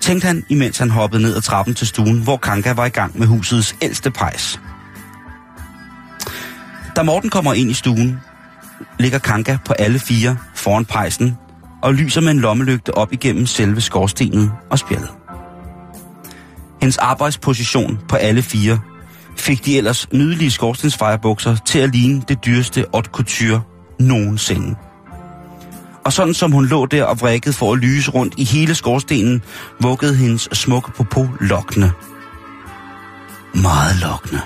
tænkte 0.00 0.26
han, 0.26 0.44
imens 0.48 0.78
han 0.78 0.90
hoppede 0.90 1.22
ned 1.22 1.36
ad 1.36 1.40
trappen 1.40 1.74
til 1.74 1.86
stuen, 1.86 2.22
hvor 2.22 2.36
Kanka 2.36 2.72
var 2.72 2.86
i 2.86 2.88
gang 2.88 3.18
med 3.18 3.26
husets 3.26 3.76
ældste 3.82 4.10
pejs. 4.10 4.60
Da 6.96 7.02
Morten 7.02 7.30
kommer 7.30 7.54
ind 7.54 7.70
i 7.70 7.74
stuen, 7.74 8.20
ligger 8.98 9.18
Kanka 9.18 9.58
på 9.64 9.72
alle 9.72 9.98
fire 9.98 10.36
foran 10.54 10.84
pejsen 10.84 11.36
og 11.82 11.94
lyser 11.94 12.20
med 12.20 12.30
en 12.30 12.40
lommelygte 12.40 12.94
op 12.94 13.12
igennem 13.12 13.46
selve 13.46 13.80
skorstenen 13.80 14.50
og 14.70 14.78
spjældet. 14.78 15.23
Hendes 16.84 16.98
arbejdsposition 16.98 17.98
på 18.08 18.16
alle 18.16 18.42
fire 18.42 18.80
fik 19.36 19.64
de 19.64 19.78
ellers 19.78 20.12
nydelige 20.12 20.50
skorstensfejrebukser 20.50 21.56
til 21.66 21.78
at 21.78 21.90
ligne 21.90 22.22
det 22.28 22.44
dyreste 22.44 22.84
haute 22.94 23.10
couture 23.10 23.62
nogensinde. 24.00 24.74
Og 26.04 26.12
sådan 26.12 26.34
som 26.34 26.52
hun 26.52 26.66
lå 26.66 26.86
der 26.86 27.04
og 27.04 27.20
vrikkede 27.20 27.54
for 27.54 27.72
at 27.72 27.78
lyse 27.78 28.10
rundt 28.10 28.34
i 28.38 28.44
hele 28.44 28.74
skorstenen, 28.74 29.42
vuggede 29.80 30.14
hendes 30.14 30.48
smukke 30.52 30.90
popo 30.92 31.26
lokkende. 31.40 31.90
Meget 33.54 33.96
lokkende. 34.02 34.40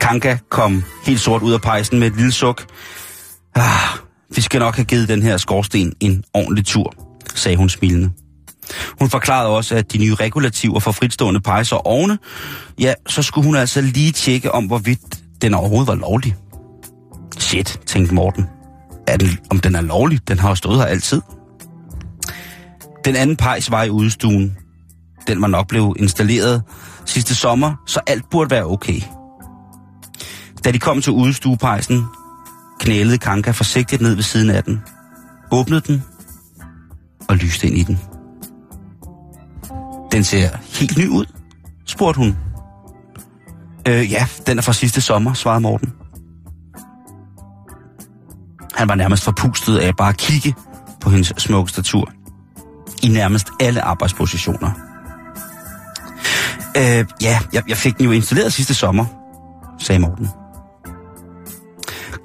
Kanka 0.00 0.38
kom 0.50 0.84
helt 1.04 1.20
sort 1.20 1.42
ud 1.42 1.52
af 1.52 1.60
pejsen 1.60 1.98
med 1.98 2.06
et 2.06 2.16
lille 2.16 2.32
suk. 2.32 2.66
Ah, 3.54 3.98
vi 4.34 4.40
skal 4.40 4.60
nok 4.60 4.76
have 4.76 4.84
givet 4.84 5.08
den 5.08 5.22
her 5.22 5.36
skorsten 5.36 5.92
en 6.00 6.24
ordentlig 6.34 6.66
tur, 6.66 6.94
sagde 7.34 7.56
hun 7.56 7.68
smilende. 7.68 8.10
Hun 8.98 9.10
forklarede 9.10 9.48
også, 9.48 9.74
at 9.74 9.92
de 9.92 9.98
nye 9.98 10.14
regulativer 10.14 10.80
for 10.80 10.92
fritstående 10.92 11.40
pejser 11.40 11.76
og 11.76 11.86
ovne, 11.86 12.18
ja, 12.78 12.94
så 13.08 13.22
skulle 13.22 13.44
hun 13.44 13.56
altså 13.56 13.80
lige 13.80 14.12
tjekke 14.12 14.52
om, 14.52 14.64
hvorvidt 14.64 15.00
den 15.42 15.54
overhovedet 15.54 15.88
var 15.88 15.94
lovlig. 15.94 16.36
Shit, 17.38 17.80
tænkte 17.86 18.14
Morten. 18.14 18.46
Er 19.06 19.16
den, 19.16 19.28
om 19.50 19.60
den 19.60 19.74
er 19.74 19.80
lovlig? 19.80 20.28
Den 20.28 20.38
har 20.38 20.48
jo 20.48 20.54
stået 20.54 20.78
her 20.78 20.84
altid. 20.84 21.20
Den 23.04 23.16
anden 23.16 23.36
pejs 23.36 23.70
var 23.70 23.82
i 23.82 23.90
udstuen. 23.90 24.56
Den 25.26 25.42
var 25.42 25.48
nok 25.48 25.68
blevet 25.68 25.96
installeret 26.00 26.62
sidste 27.04 27.34
sommer, 27.34 27.74
så 27.86 28.00
alt 28.06 28.30
burde 28.30 28.50
være 28.50 28.64
okay. 28.64 29.00
Da 30.64 30.72
de 30.72 30.78
kom 30.78 31.02
til 31.02 31.12
udestuepejsen, 31.12 32.04
knælede 32.80 33.18
Kanka 33.18 33.50
forsigtigt 33.50 34.02
ned 34.02 34.14
ved 34.14 34.22
siden 34.22 34.50
af 34.50 34.64
den, 34.64 34.82
åbnede 35.50 35.80
den 35.80 36.02
og 37.28 37.36
lyste 37.36 37.66
ind 37.66 37.78
i 37.78 37.82
den. 37.82 37.98
Den 40.12 40.24
ser 40.24 40.48
helt 40.80 40.98
ny 40.98 41.08
ud, 41.08 41.26
spurgte 41.86 42.18
hun. 42.18 42.36
Øh, 43.88 44.12
ja, 44.12 44.26
den 44.46 44.58
er 44.58 44.62
fra 44.62 44.72
sidste 44.72 45.00
sommer, 45.00 45.34
svarede 45.34 45.60
Morten. 45.60 45.92
Han 48.74 48.88
var 48.88 48.94
nærmest 48.94 49.24
forpustet 49.24 49.78
af 49.78 49.96
bare 49.96 50.08
at 50.08 50.16
kigge 50.16 50.54
på 51.00 51.10
hendes 51.10 51.32
smukke 51.38 51.70
statur. 51.70 52.12
I 53.02 53.08
nærmest 53.08 53.48
alle 53.60 53.82
arbejdspositioner. 53.82 54.70
Øh, 56.76 57.06
ja, 57.22 57.38
jeg, 57.52 57.62
jeg 57.68 57.76
fik 57.76 57.98
den 57.98 58.04
jo 58.04 58.12
installeret 58.12 58.52
sidste 58.52 58.74
sommer, 58.74 59.04
sagde 59.78 59.98
Morten. 59.98 60.28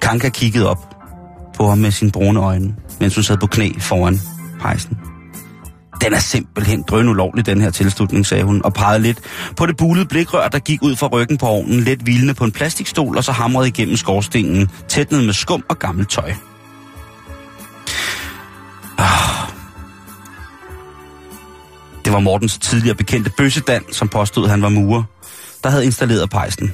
Kanka 0.02 0.28
kiggede 0.28 0.70
op 0.70 0.96
på 1.54 1.68
ham 1.68 1.78
med 1.78 1.90
sine 1.90 2.10
brune 2.10 2.40
øjne, 2.40 2.76
mens 3.00 3.14
hun 3.14 3.24
sad 3.24 3.36
på 3.36 3.46
knæ 3.46 3.70
foran 3.78 4.20
pejsen. 4.60 4.98
Den 6.02 6.14
er 6.14 6.18
simpelthen 6.18 6.82
drøn 6.82 7.08
ulovlig, 7.08 7.46
den 7.46 7.60
her 7.60 7.70
tilslutning, 7.70 8.26
sagde 8.26 8.44
hun, 8.44 8.62
og 8.64 8.74
pegede 8.74 9.02
lidt 9.02 9.20
på 9.56 9.66
det 9.66 9.76
bulede 9.76 10.06
blikrør, 10.06 10.48
der 10.48 10.58
gik 10.58 10.82
ud 10.82 10.96
fra 10.96 11.06
ryggen 11.06 11.38
på 11.38 11.46
ovnen, 11.46 11.80
let 11.80 11.98
hvilende 11.98 12.34
på 12.34 12.44
en 12.44 12.52
plastikstol, 12.52 13.16
og 13.16 13.24
så 13.24 13.32
hamrede 13.32 13.68
igennem 13.68 13.96
skorstenen, 13.96 14.70
tætnet 14.88 15.24
med 15.24 15.32
skum 15.32 15.64
og 15.68 15.78
gammelt 15.78 16.10
tøj. 16.10 16.32
Ah. 18.98 19.48
Det 22.04 22.12
var 22.12 22.20
Mortens 22.20 22.58
tidligere 22.58 22.96
bekendte 22.96 23.30
bøssedan, 23.36 23.82
som 23.92 24.08
påstod, 24.08 24.44
at 24.44 24.50
han 24.50 24.62
var 24.62 24.68
murer, 24.68 25.02
der 25.64 25.70
havde 25.70 25.84
installeret 25.84 26.30
pejsen. 26.30 26.72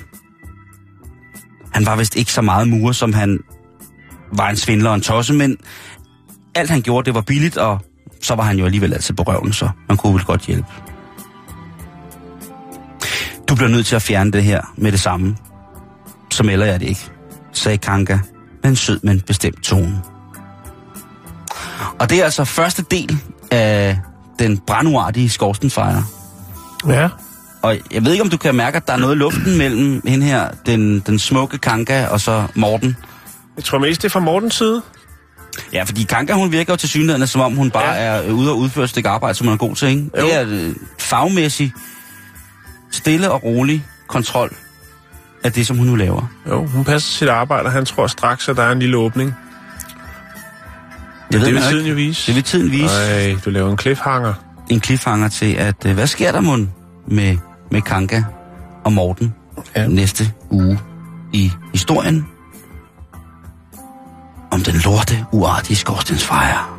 Han 1.71 1.87
var 1.87 1.97
vist 1.97 2.17
ikke 2.17 2.33
så 2.33 2.43
meget 2.43 2.69
murer, 2.69 2.93
som 2.93 3.13
han 3.13 3.39
var 4.33 4.51
en 4.51 4.57
svindler 4.57 4.91
og 4.91 4.97
en 4.97 5.03
tosse, 5.03 5.35
men 5.35 5.57
alt 6.55 6.71
han 6.71 6.83
gjorde, 6.83 7.07
det 7.07 7.15
var 7.15 7.21
billigt, 7.21 7.57
og 7.57 7.79
så 8.23 8.35
var 8.35 8.45
han 8.45 8.59
jo 8.59 8.65
alligevel 8.65 8.95
altid 8.95 9.15
på 9.15 9.23
røven, 9.23 9.53
så 9.53 9.69
man 9.89 9.97
kunne 9.97 10.15
vel 10.15 10.25
godt 10.25 10.41
hjælpe. 10.41 10.69
Du 13.49 13.55
bliver 13.55 13.69
nødt 13.69 13.87
til 13.87 13.97
at 13.97 14.03
fjerne 14.03 14.33
det 14.33 14.45
her 14.45 14.63
med 14.77 14.93
det 14.93 15.01
samme. 15.01 15.37
Så 16.31 16.43
melder 16.43 16.67
jeg 16.67 16.81
det 16.81 16.89
ikke, 16.89 17.11
sagde 17.53 17.79
Kanka 17.79 18.19
med 18.63 18.71
en 18.71 18.77
sød, 18.77 19.01
men 19.03 19.21
bestemt 19.21 19.63
tone. 19.63 20.03
Og 21.99 22.11
det 22.11 22.21
er 22.21 22.25
altså 22.25 22.45
første 22.45 22.83
del 22.91 23.19
af 23.51 23.99
den 24.39 24.59
branduartige 24.59 25.31
skorstenfejre. 25.31 26.05
Ja. 26.89 27.09
Og 27.63 27.77
jeg 27.93 28.05
ved 28.05 28.13
ikke, 28.13 28.25
om 28.25 28.31
du 28.31 28.37
kan 28.37 28.55
mærke, 28.55 28.77
at 28.77 28.87
der 28.87 28.93
er 28.93 28.97
noget 28.97 29.15
i 29.15 29.19
luften 29.19 29.59
mellem 29.59 30.03
hende 30.07 30.27
her, 30.27 30.51
den, 30.67 31.01
den 31.01 31.19
smukke 31.19 31.59
Kanka, 31.59 32.07
og 32.07 32.21
så 32.21 32.47
Morten. 32.55 32.97
Jeg 33.57 33.65
tror 33.65 33.79
mest, 33.79 34.03
det 34.03 34.09
er 34.09 34.11
fra 34.11 34.21
Mortens 34.21 34.55
side. 34.55 34.83
Ja, 35.73 35.83
fordi 35.83 36.03
Kanka, 36.03 36.33
hun 36.33 36.53
virker 36.53 36.73
jo 36.73 36.77
til 36.77 36.89
synligheden, 36.89 37.27
som 37.27 37.41
om 37.41 37.55
hun 37.57 37.71
bare 37.71 37.95
Ja. 37.95 38.03
er 38.03 38.23
øh, 38.27 38.35
ude 38.35 38.51
og 38.51 38.59
udføre 38.59 38.85
et 38.85 38.91
stykke 38.91 39.09
arbejde, 39.09 39.35
som 39.35 39.47
hun 39.47 39.55
er 39.55 39.59
god 39.59 39.75
til, 39.77 39.89
ikke? 39.89 40.11
Jo. 40.19 40.25
Det 40.27 40.35
er 40.35 40.45
øh, 40.49 40.75
fagmæssig, 40.99 41.73
stille 42.91 43.31
og 43.31 43.45
rolig 43.45 43.85
kontrol 44.07 44.57
af 45.45 45.53
det, 45.53 45.67
som 45.67 45.77
hun 45.77 45.87
nu 45.87 45.95
laver. 45.97 46.27
Jo, 46.49 46.67
hun 46.67 46.85
passer 46.85 47.11
sit 47.19 47.29
arbejde, 47.29 47.65
og 47.67 47.73
han 47.73 47.85
tror 47.85 48.07
straks, 48.07 48.49
at 48.49 48.57
der 48.57 48.63
er 48.63 48.73
en 48.73 48.79
lille 48.79 48.97
åbning. 48.97 49.35
Det, 51.33 51.41
det 51.41 51.55
vil 51.55 51.63
tiden 51.63 51.87
jo 51.87 51.95
vise. 51.95 52.27
Det 52.27 52.35
vil 52.35 52.43
tiden 52.45 52.71
vise. 52.71 52.85
Nej, 52.85 53.37
du 53.45 53.51
laver 53.51 53.71
en 53.71 53.79
cliffhanger. 53.79 54.35
En 54.71 54.83
cliffhanger 54.83 55.29
til, 55.29 55.53
at 55.55 55.87
øh, 55.87 55.95
hvad 55.95 56.07
sker 56.07 56.33
der 56.33 56.41
mon 56.41 56.73
med, 57.07 57.37
med 57.71 57.83
Kanka 57.83 58.23
og 58.85 58.93
Morten 58.93 59.35
ja. 59.77 59.87
næste 59.87 60.33
uge 60.51 60.79
i 61.33 61.53
historien 61.73 62.27
om 64.51 64.61
den 64.63 64.75
lorte, 64.75 65.27
uartige 65.33 65.77
skorstensfejre. 65.77 66.79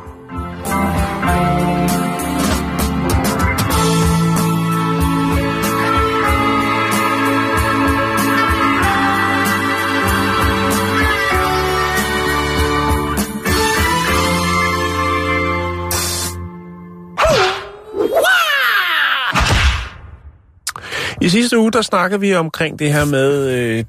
I 21.22 21.28
sidste 21.28 21.58
uge, 21.58 21.72
der 21.72 21.82
snakkede 21.82 22.20
vi 22.20 22.34
omkring 22.34 22.78
det 22.78 22.92
her 22.92 23.04
med 23.04 23.48
øh, 23.50 23.84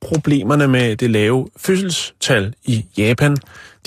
problemerne 0.00 0.68
med 0.68 0.96
det 0.96 1.10
lave 1.10 1.48
fødselstal 1.56 2.54
i 2.64 2.84
Japan. 2.98 3.36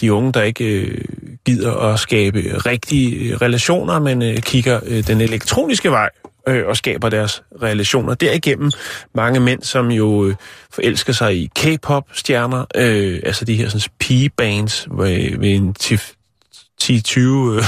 De 0.02 0.14
unge, 0.14 0.32
der 0.32 0.42
ikke 0.42 0.66
øh, 0.66 1.02
gider 1.46 1.76
at 1.76 2.00
skabe 2.00 2.44
rigtige 2.66 3.16
øh, 3.16 3.42
relationer, 3.42 4.00
men 4.00 4.22
øh, 4.22 4.38
kigger 4.38 4.80
øh, 4.86 5.08
den 5.08 5.22
elektroniske 5.22 5.92
vej 5.92 6.10
øh, 6.48 6.68
og 6.68 6.78
skaber 6.78 7.10
deres 7.10 7.44
relationer. 7.62 8.14
Derigennem 8.14 8.72
mange 9.16 9.40
mænd, 9.40 9.64
som 9.64 9.92
jo 9.92 10.26
øh, 10.28 10.36
forelsker 10.72 11.14
sig 11.14 11.36
i 11.36 11.50
K-pop-stjerner, 11.56 12.66
øh, 12.76 13.20
altså 13.24 13.46
de 13.46 13.56
her 13.56 13.70
sådan, 13.70 13.92
pigebands 14.00 14.88
ved, 14.92 15.40
ved 15.40 15.50
en 15.50 15.76
10-20 15.82 17.20
øh, 17.20 17.64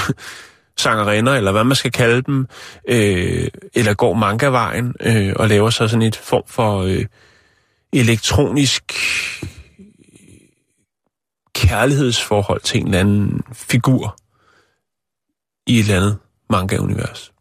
sangerinder, 0.77 1.33
eller 1.33 1.51
hvad 1.51 1.63
man 1.63 1.75
skal 1.75 1.91
kalde 1.91 2.21
dem, 2.21 2.47
øh, 2.87 3.47
eller 3.73 3.93
går 3.93 4.13
manga-vejen 4.13 4.93
øh, 4.99 5.33
og 5.35 5.49
laver 5.49 5.69
sig 5.69 5.89
sådan 5.89 6.01
et 6.01 6.15
form 6.15 6.43
for 6.47 6.81
øh, 6.81 7.05
elektronisk 7.93 8.93
kærlighedsforhold 11.55 12.61
til 12.61 12.79
en 12.79 12.85
eller 12.85 12.99
anden 12.99 13.41
figur 13.53 14.17
i 15.67 15.79
et 15.79 15.79
eller 15.79 15.95
andet 15.95 16.17
manga-univers. 16.49 17.33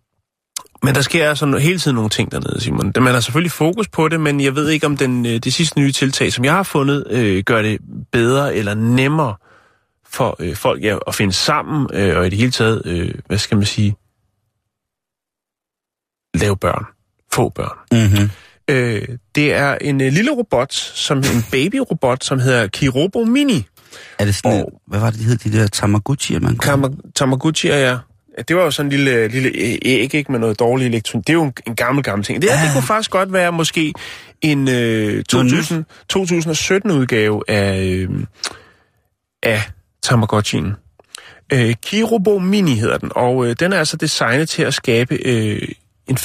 Men 0.83 0.95
der 0.95 1.01
sker 1.01 1.29
altså 1.29 1.59
hele 1.59 1.79
tiden 1.79 1.95
nogle 1.95 2.11
ting 2.11 2.33
dernede, 2.33 2.61
Simon. 2.61 2.93
Man 3.01 3.15
har 3.15 3.21
selvfølgelig 3.21 3.53
fokus 3.53 3.89
på 3.89 4.09
det, 4.09 4.21
men 4.21 4.41
jeg 4.41 4.55
ved 4.55 4.69
ikke, 4.69 4.87
om 4.87 4.97
den, 4.97 5.27
øh, 5.27 5.39
det 5.39 5.55
sidste 5.55 5.81
nye 5.81 5.93
tiltag, 5.93 6.33
som 6.33 6.45
jeg 6.45 6.53
har 6.53 6.63
fundet, 6.63 7.07
øh, 7.11 7.43
gør 7.43 7.63
det 7.63 7.81
bedre 8.13 8.55
eller 8.55 8.75
nemmere 8.75 9.37
for 10.07 10.37
øh, 10.39 10.57
folk 10.57 10.83
ja, 10.83 10.97
at 11.07 11.15
finde 11.15 11.33
sammen, 11.33 11.89
øh, 11.93 12.19
og 12.19 12.27
i 12.27 12.31
det 12.31 12.39
hele 12.39 12.51
taget, 12.51 12.83
øh, 12.85 13.15
hvad 13.27 13.39
skal 13.39 13.57
man 13.57 13.67
sige, 13.67 13.97
lave 16.35 16.57
børn, 16.57 16.85
få 17.33 17.49
børn. 17.49 17.79
Mm-hmm. 17.93 18.31
Øh, 18.69 19.03
det 19.35 19.53
er 19.53 19.75
en 19.81 20.01
øh, 20.01 20.13
lille 20.13 20.31
robot, 20.31 20.73
som 20.75 21.19
en 21.19 21.45
babyrobot, 21.51 22.25
som 22.25 22.39
hedder 22.39 22.67
Kirobo 22.67 23.25
Mini. 23.25 23.65
Er 24.19 24.25
det 24.25 24.35
sådan, 24.35 24.53
Og- 24.53 24.67
og... 24.67 24.81
hvad 24.87 25.01
var 25.01 25.11
det, 25.11 25.19
de 25.19 25.25
hed, 25.25 25.37
de 25.37 25.53
der 25.59 25.69
Tamagotchi'er, 25.77 26.41
man 26.41 26.57
kunne? 26.57 26.59
Er 27.73 27.79
ja. 27.91 27.99
Ja, 28.39 28.43
Det 28.43 28.57
var 28.57 28.63
jo 28.63 28.71
sådan 28.71 28.93
en 28.93 28.97
lille, 28.99 29.29
lille 29.29 29.51
æg, 29.85 30.15
ikke, 30.15 30.33
med 30.33 30.41
noget 30.41 30.59
dårlig 30.59 30.87
elektronik. 30.87 31.27
Det 31.27 31.33
er 31.33 31.35
jo 31.35 31.45
en, 31.45 31.53
en 31.67 31.75
gammel, 31.77 32.05
gammel 32.05 32.25
ting. 32.25 32.43
Det, 32.43 32.51
her, 32.51 32.65
det 32.65 32.73
kunne 32.75 32.83
faktisk 32.83 33.11
godt 33.11 33.33
være 33.33 33.53
måske 33.53 33.93
en 34.43 34.69
øh, 34.69 35.25
2000, 35.25 35.85
2017-udgave 36.13 37.43
af, 37.51 37.83
øh, 37.83 38.09
af 39.43 39.63
Tamagotchien. 40.03 40.73
Øh, 41.53 41.75
Kirobo 41.83 42.39
Mini 42.39 42.75
hedder 42.75 42.99
den, 42.99 43.11
og 43.15 43.47
øh, 43.47 43.57
den 43.61 43.73
er 43.73 43.79
altså 43.79 43.97
designet 43.97 44.49
til 44.49 44.63
at 44.63 44.75
skabe 44.75 45.15
øh, 45.25 45.69
en 46.07 46.19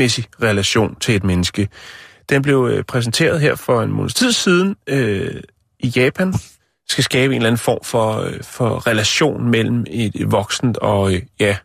følelsesmæssig 0.00 0.24
relation 0.42 0.96
til 1.00 1.14
et 1.16 1.24
menneske. 1.24 1.68
Den 2.28 2.42
blev 2.42 2.68
øh, 2.72 2.84
præsenteret 2.84 3.40
her 3.40 3.54
for 3.54 3.82
en 3.82 3.90
måneds 3.92 4.14
tid 4.14 4.32
siden 4.32 4.76
øh, 4.86 5.40
i 5.80 5.88
Japan. 5.88 6.34
Skal 6.88 7.04
skabe 7.04 7.32
en 7.34 7.36
eller 7.36 7.46
anden 7.48 7.58
form 7.58 7.78
for, 7.84 8.20
øh, 8.20 8.32
for 8.42 8.86
relation 8.86 9.50
mellem 9.50 9.84
et, 9.90 10.12
et 10.14 10.32
voksent 10.32 10.76
og, 10.76 11.12
øh, 11.14 11.22
ja, 11.40 11.56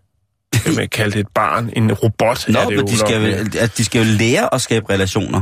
hvad 0.63 0.75
man 0.75 0.89
kalde 0.89 1.11
det 1.11 1.19
et 1.19 1.27
barn, 1.35 1.69
en 1.75 1.93
robot. 1.93 2.45
Nå, 2.49 2.59
er 2.59 2.65
det 2.67 2.77
men 2.77 2.87
de 2.87 2.97
skal, 2.97 3.21
vel, 3.21 3.57
at 3.59 3.77
de 3.77 3.85
skal 3.85 3.99
jo 4.07 4.13
lære 4.19 4.53
at 4.53 4.61
skabe 4.61 4.85
relationer. 4.93 5.41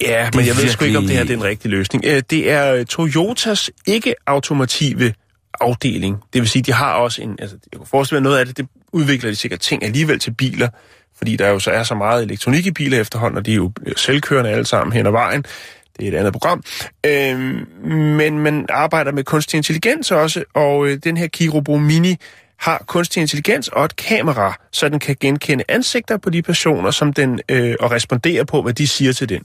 Ja, 0.00 0.26
Det 0.26 0.34
men 0.34 0.46
jeg 0.46 0.56
ved 0.56 0.68
sgu 0.68 0.84
ikke, 0.84 0.98
om 0.98 1.04
det 1.04 1.12
her 1.12 1.18
virkelig- 1.18 1.28
det 1.38 1.42
er 1.42 1.46
en 1.46 1.50
rigtig 1.50 1.70
løsning. 1.70 2.04
Øh, 2.06 2.22
Det 2.30 2.50
er 2.50 2.74
øh, 2.74 2.84
Toyotas 2.86 3.70
ikke-automative 3.86 5.12
afdeling. 5.60 6.16
Det 6.32 6.40
vil 6.40 6.48
sige, 6.48 6.62
de 6.62 6.72
har 6.72 6.92
også 6.92 7.22
en... 7.22 7.36
Altså, 7.40 7.56
jeg 7.72 7.78
kunne 7.78 7.86
forestille 7.86 8.20
mig, 8.20 8.24
noget 8.24 8.38
af 8.38 8.46
det, 8.46 8.56
det 8.56 8.68
udvikler 8.92 9.30
de 9.30 9.36
sikkert 9.36 9.60
ting 9.60 9.84
alligevel 9.84 10.18
til 10.18 10.30
biler, 10.30 10.68
fordi 11.18 11.36
der 11.36 11.48
jo 11.48 11.58
så 11.58 11.70
er 11.70 11.82
så 11.82 11.94
meget 11.94 12.22
elektronik 12.22 12.66
i 12.66 12.70
biler 12.70 13.00
efterhånden, 13.00 13.38
og 13.38 13.46
de 13.46 13.52
er 13.52 13.56
jo 13.56 13.72
selvkørende 13.96 14.50
alle 14.50 14.66
sammen 14.66 14.92
hen 14.92 15.06
ad 15.06 15.10
vejen. 15.10 15.44
Det 15.98 16.08
er 16.08 16.12
et 16.12 16.18
andet 16.18 16.32
program. 16.32 16.62
Øhm, 17.06 17.66
men 17.92 18.38
man 18.38 18.66
arbejder 18.68 19.12
med 19.12 19.24
kunstig 19.24 19.56
intelligens 19.56 20.10
også, 20.10 20.44
og 20.54 20.86
øh, 20.86 20.98
den 21.04 21.16
her 21.16 21.26
Kirobo 21.26 21.76
Mini 21.76 22.16
har 22.58 22.84
kunstig 22.86 23.20
intelligens 23.20 23.68
og 23.68 23.84
et 23.84 23.96
kamera, 23.96 24.60
så 24.72 24.88
den 24.88 24.98
kan 24.98 25.16
genkende 25.20 25.64
ansigter 25.68 26.16
på 26.16 26.30
de 26.30 26.42
personer, 26.42 26.90
som 26.90 27.12
den 27.12 27.40
øh, 27.48 27.74
og 27.80 27.90
respondere 27.90 28.46
på, 28.46 28.62
hvad 28.62 28.72
de 28.72 28.86
siger 28.86 29.12
til 29.12 29.28
den. 29.28 29.42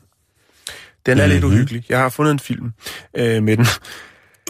Den 1.05 1.19
er 1.19 1.25
mm-hmm. 1.25 1.33
lidt 1.33 1.43
uhyggelig. 1.43 1.83
Jeg 1.89 1.99
har 1.99 2.09
fundet 2.09 2.31
en 2.31 2.39
film 2.39 2.73
øh, 3.13 3.43
med 3.43 3.57
den. 3.57 3.65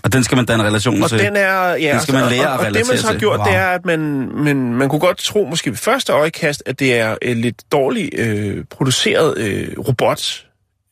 Og 0.04 0.14
den 0.14 0.24
skal 0.24 0.36
man 0.36 0.46
danne 0.46 0.64
relationer 0.64 1.04
Og 1.04 1.10
til. 1.10 1.20
den 1.20 1.36
er... 1.36 1.74
Ja, 1.74 1.94
Den 1.94 2.02
skal 2.02 2.14
man 2.14 2.30
lære 2.30 2.48
og, 2.48 2.54
at 2.54 2.60
og, 2.60 2.66
og 2.66 2.74
det, 2.74 2.88
man 2.90 2.98
så 2.98 3.08
har 3.08 3.18
gjort, 3.20 3.40
Wow. 3.40 3.48
det 3.48 3.56
er, 3.56 3.68
at 3.68 3.86
man, 3.86 4.00
man, 4.36 4.74
man 4.74 4.90
kunne 4.90 5.00
godt 5.00 5.18
tro, 5.18 5.48
måske 5.50 5.70
ved 5.70 5.78
første 5.78 6.14
øjekast, 6.14 6.64
at 6.66 6.80
det 6.80 7.00
er 7.00 7.16
øh, 7.22 7.38
lidt 7.38 7.72
dårligt 7.72 8.20
øh, 8.20 8.64
produceret 8.70 9.38
øh, 9.38 9.68
robot, 9.88 10.46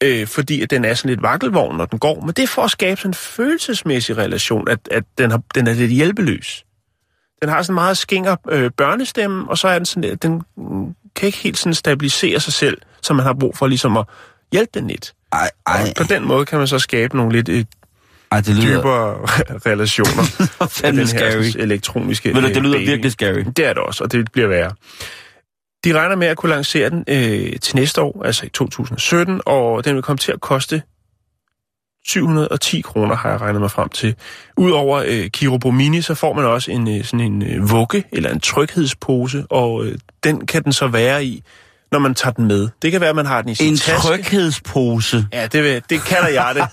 øh, 0.03 0.27
fordi 0.27 0.61
at 0.61 0.69
den 0.69 0.85
er 0.85 0.93
sådan 0.93 1.09
lidt 1.09 1.21
vakkelvogn, 1.21 1.77
når 1.77 1.85
den 1.85 1.99
går. 1.99 2.21
Men 2.21 2.29
det 2.33 2.43
er 2.43 2.47
for 2.47 2.61
at 2.61 2.71
skabe 2.71 2.97
sådan 3.01 3.09
en 3.09 3.13
følelsesmæssig 3.13 4.17
relation, 4.17 4.67
at, 4.69 4.79
at 4.91 5.03
den, 5.17 5.31
har, 5.31 5.41
den 5.55 5.67
er 5.67 5.73
lidt 5.73 5.91
hjælpeløs. 5.91 6.63
Den 7.41 7.49
har 7.49 7.61
sådan 7.61 7.73
en 7.73 7.75
meget 7.75 7.97
skinger 7.97 8.35
øh, 8.49 8.71
børnestemme, 8.77 9.49
og 9.49 9.57
så 9.57 9.67
er 9.67 9.77
den 9.77 9.85
sådan, 9.85 10.03
at 10.11 10.23
den 10.23 10.41
kan 11.15 11.25
ikke 11.27 11.37
helt 11.37 11.57
sådan 11.57 11.73
stabilisere 11.73 12.39
sig 12.39 12.53
selv, 12.53 12.77
så 13.01 13.13
man 13.13 13.25
har 13.25 13.33
brug 13.33 13.57
for 13.57 13.67
ligesom 13.67 13.97
at 13.97 14.05
hjælpe 14.51 14.71
den 14.73 14.87
lidt. 14.87 15.13
Ej, 15.33 15.49
ej, 15.67 15.81
Og 15.81 15.95
på 15.97 16.13
den 16.13 16.27
måde 16.27 16.45
kan 16.45 16.57
man 16.59 16.67
så 16.67 16.79
skabe 16.79 17.17
nogle 17.17 17.31
lidt 17.31 17.49
øh, 17.49 17.65
ej, 18.31 18.41
det 18.41 18.55
lyder 18.55 18.81
dybere 18.81 19.13
relationer 19.71 20.23
den 20.91 20.97
her 20.97 21.05
scary. 21.05 21.61
elektroniske 21.63 22.33
Ved 22.33 22.41
du, 22.41 22.47
øh, 22.47 22.53
det 22.53 22.63
lyder 22.63 22.77
baby. 22.77 22.89
virkelig 22.89 23.11
scary. 23.11 23.43
Det 23.57 23.59
er 23.65 23.73
det 23.73 23.77
også, 23.83 24.03
og 24.03 24.11
det 24.11 24.31
bliver 24.31 24.47
værre. 24.47 24.71
De 25.83 25.99
regner 25.99 26.15
med 26.15 26.27
at 26.27 26.37
kunne 26.37 26.49
lancere 26.49 26.89
den 26.89 27.03
øh, 27.07 27.59
til 27.59 27.75
næste 27.75 28.01
år, 28.01 28.23
altså 28.25 28.45
i 28.45 28.49
2017, 28.49 29.41
og 29.45 29.85
den 29.85 29.95
vil 29.95 30.03
komme 30.03 30.17
til 30.17 30.31
at 30.31 30.41
koste 30.41 30.81
710 32.07 32.81
kroner, 32.81 33.15
har 33.15 33.29
jeg 33.29 33.41
regnet 33.41 33.61
mig 33.61 33.71
frem 33.71 33.89
til. 33.89 34.15
Udover 34.57 35.03
øh, 35.07 35.29
Kirobo 35.29 35.71
Mini, 35.71 36.01
så 36.01 36.15
får 36.15 36.33
man 36.33 36.45
også 36.45 36.71
en 36.71 36.97
øh, 36.97 37.03
sådan 37.03 37.19
en 37.19 37.41
øh, 37.41 37.69
vugge 37.71 38.03
eller 38.11 38.29
en 38.29 38.39
tryghedspose, 38.39 39.45
og 39.49 39.85
øh, 39.85 39.97
den 40.23 40.45
kan 40.47 40.63
den 40.63 40.73
så 40.73 40.87
være 40.87 41.25
i, 41.25 41.43
når 41.91 41.99
man 41.99 42.15
tager 42.15 42.33
den 42.33 42.47
med. 42.47 42.67
Det 42.81 42.91
kan 42.91 43.01
være, 43.01 43.09
at 43.09 43.15
man 43.15 43.25
har 43.25 43.41
den 43.41 43.51
i 43.51 43.55
sin 43.55 43.67
En 43.71 43.77
taske. 43.77 44.01
tryghedspose. 44.01 45.25
Ja, 45.33 45.47
det, 45.51 45.63
vil, 45.63 45.81
det 45.89 46.01
kalder 46.03 46.27
jeg 46.29 46.51
det. 46.55 46.63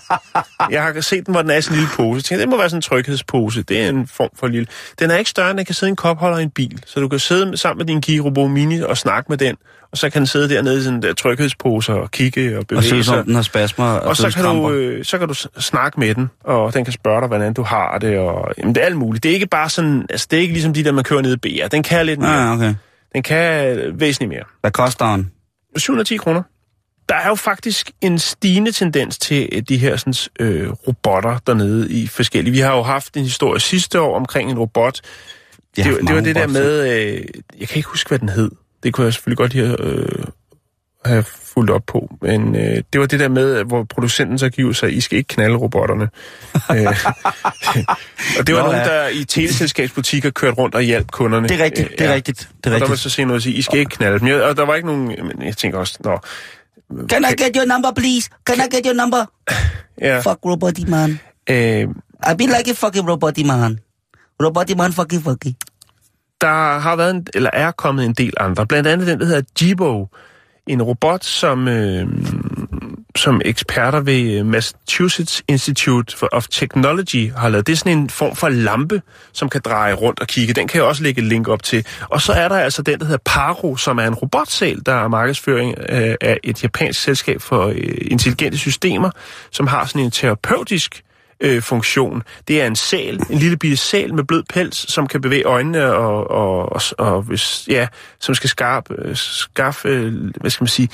Jeg 0.71 0.83
har 0.83 1.01
set 1.01 1.25
den, 1.25 1.33
hvor 1.33 1.41
den 1.41 1.51
er 1.51 1.61
sådan 1.61 1.75
en 1.77 1.79
lille 1.79 1.93
pose. 1.95 2.17
Jeg 2.17 2.23
tænker, 2.23 2.41
det 2.45 2.49
må 2.49 2.57
være 2.57 2.69
sådan 2.69 2.77
en 2.77 2.81
tryghedspose. 2.81 3.63
Det 3.63 3.81
er 3.83 3.89
en 3.89 4.07
form 4.07 4.29
for 4.39 4.47
lille... 4.47 4.67
Den 4.99 5.11
er 5.11 5.17
ikke 5.17 5.29
større, 5.29 5.49
end 5.49 5.57
den 5.57 5.65
kan 5.65 5.75
sidde 5.75 5.89
i 5.89 5.91
en 5.91 5.95
kopholder 5.95 6.37
i 6.37 6.43
en 6.43 6.49
bil. 6.49 6.79
Så 6.85 6.99
du 6.99 7.07
kan 7.07 7.19
sidde 7.19 7.57
sammen 7.57 7.77
med 7.77 7.85
din 7.85 8.01
Kirobo 8.01 8.47
Mini 8.47 8.81
og 8.81 8.97
snakke 8.97 9.25
med 9.29 9.37
den. 9.37 9.55
Og 9.91 9.97
så 9.97 10.09
kan 10.09 10.19
den 10.21 10.27
sidde 10.27 10.49
dernede 10.49 10.79
i 10.79 10.81
sådan 10.83 10.95
en 10.97 11.01
der 11.03 11.13
tryghedspose 11.13 11.93
og 11.93 12.11
kigge 12.11 12.53
og 12.53 12.59
Og 12.59 12.67
bevæge 12.67 12.83
se, 12.83 12.89
sig. 12.89 13.05
som 13.05 13.23
den 13.25 13.35
har 13.35 13.41
spasmer 13.41 13.85
og, 13.85 14.01
Og 14.07 14.17
så 14.17 14.29
kan, 14.35 14.43
du, 14.45 14.71
øh, 14.71 15.05
så 15.05 15.17
kan 15.17 15.27
du 15.27 15.33
snakke 15.59 15.99
med 15.99 16.15
den, 16.15 16.29
og 16.43 16.73
den 16.73 16.83
kan 16.85 16.93
spørge 16.93 17.19
dig, 17.21 17.27
hvordan 17.27 17.53
du 17.53 17.63
har 17.63 17.97
det, 17.97 18.17
og 18.17 18.53
jamen, 18.57 18.75
det 18.75 18.81
er 18.81 18.85
alt 18.85 18.97
muligt. 18.97 19.23
Det 19.23 19.29
er 19.29 19.33
ikke 19.33 19.47
bare 19.47 19.69
sådan, 19.69 20.05
altså 20.09 20.27
det 20.31 20.37
er 20.37 20.41
ikke 20.41 20.53
ligesom 20.53 20.73
de 20.73 20.83
der, 20.83 20.91
man 20.91 21.03
kører 21.03 21.21
ned 21.21 21.33
i 21.33 21.37
BR. 21.63 21.67
Den 21.67 21.83
kan 21.83 22.05
lidt 22.05 22.19
mere. 22.19 22.31
Ja, 22.31 22.53
okay. 22.53 22.73
Den 23.13 23.23
kan 23.23 23.99
væsentligt 23.99 24.29
mere. 24.29 24.43
Hvad 24.61 24.71
koster 24.71 25.05
den? 25.15 25.31
710 25.77 26.17
kroner. 26.17 26.43
Der 27.09 27.15
er 27.15 27.27
jo 27.27 27.35
faktisk 27.35 27.91
en 28.01 28.19
stigende 28.19 28.71
tendens 28.71 29.17
til 29.17 29.69
de 29.69 29.77
her 29.77 29.97
sådan, 29.97 30.13
øh, 30.39 30.69
robotter 30.69 31.39
dernede 31.47 31.91
i 31.91 32.07
forskellige. 32.07 32.51
Vi 32.51 32.59
har 32.59 32.75
jo 32.75 32.81
haft 32.81 33.17
en 33.17 33.23
historie 33.23 33.59
sidste 33.59 34.01
år 34.01 34.15
omkring 34.15 34.51
en 34.51 34.59
robot. 34.59 35.01
Jeg 35.77 35.85
Det, 35.85 36.07
det 36.07 36.15
var 36.15 36.21
det 36.21 36.35
der 36.35 36.47
med, 36.47 36.93
øh, 36.93 37.25
jeg 37.59 37.67
kan 37.67 37.77
ikke 37.77 37.89
huske, 37.89 38.07
hvad 38.07 38.19
den 38.19 38.29
hed. 38.29 38.51
Det 38.83 38.93
kunne 38.93 39.05
jeg 39.05 39.13
selvfølgelig 39.13 39.37
godt 39.37 39.53
lige 39.53 39.75
øh, 39.79 40.25
have 41.05 41.23
fulgt 41.23 41.71
op 41.71 41.81
på. 41.87 42.15
Men 42.21 42.55
øh, 42.55 42.83
det 42.93 42.99
var 43.01 43.05
det 43.05 43.19
der 43.19 43.27
med, 43.27 43.63
hvor 43.63 43.83
producenten 43.83 44.37
så 44.39 44.49
giver 44.49 44.73
sig, 44.73 44.95
I 44.97 45.01
skal 45.01 45.17
ikke 45.17 45.27
knalde 45.27 45.55
robotterne. 45.57 46.03
øh, 46.75 46.87
og 48.39 48.47
det 48.47 48.55
var 48.55 48.61
Nå, 48.61 48.67
nogen, 48.71 48.85
der 48.87 49.07
i 49.07 49.23
teleselskabsbutikker 49.23 50.29
kørte 50.29 50.57
rundt 50.57 50.75
og 50.75 50.81
hjalp 50.81 51.11
kunderne. 51.11 51.47
Det 51.47 51.59
er 51.59 51.63
rigtigt, 51.63 51.87
Øh, 51.91 51.91
det 51.97 52.01
er 52.01 52.09
ja. 52.09 52.15
rigtigt. 52.15 52.39
Det 52.39 52.47
er 52.47 52.55
Og 52.55 52.63
der 52.63 52.69
var 52.71 52.81
rigtigt. 52.81 52.99
så 52.99 53.09
se 53.09 53.23
noget 53.23 53.35
og 53.35 53.41
sige, 53.41 53.55
I 53.55 53.61
skal 53.61 53.79
ikke 53.79 53.89
knalde 53.89 54.19
dem. 54.19 54.27
Jeg- 54.27 54.43
Og 54.43 54.57
der 54.57 54.65
var 54.65 54.75
ikke 54.75 54.87
nogen... 54.87 55.07
Men 55.07 55.41
jeg 55.45 55.57
tænker 55.57 55.77
også, 55.79 55.97
nå... 56.03 56.19
Can 57.09 57.23
I 57.23 57.43
get 57.43 57.55
your 57.55 57.65
number, 57.65 57.91
please? 57.95 58.29
Can 58.45 58.57
I 58.57 58.75
get 58.75 58.85
your 58.85 58.93
number? 58.95 59.25
Ja, 60.01 60.17
Fuck 60.19 60.39
Roboty 60.45 60.81
Man. 60.87 61.19
øh, 61.49 61.81
I 62.31 62.35
be 62.37 62.43
like 62.43 62.69
a 62.69 62.73
fucking 62.73 63.09
Roboty 63.09 63.39
Man. 63.45 63.79
Roboty 64.43 64.71
Man 64.73 64.93
fucking 64.93 65.23
fucking. 65.23 65.55
der 66.41 66.79
har 66.79 66.95
været 66.95 67.15
en, 67.15 67.27
eller 67.33 67.49
er 67.53 67.71
kommet 67.71 68.05
en 68.05 68.13
del 68.13 68.33
andre. 68.39 68.67
Blandt 68.67 68.87
andet 68.87 69.07
den, 69.07 69.19
der 69.19 69.25
hedder 69.25 69.41
Jibo. 69.61 70.07
En 70.69 70.81
robot, 70.81 71.23
som, 71.23 71.67
øh, 71.67 72.07
som 73.15 73.41
eksperter 73.45 73.99
ved 73.99 74.39
øh, 74.39 74.45
Massachusetts 74.45 75.43
Institute 75.47 76.33
of 76.33 76.47
Technology 76.47 77.31
har 77.37 77.49
lavet. 77.49 77.67
Det 77.67 77.73
er 77.73 77.77
sådan 77.77 77.97
en 77.97 78.09
form 78.09 78.35
for 78.35 78.49
lampe, 78.49 79.01
som 79.33 79.49
kan 79.49 79.61
dreje 79.65 79.93
rundt 79.93 80.19
og 80.19 80.27
kigge. 80.27 80.53
Den 80.53 80.67
kan 80.67 80.77
jeg 80.77 80.87
også 80.87 81.03
lægge 81.03 81.21
et 81.21 81.27
link 81.27 81.47
op 81.47 81.63
til. 81.63 81.85
Og 82.09 82.21
så 82.21 82.33
er 82.33 82.47
der 82.47 82.57
altså 82.57 82.81
den, 82.81 82.99
der 82.99 83.05
hedder 83.05 83.21
Paro, 83.25 83.75
som 83.75 83.97
er 83.97 84.07
en 84.07 84.13
robotsal, 84.13 84.81
der 84.85 84.93
er 84.93 85.07
markedsføring 85.07 85.75
øh, 85.89 86.15
af 86.21 86.39
et 86.43 86.63
japansk 86.63 87.01
selskab 87.01 87.41
for 87.41 87.67
øh, 87.67 87.97
intelligente 88.01 88.57
systemer, 88.57 89.11
som 89.51 89.67
har 89.67 89.85
sådan 89.85 90.01
en 90.01 90.11
terapeutisk 90.11 91.03
øh, 91.41 91.61
funktion. 91.61 92.23
Det 92.47 92.61
er 92.61 92.67
en 92.67 92.75
sæl, 92.75 93.19
en 93.29 93.37
lille 93.37 93.57
bitte 93.57 93.77
sæl 93.77 94.13
med 94.13 94.23
blød 94.23 94.43
pels, 94.43 94.91
som 94.91 95.07
kan 95.07 95.21
bevæge 95.21 95.43
øjnene 95.43 95.93
og, 95.93 96.31
og, 96.31 96.71
og, 96.71 96.81
og 96.97 97.21
hvis, 97.21 97.67
ja, 97.67 97.87
som 98.19 98.35
skal 98.35 98.49
skarpe, 98.49 98.95
øh, 98.97 99.15
skaffe, 99.15 99.89
øh, 99.89 100.13
hvad 100.41 100.49
skal 100.51 100.63
man 100.63 100.67
sige, 100.67 100.89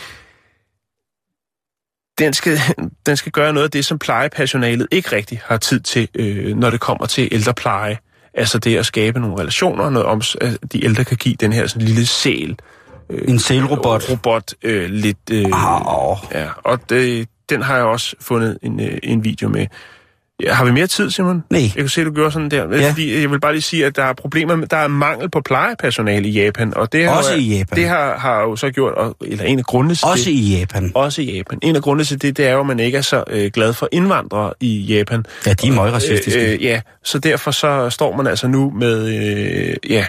den 2.19 2.33
skal, 2.33 2.59
den 3.05 3.17
skal 3.17 3.31
gøre 3.31 3.53
noget 3.53 3.65
af 3.65 3.71
det, 3.71 3.85
som 3.85 3.99
plejepersonalet 3.99 4.87
ikke 4.91 5.15
rigtig 5.15 5.41
har 5.45 5.57
tid 5.57 5.79
til, 5.79 6.09
øh, 6.15 6.57
når 6.57 6.69
det 6.69 6.79
kommer 6.79 7.05
til 7.05 7.29
ældrepleje. 7.31 7.97
Altså 8.33 8.59
det 8.59 8.77
at 8.77 8.85
skabe 8.85 9.19
nogle 9.19 9.39
relationer, 9.39 9.89
noget 9.89 10.07
om, 10.07 10.21
at 10.41 10.57
de 10.73 10.85
ældre 10.85 11.03
kan 11.03 11.17
give 11.17 11.35
den 11.35 11.53
her 11.53 11.67
sådan 11.67 11.87
lille 11.87 12.05
sæl. 12.05 12.59
Øh, 13.09 13.29
En 13.29 13.39
sælrobot. 13.39 14.09
Robot 14.09 14.53
øh, 14.63 14.89
lidt... 14.89 15.17
Øh. 15.31 15.45
Ja, 16.31 16.49
og 16.63 16.89
det, 16.89 17.29
den 17.49 17.61
har 17.61 17.75
jeg 17.75 17.85
også 17.85 18.15
fundet 18.21 18.57
en, 18.61 18.79
øh, 18.79 18.97
en 19.03 19.23
video 19.23 19.49
med. 19.49 19.67
Har 20.47 20.65
vi 20.65 20.71
mere 20.71 20.87
tid, 20.87 21.09
Simon? 21.11 21.43
Nej. 21.49 21.61
Jeg 21.61 21.71
kan 21.75 21.89
se, 21.89 22.01
at 22.01 22.07
du 22.07 22.11
gjorde 22.13 22.31
sådan 22.31 22.51
der. 22.51 22.77
Ja. 22.77 22.89
Fordi 22.89 23.21
jeg 23.21 23.31
vil 23.31 23.39
bare 23.39 23.51
lige 23.53 23.61
sige, 23.61 23.85
at 23.85 23.95
der 23.95 24.03
er 24.03 24.13
problemer 24.13 24.55
med, 24.55 24.67
der 24.67 24.77
er 24.77 24.87
mangel 24.87 25.29
på 25.29 25.41
plejepersonale 25.41 26.27
i 26.27 26.31
Japan. 26.31 26.73
Og 26.77 26.93
det 26.93 27.05
har, 27.05 27.17
Også 27.17 27.31
jo- 27.31 27.37
i 27.37 27.57
Japan. 27.57 27.77
Det 27.77 27.87
har, 27.87 28.17
har 28.17 28.41
jo 28.41 28.55
så 28.55 28.69
gjort, 28.71 28.93
og, 28.93 29.15
eller 29.21 29.43
en 29.45 29.59
af 29.59 29.65
grundene 29.65 29.95
til 29.95 30.07
Også 30.07 30.25
det, 30.25 30.31
i 30.31 30.57
Japan. 30.59 30.91
også 30.95 31.21
i 31.21 31.35
Japan. 31.37 31.59
En 31.61 31.75
af 31.75 31.81
grundene 31.81 32.05
til 32.05 32.21
det, 32.21 32.37
det 32.37 32.47
er 32.47 32.53
jo, 32.53 32.59
at 32.59 32.65
man 32.65 32.79
ikke 32.79 32.97
er 32.97 33.01
så 33.01 33.23
øh, 33.29 33.51
glad 33.53 33.73
for 33.73 33.89
indvandrere 33.91 34.53
i 34.59 34.77
Japan. 34.79 35.25
Ja, 35.45 35.53
de 35.53 35.67
er 35.67 35.71
meget 35.71 35.93
racistiske. 35.93 36.45
Øh, 36.47 36.53
øh, 36.53 36.63
ja, 36.63 36.81
så 37.03 37.19
derfor 37.19 37.51
så 37.51 37.89
står 37.89 38.15
man 38.17 38.27
altså 38.27 38.47
nu 38.47 38.69
med, 38.79 39.07
øh, 39.07 39.75
ja, 39.89 40.05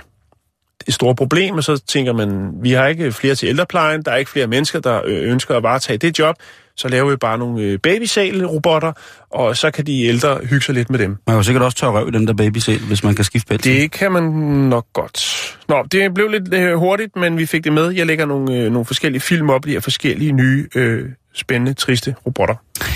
et 0.86 0.94
stort 0.94 1.16
problem, 1.16 1.54
og 1.54 1.64
så 1.64 1.82
tænker 1.86 2.12
man, 2.12 2.50
vi 2.62 2.72
har 2.72 2.86
ikke 2.86 3.12
flere 3.12 3.34
til 3.34 3.48
ældreplejen, 3.48 4.02
der 4.02 4.10
er 4.10 4.16
ikke 4.16 4.30
flere 4.30 4.46
mennesker, 4.46 4.80
der 4.80 5.00
øh, 5.04 5.30
ønsker 5.30 5.54
at 5.54 5.62
varetage 5.62 5.98
det 5.98 6.18
job, 6.18 6.36
så 6.76 6.88
laver 6.88 7.10
vi 7.10 7.16
bare 7.16 7.38
nogle 7.38 7.62
øh, 7.62 7.78
babysal-robotter, 7.78 8.92
og 9.30 9.56
så 9.56 9.70
kan 9.70 9.86
de 9.86 10.04
ældre 10.04 10.38
hygge 10.42 10.64
sig 10.64 10.74
lidt 10.74 10.90
med 10.90 10.98
dem. 10.98 11.10
Man 11.10 11.18
kan 11.26 11.34
jo 11.34 11.42
sikkert 11.42 11.64
også 11.64 11.76
tørre 11.76 11.92
røv 11.92 12.08
i 12.08 12.10
den 12.10 12.26
der 12.26 12.34
babysæl, 12.34 12.78
hvis 12.78 13.04
man 13.04 13.14
kan 13.14 13.24
skifte 13.24 13.48
pelsen. 13.48 13.72
Det 13.72 13.90
kan 13.90 14.12
man 14.12 14.22
nok 14.22 14.86
godt. 14.92 15.56
Nå, 15.68 15.84
det 15.92 16.14
blev 16.14 16.28
lidt 16.28 16.54
øh, 16.54 16.74
hurtigt, 16.74 17.16
men 17.16 17.38
vi 17.38 17.46
fik 17.46 17.64
det 17.64 17.72
med. 17.72 17.90
Jeg 17.90 18.06
lægger 18.06 18.26
nogle, 18.26 18.54
øh, 18.54 18.72
nogle 18.72 18.84
forskellige 18.84 19.20
film 19.20 19.50
op, 19.50 19.64
de 19.64 19.70
her 19.70 19.80
forskellige 19.80 20.32
nye, 20.32 20.66
øh, 20.74 21.04
spændende, 21.34 21.74
triste 21.74 22.14
robotter. 22.26 22.54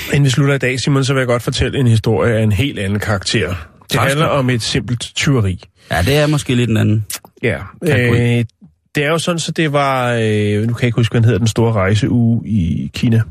Inden 0.08 0.24
vi 0.24 0.30
slutter 0.30 0.54
i 0.54 0.58
dag, 0.58 0.80
Simon, 0.80 1.04
så 1.04 1.12
vil 1.12 1.20
jeg 1.20 1.26
godt 1.26 1.42
fortælle 1.42 1.78
en 1.78 1.86
historie 1.86 2.34
af 2.34 2.42
en 2.42 2.52
helt 2.52 2.78
anden 2.78 2.98
karakter. 2.98 3.54
Det 3.92 4.00
handler 4.00 4.26
om 4.26 4.50
et 4.50 4.62
simpelt 4.62 5.10
tyveri. 5.14 5.64
Ja, 5.90 6.02
det 6.02 6.16
er 6.16 6.26
måske 6.26 6.54
lidt 6.54 6.70
en 6.70 6.76
anden. 6.76 7.06
Ja, 7.42 7.58
øh, 7.82 8.44
det 8.94 9.04
er 9.04 9.08
jo 9.08 9.18
sådan, 9.18 9.38
så 9.38 9.52
det 9.52 9.72
var, 9.72 10.12
øh, 10.12 10.66
nu 10.66 10.72
kan 10.72 10.82
jeg 10.82 10.84
ikke 10.84 10.96
huske, 10.96 11.12
hvad 11.12 11.20
den 11.20 11.24
hedder, 11.24 11.38
den 11.38 11.48
store 11.48 11.72
rejseuge 11.72 12.48
i 12.48 12.90
Kina. 12.94 13.22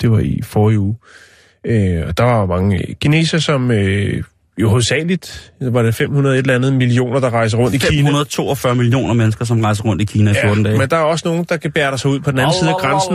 Det 0.00 0.10
var 0.10 0.18
i 0.18 0.40
forrige 0.42 0.78
uge. 0.78 0.96
Øh, 1.64 2.06
og 2.06 2.18
der 2.18 2.24
var 2.24 2.46
mange 2.46 2.94
kineser, 3.00 3.38
som 3.38 3.70
øh, 3.70 4.22
jo 4.58 4.68
hovedsageligt, 4.68 5.52
var 5.60 5.82
det 5.82 5.94
500 5.94 6.34
et 6.34 6.38
eller 6.38 6.54
andet 6.54 6.72
millioner, 6.72 7.20
der 7.20 7.30
rejser 7.30 7.58
rundt 7.58 7.74
i 7.74 7.78
Kina. 7.78 8.08
542 8.08 8.74
millioner 8.74 9.14
mennesker, 9.14 9.44
som 9.44 9.60
rejser 9.60 9.84
rundt 9.84 10.02
i 10.02 10.04
Kina 10.04 10.30
i 10.30 10.34
14 10.34 10.62
dage. 10.62 10.78
men 10.78 10.90
der 10.90 10.96
er 10.96 11.00
også 11.00 11.28
nogen, 11.28 11.46
der 11.48 11.56
kan 11.56 11.72
bære 11.72 11.98
sig 11.98 12.10
ud 12.10 12.20
på 12.20 12.30
den 12.30 12.38
anden 12.38 12.54
side 12.54 12.70
af 12.70 12.76
grænsen. 12.76 13.14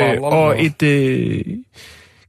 Øh, 0.00 0.22
og 0.22 0.64
et 0.64 0.82
øh, 0.82 1.44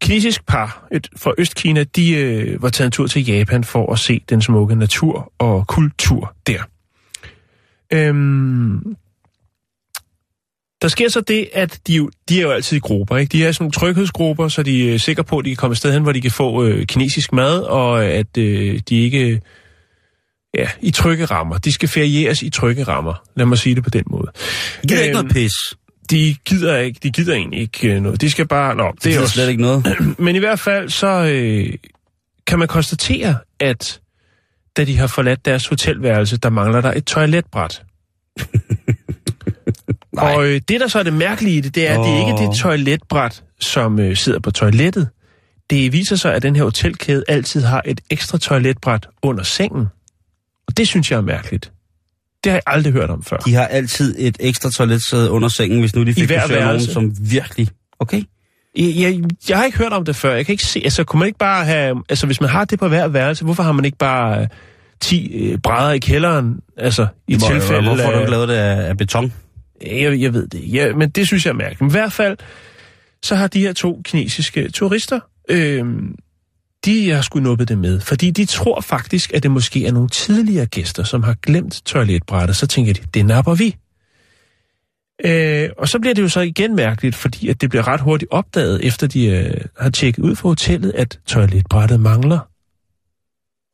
kinesisk 0.06 0.46
par 0.46 0.88
et, 0.92 1.10
fra 1.18 1.32
Østkina, 1.38 1.84
de 1.84 2.14
øh, 2.14 2.62
var 2.62 2.70
taget 2.70 2.86
en 2.86 2.92
tur 2.92 3.08
til 3.08 3.26
Japan 3.26 3.64
for 3.64 3.94
at 3.94 4.00
se 4.00 4.22
den 4.30 4.42
smukke 4.42 4.76
natur 4.76 5.32
og 5.40 5.68
kultur 5.68 6.34
der. 6.48 6.64
Øhm, 7.94 8.96
Der 10.82 10.88
sker 10.88 11.10
så 11.10 11.22
det, 11.22 11.50
at 11.54 11.80
de, 11.88 11.94
jo, 11.94 12.10
de 12.30 12.38
er 12.38 12.42
jo 12.42 12.52
altid 12.52 12.78
i 12.78 12.80
grupper. 12.80 13.18
Ikke? 13.18 13.32
De 13.32 13.46
er 13.46 13.52
sådan 13.52 13.64
nogle 13.64 13.72
tryghedsgrupper, 13.72 14.48
så 14.48 14.64
de 14.64 14.94
er 14.94 14.98
sikre 14.98 15.24
på, 15.24 15.38
at 15.38 15.46
de 15.46 15.50
kan 15.50 15.56
komme 15.58 15.72
et 15.72 15.78
sted 15.78 15.94
hen, 15.94 16.04
hvor 16.04 16.12
de 16.12 16.22
kan 16.22 16.32
få 16.32 16.64
øh, 16.66 16.86
kinesisk 16.86 17.34
mad, 17.34 17.62
og 17.62 18.06
at 18.06 18.38
øh, 18.38 18.80
de 18.90 18.96
ikke 19.02 19.42
ja, 20.58 20.70
i 20.82 20.92
trygge 20.92 21.26
rammer. 21.26 21.58
De 21.58 21.72
skal 21.72 21.90
ferieres 21.90 22.42
i 22.42 22.50
trygge 22.50 22.84
rammer. 22.84 23.24
Lad 23.36 23.46
mig 23.46 23.58
sige 23.58 23.76
det 23.76 23.84
på 23.84 23.90
den 23.90 24.04
måde. 24.08 24.32
Det 24.82 24.92
er 24.92 25.02
ikke 25.02 25.14
noget 25.14 25.32
pis. 25.32 25.52
De 26.10 26.36
gider, 26.46 26.78
ikke, 26.78 27.00
de 27.04 27.12
gider 27.12 27.34
egentlig 27.34 27.60
ikke 27.60 27.96
øh, 27.96 28.02
noget. 28.02 28.22
De 28.22 28.30
skal 28.30 28.48
bare... 28.48 28.76
Nå, 28.76 28.94
det, 29.04 29.14
er 29.14 29.18
er 29.18 29.22
også... 29.22 29.34
slet 29.34 29.50
ikke 29.50 29.62
noget. 29.62 29.96
Men 30.26 30.36
i 30.36 30.40
hvert 30.40 30.60
fald 30.60 30.90
så 30.90 31.08
øh, 31.08 31.74
kan 32.48 32.60
man 32.60 32.68
konstatere, 32.68 33.38
at 33.60 34.00
da 34.78 34.84
de 34.84 34.98
har 34.98 35.08
forladt 35.08 35.46
deres 35.46 35.68
hotelværelse, 35.68 36.38
der 36.38 36.50
mangler 36.50 36.82
der 36.82 36.94
et 36.94 37.06
toiletbræt. 37.06 37.84
og 40.18 40.48
øh, 40.48 40.62
det, 40.68 40.82
der 40.82 40.88
så 40.88 41.00
er 41.00 41.04
det 41.04 41.14
mærkelige 41.14 41.58
i 41.58 41.62
det, 41.62 41.76
det 41.76 41.88
er, 41.88 42.00
at 42.00 42.06
det 42.06 42.14
er 42.14 42.20
ikke 42.20 42.34
Åh. 42.34 42.50
det 42.50 42.60
toiletbræt, 42.60 43.44
som 43.60 44.00
øh, 44.00 44.16
sidder 44.16 44.40
på 44.40 44.52
toilettet. 44.52 45.10
Det 45.70 45.94
viser 45.94 46.16
sig, 46.16 46.34
at 46.36 46.42
den 46.42 46.56
her 46.56 46.64
hotelkæde 46.64 47.24
altid 47.28 47.62
har 47.62 47.82
et 47.86 48.02
ekstra 48.10 48.38
toiletbræt 48.38 49.08
under 49.22 49.44
sengen. 49.44 49.88
Og 50.68 50.78
det 50.78 50.88
synes 50.88 51.12
jeg 51.12 51.18
er 51.18 51.22
mærkeligt. 51.22 51.72
Det 52.46 52.52
har 52.52 52.58
jeg 52.58 52.64
aldrig 52.68 52.94
hørt 52.94 53.10
om 53.10 53.24
før. 53.24 53.38
De 53.38 53.54
har 53.54 53.66
altid 53.66 54.16
et 54.18 54.38
ekstra 54.40 54.70
toiletsæde 54.70 55.32
under 55.32 55.48
sengen, 55.48 55.80
hvis 55.80 55.96
nu 55.96 56.04
de 56.04 56.14
fik 56.14 56.28
besøg 56.28 56.62
nogen, 56.62 56.82
som 56.82 57.12
virkelig... 57.32 57.68
Okay. 58.00 58.22
Jeg, 58.78 58.94
jeg, 58.96 59.24
jeg 59.50 59.58
har 59.58 59.66
ikke 59.66 59.78
hørt 59.78 59.94
om 59.94 60.06
det 60.06 60.16
før. 60.16 60.36
Jeg 60.36 60.46
kan 60.46 60.54
ikke 60.54 60.66
se, 60.66 60.82
altså 60.84 61.04
kunne 61.04 61.20
man 61.20 61.28
ikke 61.28 61.40
bare 61.40 61.66
have, 61.66 62.04
altså 62.10 62.26
hvis 62.26 62.42
man 62.42 62.50
har 62.50 62.66
det 62.66 62.80
på 62.80 62.88
hver 62.88 63.08
værelse, 63.08 63.44
hvorfor 63.44 63.64
har 63.64 63.72
man 63.72 63.86
ikke 63.86 63.98
bare 63.98 64.42
øh, 64.42 64.48
10 65.02 65.34
øh, 65.34 65.58
brædder 65.58 65.92
i 65.92 66.00
kælderen, 66.00 66.60
altså 66.78 67.08
i 67.28 67.38
Hvor, 67.38 67.48
tilfælde 67.48 67.84
Hvorfor 67.84 68.04
har 68.04 68.12
du 68.12 68.20
ikke 68.20 68.32
lavet 68.32 68.48
det 68.48 68.56
af, 68.56 68.90
af 68.90 68.98
beton? 68.98 69.34
Jeg, 69.86 70.22
jeg 70.22 70.34
ved 70.34 70.48
det 70.48 70.60
ikke, 70.60 70.78
ja, 70.78 70.96
men 70.96 71.10
det 71.10 71.28
synes 71.28 71.46
jeg 71.46 71.52
er 71.52 71.56
mærkeligt. 71.56 71.82
Men 71.82 71.90
i 71.90 71.92
hvert 71.92 72.14
fald, 72.14 72.38
så 73.24 73.36
har 73.36 73.48
de 73.48 73.60
her 73.60 73.74
to 73.74 74.02
kinesiske 74.06 74.70
turister, 74.70 75.20
øh, 75.50 75.86
de 76.86 77.10
har 77.10 77.22
sgu 77.22 77.40
nuppet 77.40 77.70
det 77.70 77.78
med, 77.78 78.00
fordi 78.00 78.32
de 78.32 78.46
tror 78.46 78.82
faktisk, 78.82 79.34
at 79.34 79.44
det 79.44 79.52
måske 79.52 79.86
er 79.86 79.92
nogle 79.92 80.10
tidligere 80.10 80.66
gæster, 80.66 81.04
som 81.04 81.24
har 81.24 81.34
glemt 81.34 81.82
toiletbrættet. 81.86 82.56
Så 82.56 82.68
tænker 82.68 82.94
de, 82.94 83.02
det 83.14 83.26
napper 83.26 83.56
vi. 83.56 83.76
Øh, 85.26 85.70
og 85.78 85.90
så 85.90 86.00
bliver 86.00 86.14
det 86.14 86.22
jo 86.22 86.30
så 86.30 86.40
igen 86.40 86.76
mærkeligt, 86.76 87.16
fordi 87.16 87.50
at 87.50 87.62
det 87.62 87.70
bliver 87.70 87.88
ret 87.88 88.02
hurtigt 88.02 88.32
opdaget, 88.32 88.86
efter 88.86 89.08
de 89.08 89.26
øh, 89.26 89.62
har 89.80 89.90
tjekket 89.90 90.24
ud 90.24 90.36
fra 90.36 90.50
hotellet, 90.50 90.92
at 90.96 91.20
toiletbrættet 91.26 92.00
mangler. 92.00 92.40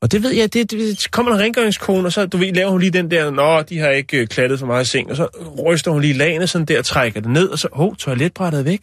Og 0.01 0.11
det 0.11 0.23
ved 0.23 0.31
jeg, 0.31 0.53
det, 0.53 0.71
det 0.71 1.11
kommer 1.11 1.31
en 1.31 1.39
rengøringskone, 1.39 2.07
og 2.07 2.13
så 2.13 2.25
du 2.25 2.37
ved, 2.37 2.53
laver 2.53 2.71
hun 2.71 2.79
lige 2.79 2.91
den 2.91 3.11
der, 3.11 3.31
nå, 3.31 3.61
de 3.61 3.79
har 3.79 3.89
ikke 3.89 4.17
øh, 4.17 4.27
klattet 4.27 4.59
for 4.59 4.65
meget 4.65 4.85
i 4.85 4.89
seng, 4.89 5.09
og 5.09 5.15
så 5.15 5.27
ryster 5.67 5.91
hun 5.91 6.01
lige 6.01 6.13
lagene 6.13 6.47
sådan 6.47 6.65
der, 6.65 6.81
trækker 6.81 7.21
det 7.21 7.29
ned, 7.29 7.47
og 7.47 7.59
så, 7.59 7.67
hov, 7.73 7.95
toiletbrættet 7.95 8.59
er 8.59 8.63
væk. 8.63 8.81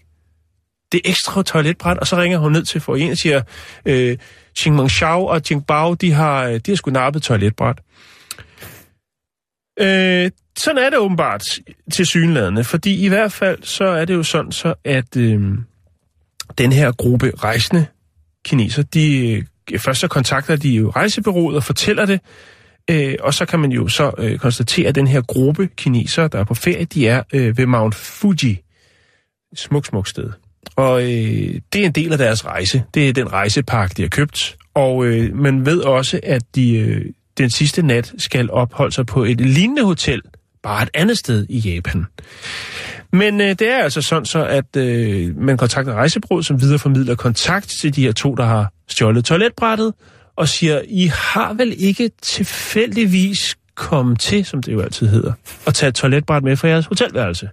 Det 0.92 1.00
ekstra 1.04 1.42
toiletbræt, 1.42 1.98
og 1.98 2.06
så 2.06 2.16
ringer 2.16 2.38
hun 2.38 2.52
ned 2.52 2.64
til 2.64 2.80
forien 2.80 3.10
og 3.10 3.16
siger, 3.16 3.42
øh, 3.86 4.18
Xing 4.58 4.90
Xiao 4.90 5.26
og 5.26 5.42
Qingbao, 5.42 5.94
de 5.94 6.12
har, 6.12 6.44
øh, 6.44 6.54
de 6.54 6.70
har 6.70 6.76
sgu 6.76 6.90
nappet 6.90 7.22
toiletbræt. 7.22 7.80
Øh, 9.80 10.30
sådan 10.58 10.82
er 10.82 10.90
det 10.90 10.98
åbenbart 10.98 11.44
til 11.92 12.06
synlædende, 12.06 12.64
fordi 12.64 13.04
i 13.04 13.08
hvert 13.08 13.32
fald 13.32 13.62
så 13.62 13.84
er 13.84 14.04
det 14.04 14.14
jo 14.14 14.22
sådan 14.22 14.52
så, 14.52 14.74
at 14.84 15.16
øh, 15.16 15.40
den 16.58 16.72
her 16.72 16.92
gruppe 16.92 17.32
rejsende 17.36 17.86
kineser, 18.44 18.82
de 18.82 19.32
øh, 19.72 19.78
først 19.78 20.00
så 20.00 20.08
kontakter 20.08 20.56
de 20.56 20.68
jo 20.68 20.90
rejsebureauet 20.90 21.56
og 21.56 21.64
fortæller 21.64 22.06
det, 22.06 22.20
øh, 22.90 23.14
og 23.20 23.34
så 23.34 23.46
kan 23.46 23.60
man 23.60 23.72
jo 23.72 23.88
så 23.88 24.12
øh, 24.18 24.38
konstatere, 24.38 24.88
at 24.88 24.94
den 24.94 25.06
her 25.06 25.20
gruppe 25.20 25.68
kineser, 25.76 26.28
der 26.28 26.38
er 26.38 26.44
på 26.44 26.54
ferie, 26.54 26.84
de 26.84 27.08
er 27.08 27.22
øh, 27.32 27.58
ved 27.58 27.66
Mount 27.66 27.94
Fuji. 27.94 28.62
Smuk, 29.54 29.86
smuk 29.86 30.08
sted. 30.08 30.30
Og 30.76 31.02
øh, 31.02 31.60
det 31.72 31.80
er 31.80 31.86
en 31.86 31.92
del 31.92 32.12
af 32.12 32.18
deres 32.18 32.46
rejse. 32.46 32.82
Det 32.94 33.08
er 33.08 33.12
den 33.12 33.32
rejsepakke, 33.32 33.94
de 33.96 34.02
har 34.02 34.08
købt. 34.08 34.56
Og 34.74 35.06
øh, 35.06 35.36
man 35.36 35.66
ved 35.66 35.80
også, 35.80 36.20
at 36.22 36.42
de 36.54 36.76
øh, 36.76 37.04
den 37.38 37.50
sidste 37.50 37.82
nat 37.82 38.14
skal 38.18 38.50
opholde 38.50 38.92
sig 38.92 39.06
på 39.06 39.24
et 39.24 39.40
lignende 39.40 39.84
hotel, 39.84 40.22
bare 40.62 40.82
et 40.82 40.90
andet 40.94 41.18
sted 41.18 41.46
i 41.48 41.58
Japan. 41.58 42.06
Men 43.12 43.40
øh, 43.40 43.48
det 43.48 43.62
er 43.62 43.78
altså 43.78 44.02
sådan 44.02 44.24
så, 44.24 44.44
at 44.44 44.76
øh, 44.76 45.36
man 45.36 45.56
kontakter 45.56 45.92
rejsebrud, 45.92 46.42
som 46.42 46.60
videreformidler 46.60 47.14
kontakt 47.14 47.74
til 47.80 47.96
de 47.96 48.02
her 48.02 48.12
to, 48.12 48.34
der 48.34 48.44
har 48.44 48.72
stjålet 48.88 49.24
toiletbrættet, 49.24 49.94
og 50.36 50.48
siger, 50.48 50.80
I 50.88 51.06
har 51.06 51.54
vel 51.54 51.74
ikke 51.78 52.10
tilfældigvis 52.22 53.56
kommet 53.74 54.20
til, 54.20 54.44
som 54.44 54.62
det 54.62 54.72
jo 54.72 54.80
altid 54.80 55.06
hedder, 55.06 55.32
at 55.66 55.74
tage 55.74 55.88
et 55.88 55.94
toiletbræt 55.94 56.42
med 56.42 56.56
fra 56.56 56.68
jeres 56.68 56.86
hotelværelse. 56.86 57.48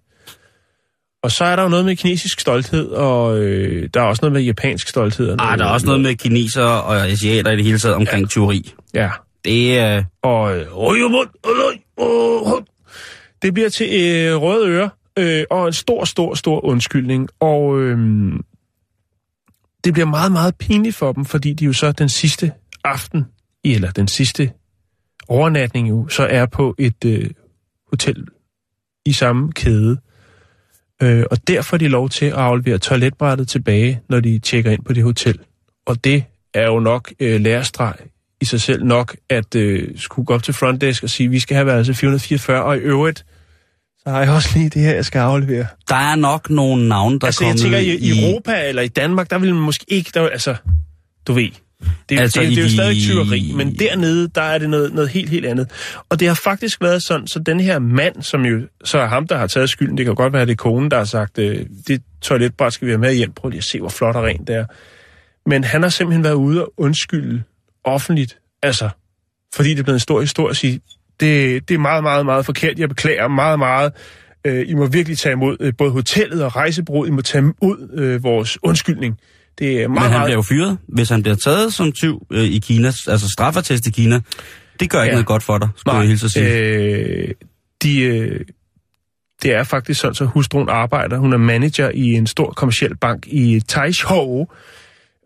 Og 1.26 1.32
så 1.32 1.46
er 1.46 1.56
der 1.56 1.64
jo 1.64 1.70
noget 1.70 1.86
med 1.86 1.96
kinesisk 1.96 2.40
stolthed, 2.40 2.88
og 2.88 3.40
øh, 3.40 3.90
der 3.94 4.02
er 4.02 4.06
også 4.06 4.20
noget 4.22 4.34
med 4.34 4.42
japansk 4.42 4.88
stolthed. 4.88 5.30
og 5.30 5.52
Ah, 5.52 5.58
der 5.58 5.66
er 5.66 5.70
også 5.70 5.86
noget 5.86 6.02
med 6.02 6.16
kinesere 6.16 6.84
og 6.84 7.08
asiater 7.08 7.52
i 7.52 7.56
det 7.56 7.66
hele 7.66 7.80
taget 7.80 7.96
omkring 7.96 8.24
ja. 8.24 8.28
teori. 8.28 8.74
Ja, 8.94 9.10
Det 9.46 9.80
er... 9.80 10.04
og 10.22 10.58
øh, 10.58 10.62
øh, 10.62 11.02
øh, 12.00 12.62
det 13.42 13.54
bliver 13.54 13.70
til 13.70 13.88
øh, 14.02 14.36
røde 14.36 14.70
ører, 14.70 14.90
øh, 15.20 15.44
og 15.50 15.68
en 15.68 15.74
stor, 15.74 16.06
stor, 16.06 16.34
stor 16.34 16.66
undskyldning. 16.66 17.30
Og 17.40 17.82
øh, 17.82 17.98
det 19.84 19.94
bliver 19.94 20.08
meget, 20.08 20.32
meget 20.32 20.56
pinligt 20.56 20.96
for 20.96 21.12
dem, 21.12 21.26
fordi 21.26 21.54
de 21.54 21.66
jo 21.66 21.74
så 21.74 21.92
den 21.92 22.10
sidste 22.10 22.52
aften, 22.84 23.26
eller 23.64 23.92
den 23.92 24.08
sidste 24.08 24.52
overnatning 25.28 25.90
jo, 25.90 26.08
så 26.08 26.24
er 26.26 26.46
på 26.46 26.76
et 26.80 27.06
øh, 27.06 27.30
hotel 27.90 28.26
i 29.06 29.12
samme 29.14 29.52
kæde. 29.52 29.98
Øh, 31.02 31.24
og 31.32 31.48
der 31.48 31.62
får 31.62 31.78
de 31.78 31.88
lov 31.88 32.10
til 32.10 32.26
at 32.26 32.34
aflevere 32.34 32.78
toiletbrættet 32.78 33.48
tilbage, 33.48 34.02
når 34.10 34.20
de 34.20 34.40
tjekker 34.40 34.72
ind 34.72 34.84
på 34.84 34.94
det 34.94 35.04
hotel. 35.04 35.40
Og 35.86 36.04
det 36.04 36.24
er 36.54 36.66
jo 36.66 36.80
nok 36.80 37.12
øh, 37.20 37.42
lærestreg 37.42 37.94
i 38.42 38.46
sig 38.46 38.62
selv 38.62 38.86
nok, 38.86 39.16
at 39.30 39.56
øh, 39.56 39.90
skulle 39.98 40.26
gå 40.26 40.34
op 40.34 40.44
til 40.44 40.54
frontdesk 40.54 41.04
og 41.04 41.10
sige, 41.10 41.30
vi 41.30 41.40
skal 41.40 41.56
have 41.56 41.66
værelse 41.66 41.94
444, 41.94 42.64
og 42.64 42.78
i 42.78 42.80
øvrigt, 42.80 43.26
så 44.00 44.10
har 44.10 44.22
jeg 44.22 44.30
også 44.30 44.50
lige 44.56 44.70
det 44.70 44.82
her, 44.82 44.94
jeg 44.94 45.06
skal 45.06 45.20
aflevere. 45.20 45.68
Der 45.90 45.96
er 45.96 46.16
nok 46.16 46.50
nogle 46.50 46.88
navne, 46.88 47.20
der 47.20 47.26
altså, 47.26 47.44
er 47.44 47.48
jeg 47.48 47.58
tænker, 47.58 47.78
i, 47.78 47.96
i 47.96 48.22
Europa 48.22 48.68
eller 48.68 48.82
i 48.82 48.88
Danmark, 48.88 49.30
der 49.30 49.38
vil 49.38 49.54
man 49.54 49.64
måske 49.64 49.86
ikke, 49.88 50.12
der, 50.14 50.30
altså, 50.30 50.56
du 51.28 51.34
ved, 51.34 51.50
det, 52.10 52.20
Altså, 52.20 52.42
det, 52.42 52.48
i 52.48 52.50
det 52.50 52.60
er 52.60 52.64
jo 52.64 52.70
stadig 52.70 53.02
tyveri, 53.02 53.52
men 53.56 53.80
dernede, 53.80 54.28
der 54.28 54.42
er 54.42 54.58
det 54.58 54.70
noget, 54.70 54.94
noget 54.94 55.10
helt, 55.10 55.30
helt 55.30 55.46
andet. 55.46 55.70
Og 56.10 56.20
det 56.20 56.28
har 56.28 56.36
faktisk 56.36 56.82
været 56.82 57.04
sådan, 57.04 57.28
så 57.28 57.40
den 57.40 57.60
her 57.60 57.80
mand, 57.80 58.22
som 58.22 58.46
jo 58.46 58.62
så 58.84 59.00
er 59.00 59.06
ham, 59.06 59.28
der 59.28 59.38
har 59.38 59.48
taget 59.48 59.70
skylden, 59.70 59.98
det 59.98 60.06
kan 60.06 60.16
godt 60.16 60.34
være, 60.34 60.42
at 60.42 60.48
det 60.48 60.54
er 60.54 60.64
konen, 60.64 60.92
der 60.92 60.98
har 60.98 61.06
sagt, 61.06 61.40
øh, 61.40 61.66
det 61.88 62.02
toiletbræt 62.22 62.74
skal 62.74 62.86
vi 62.86 62.92
have 62.92 63.02
med 63.02 63.14
hjem, 63.14 63.32
prøv 63.32 63.50
lige 63.50 63.58
at 63.58 63.64
se, 63.64 63.80
hvor 63.80 63.90
flot 63.90 64.16
og 64.16 64.24
rent 64.24 64.48
det 64.48 64.56
er. 64.56 64.66
Men 65.50 65.64
han 65.64 65.82
har 65.82 65.90
simpelthen 65.90 66.24
været 66.24 66.34
ude 66.34 66.66
og 66.66 66.74
undskylde 66.78 67.44
offentligt, 67.84 68.38
altså, 68.64 68.90
fordi 69.56 69.70
det 69.70 69.80
er 69.80 69.84
blevet 69.84 69.96
en 69.96 70.00
stor 70.00 70.22
historie 70.22 70.50
at 70.50 70.58
sige, 70.58 70.82
det, 71.20 71.70
det 71.70 71.76
er 71.76 71.80
meget, 71.80 72.04
meget, 72.04 72.26
meget 72.26 72.46
forkert, 72.46 72.80
jeg 72.80 72.90
beklager 72.90 73.28
meget, 73.28 73.60
meget. 73.60 73.94
Øh, 74.46 74.70
I 74.70 74.74
må 74.74 74.86
virkelig 74.86 75.18
tage 75.18 75.34
imod 75.34 75.58
øh, 75.60 75.74
både 75.78 75.92
hotellet 75.92 76.44
og 76.44 76.56
rejsebureauet, 76.56 77.08
I 77.08 77.12
må 77.12 77.22
tage 77.22 77.42
imod 77.42 77.90
øh, 77.94 78.24
vores 78.24 78.58
undskyldning. 78.64 79.20
Det 79.60 79.84
er 79.84 79.88
Men 79.88 79.96
meget, 79.96 80.10
han 80.12 80.20
meget... 80.20 80.28
bliver 80.28 80.38
jo 80.38 80.42
fyret, 80.42 80.78
hvis 80.88 81.10
han 81.10 81.22
bliver 81.24 81.36
taget 81.36 81.74
som 81.74 81.92
tyv 81.92 82.28
øh, 82.32 82.44
i 82.44 82.60
Kina, 82.60 82.88
altså 82.88 83.30
straffertest 83.32 83.88
i 83.88 83.92
Kina. 83.92 84.22
Det 84.80 84.90
gør 84.90 85.02
ikke 85.02 85.10
Ja. 85.10 85.12
noget 85.12 85.26
godt 85.26 85.44
for 85.44 85.58
dig, 85.58 85.70
skulle 85.76 85.98
jeg 85.98 86.08
hilse 86.08 86.26
at 86.26 86.32
sige. 86.32 86.58
Øh, 86.58 87.28
de, 87.84 88.02
øh, 88.02 88.40
det 89.44 89.54
er 89.54 89.64
faktisk 89.64 90.00
sådan, 90.02 90.16
så 90.16 90.26
hustruen 90.26 90.70
arbejder. 90.70 91.18
Hun 91.18 91.34
er 91.34 91.38
manager 91.38 91.90
i 91.94 92.14
en 92.14 92.28
stor 92.28 92.52
kommersiel 92.52 92.98
bank 92.98 93.28
i 93.28 93.62
Taizhou. 93.68 94.48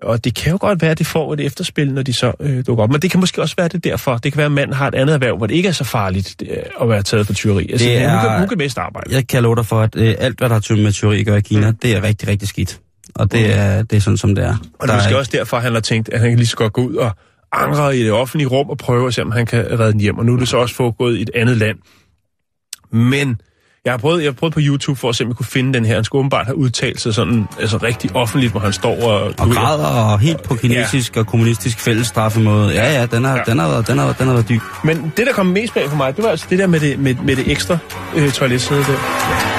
Og 0.04 0.24
det 0.24 0.36
kan 0.36 0.52
jo 0.52 0.58
godt 0.62 0.82
være, 0.82 0.92
at 0.92 1.00
det 1.00 1.08
får 1.08 1.34
et 1.34 1.40
efterspil, 1.40 1.94
når 1.94 2.02
de 2.02 2.14
så 2.14 2.34
øh, 2.40 2.64
dukker 2.68 2.84
op. 2.84 2.90
Men 2.92 3.02
det 3.02 3.12
kan 3.12 3.20
måske 3.20 3.42
også 3.42 3.56
være 3.58 3.68
det 3.68 3.84
derfor. 3.84 4.18
Det 4.18 4.32
kan 4.32 4.38
være, 4.38 4.46
at 4.46 4.52
manden 4.52 4.76
har 4.76 4.88
et 4.88 4.96
andet 4.96 5.14
erhverv, 5.14 5.38
hvor 5.38 5.48
det 5.48 5.56
ikke 5.56 5.70
er 5.70 5.74
så 5.74 5.84
farligt 5.84 6.36
øh, 6.50 6.58
at 6.82 6.90
være 6.90 7.04
taget 7.04 7.26
for 7.28 7.34
tyveri. 7.34 7.72
Altså, 7.72 7.88
Det 7.88 7.98
er... 7.98 8.12
hun, 8.20 8.30
kan, 8.30 8.40
hun 8.40 8.48
kan 8.50 8.58
bedst 8.58 8.78
arbejde. 8.78 9.16
Jeg 9.16 9.28
kan 9.28 9.44
love 9.44 9.56
dig 9.56 9.66
for, 9.66 9.82
at 9.82 9.96
øh, 9.96 10.16
alt, 10.20 10.38
hvad 10.40 10.50
der 10.50 10.56
har 10.56 10.76
med 10.76 11.20
at 11.20 11.26
gøre 11.26 11.38
i 11.38 11.42
Kina, 11.42 11.72
mm. 11.72 11.78
det 11.78 11.96
er 11.96 12.04
rigtig, 12.04 12.28
rigtig 12.28 12.48
skidt. 12.48 12.80
Og 13.16 13.32
det 13.32 13.56
er, 13.58 13.84
det 13.84 13.96
er 13.98 14.02
sådan, 14.02 14.18
som 14.18 14.36
det 14.36 14.44
er. 14.46 14.56
Og 14.80 14.88
det 14.88 14.94
er 14.94 14.98
måske 14.98 15.18
også 15.18 15.32
derfor, 15.34 15.60
han 15.60 15.74
har 15.74 15.80
tænkt, 15.80 16.10
at 16.14 16.20
han 16.20 16.30
kan 16.30 16.38
lige 16.38 16.48
så 16.48 16.56
godt 16.56 16.74
gå 16.74 16.82
ud 16.82 16.96
og 16.96 17.12
angre 17.52 17.98
i 17.98 18.04
det 18.04 18.12
offentlige 18.12 18.48
rum 18.48 18.70
og 18.70 18.78
prøve 18.78 19.08
at 19.08 19.14
se, 19.14 19.22
om 19.22 19.32
han 19.32 19.46
kan 19.46 19.80
redde 19.80 19.92
den 19.92 20.00
hjem. 20.00 20.18
Og 20.18 20.26
nu 20.26 20.34
er 20.34 20.40
det 20.40 20.48
så 20.48 20.58
også 20.58 20.76
foregået 20.76 21.18
i 21.18 21.22
et 21.22 21.30
andet 21.36 21.58
land. 21.58 21.78
Men 22.92 23.42
jeg 23.86 23.94
har 23.94 23.98
prøvet, 23.98 24.24
jeg 24.24 24.28
har 24.28 24.34
prøvet 24.34 24.54
på 24.54 24.60
YouTube 24.64 25.00
for 25.00 25.10
at 25.10 25.16
se, 25.16 25.24
om 25.24 25.28
jeg 25.30 25.36
kunne 25.36 25.46
finde 25.46 25.74
den 25.74 25.86
her. 25.86 25.96
Han 25.96 26.04
skulle 26.04 26.20
åbenbart 26.20 26.46
have 26.46 26.58
udtalt 26.58 27.02
sig 27.02 27.14
sådan, 27.14 27.48
altså 27.60 27.78
rigtig 27.78 28.16
offentligt, 28.16 28.52
hvor 28.52 28.60
han 28.60 28.74
står 28.74 29.04
og... 29.04 29.22
Og 29.40 29.50
græder 29.50 29.86
og 29.86 30.20
helt 30.20 30.44
på 30.44 30.56
kinesisk 30.56 31.16
ja. 31.16 31.22
og 31.22 31.28
kommunistisk 31.28 31.80
fællesstraffemåde. 31.80 32.74
Ja, 32.74 32.94
ja, 33.00 33.06
den 33.06 33.24
har, 33.24 33.32
Ja. 33.32 33.38
ja. 33.38 33.44
Den 33.52 33.60
har, 33.60 33.70
været, 33.70 33.88
den 33.88 33.98
har, 33.98 34.14
den 34.14 34.28
har 34.28 34.34
været 34.34 34.50
dyb. 34.50 34.62
Men 34.84 35.14
det, 35.18 35.28
der 35.28 35.34
kom 35.34 35.46
mest 35.46 35.74
bag 35.74 35.90
for 35.90 35.98
mig, 35.98 36.16
det 36.16 36.24
var 36.24 36.30
altså 36.30 36.46
det 36.50 36.60
der 36.60 36.68
med 36.68 36.80
det, 36.80 37.00
med, 37.00 37.16
med 37.16 37.36
det 37.36 37.52
ekstra 37.52 37.78
øh, 38.16 38.32
toiletsæde 38.32 38.80
der. 38.80 39.59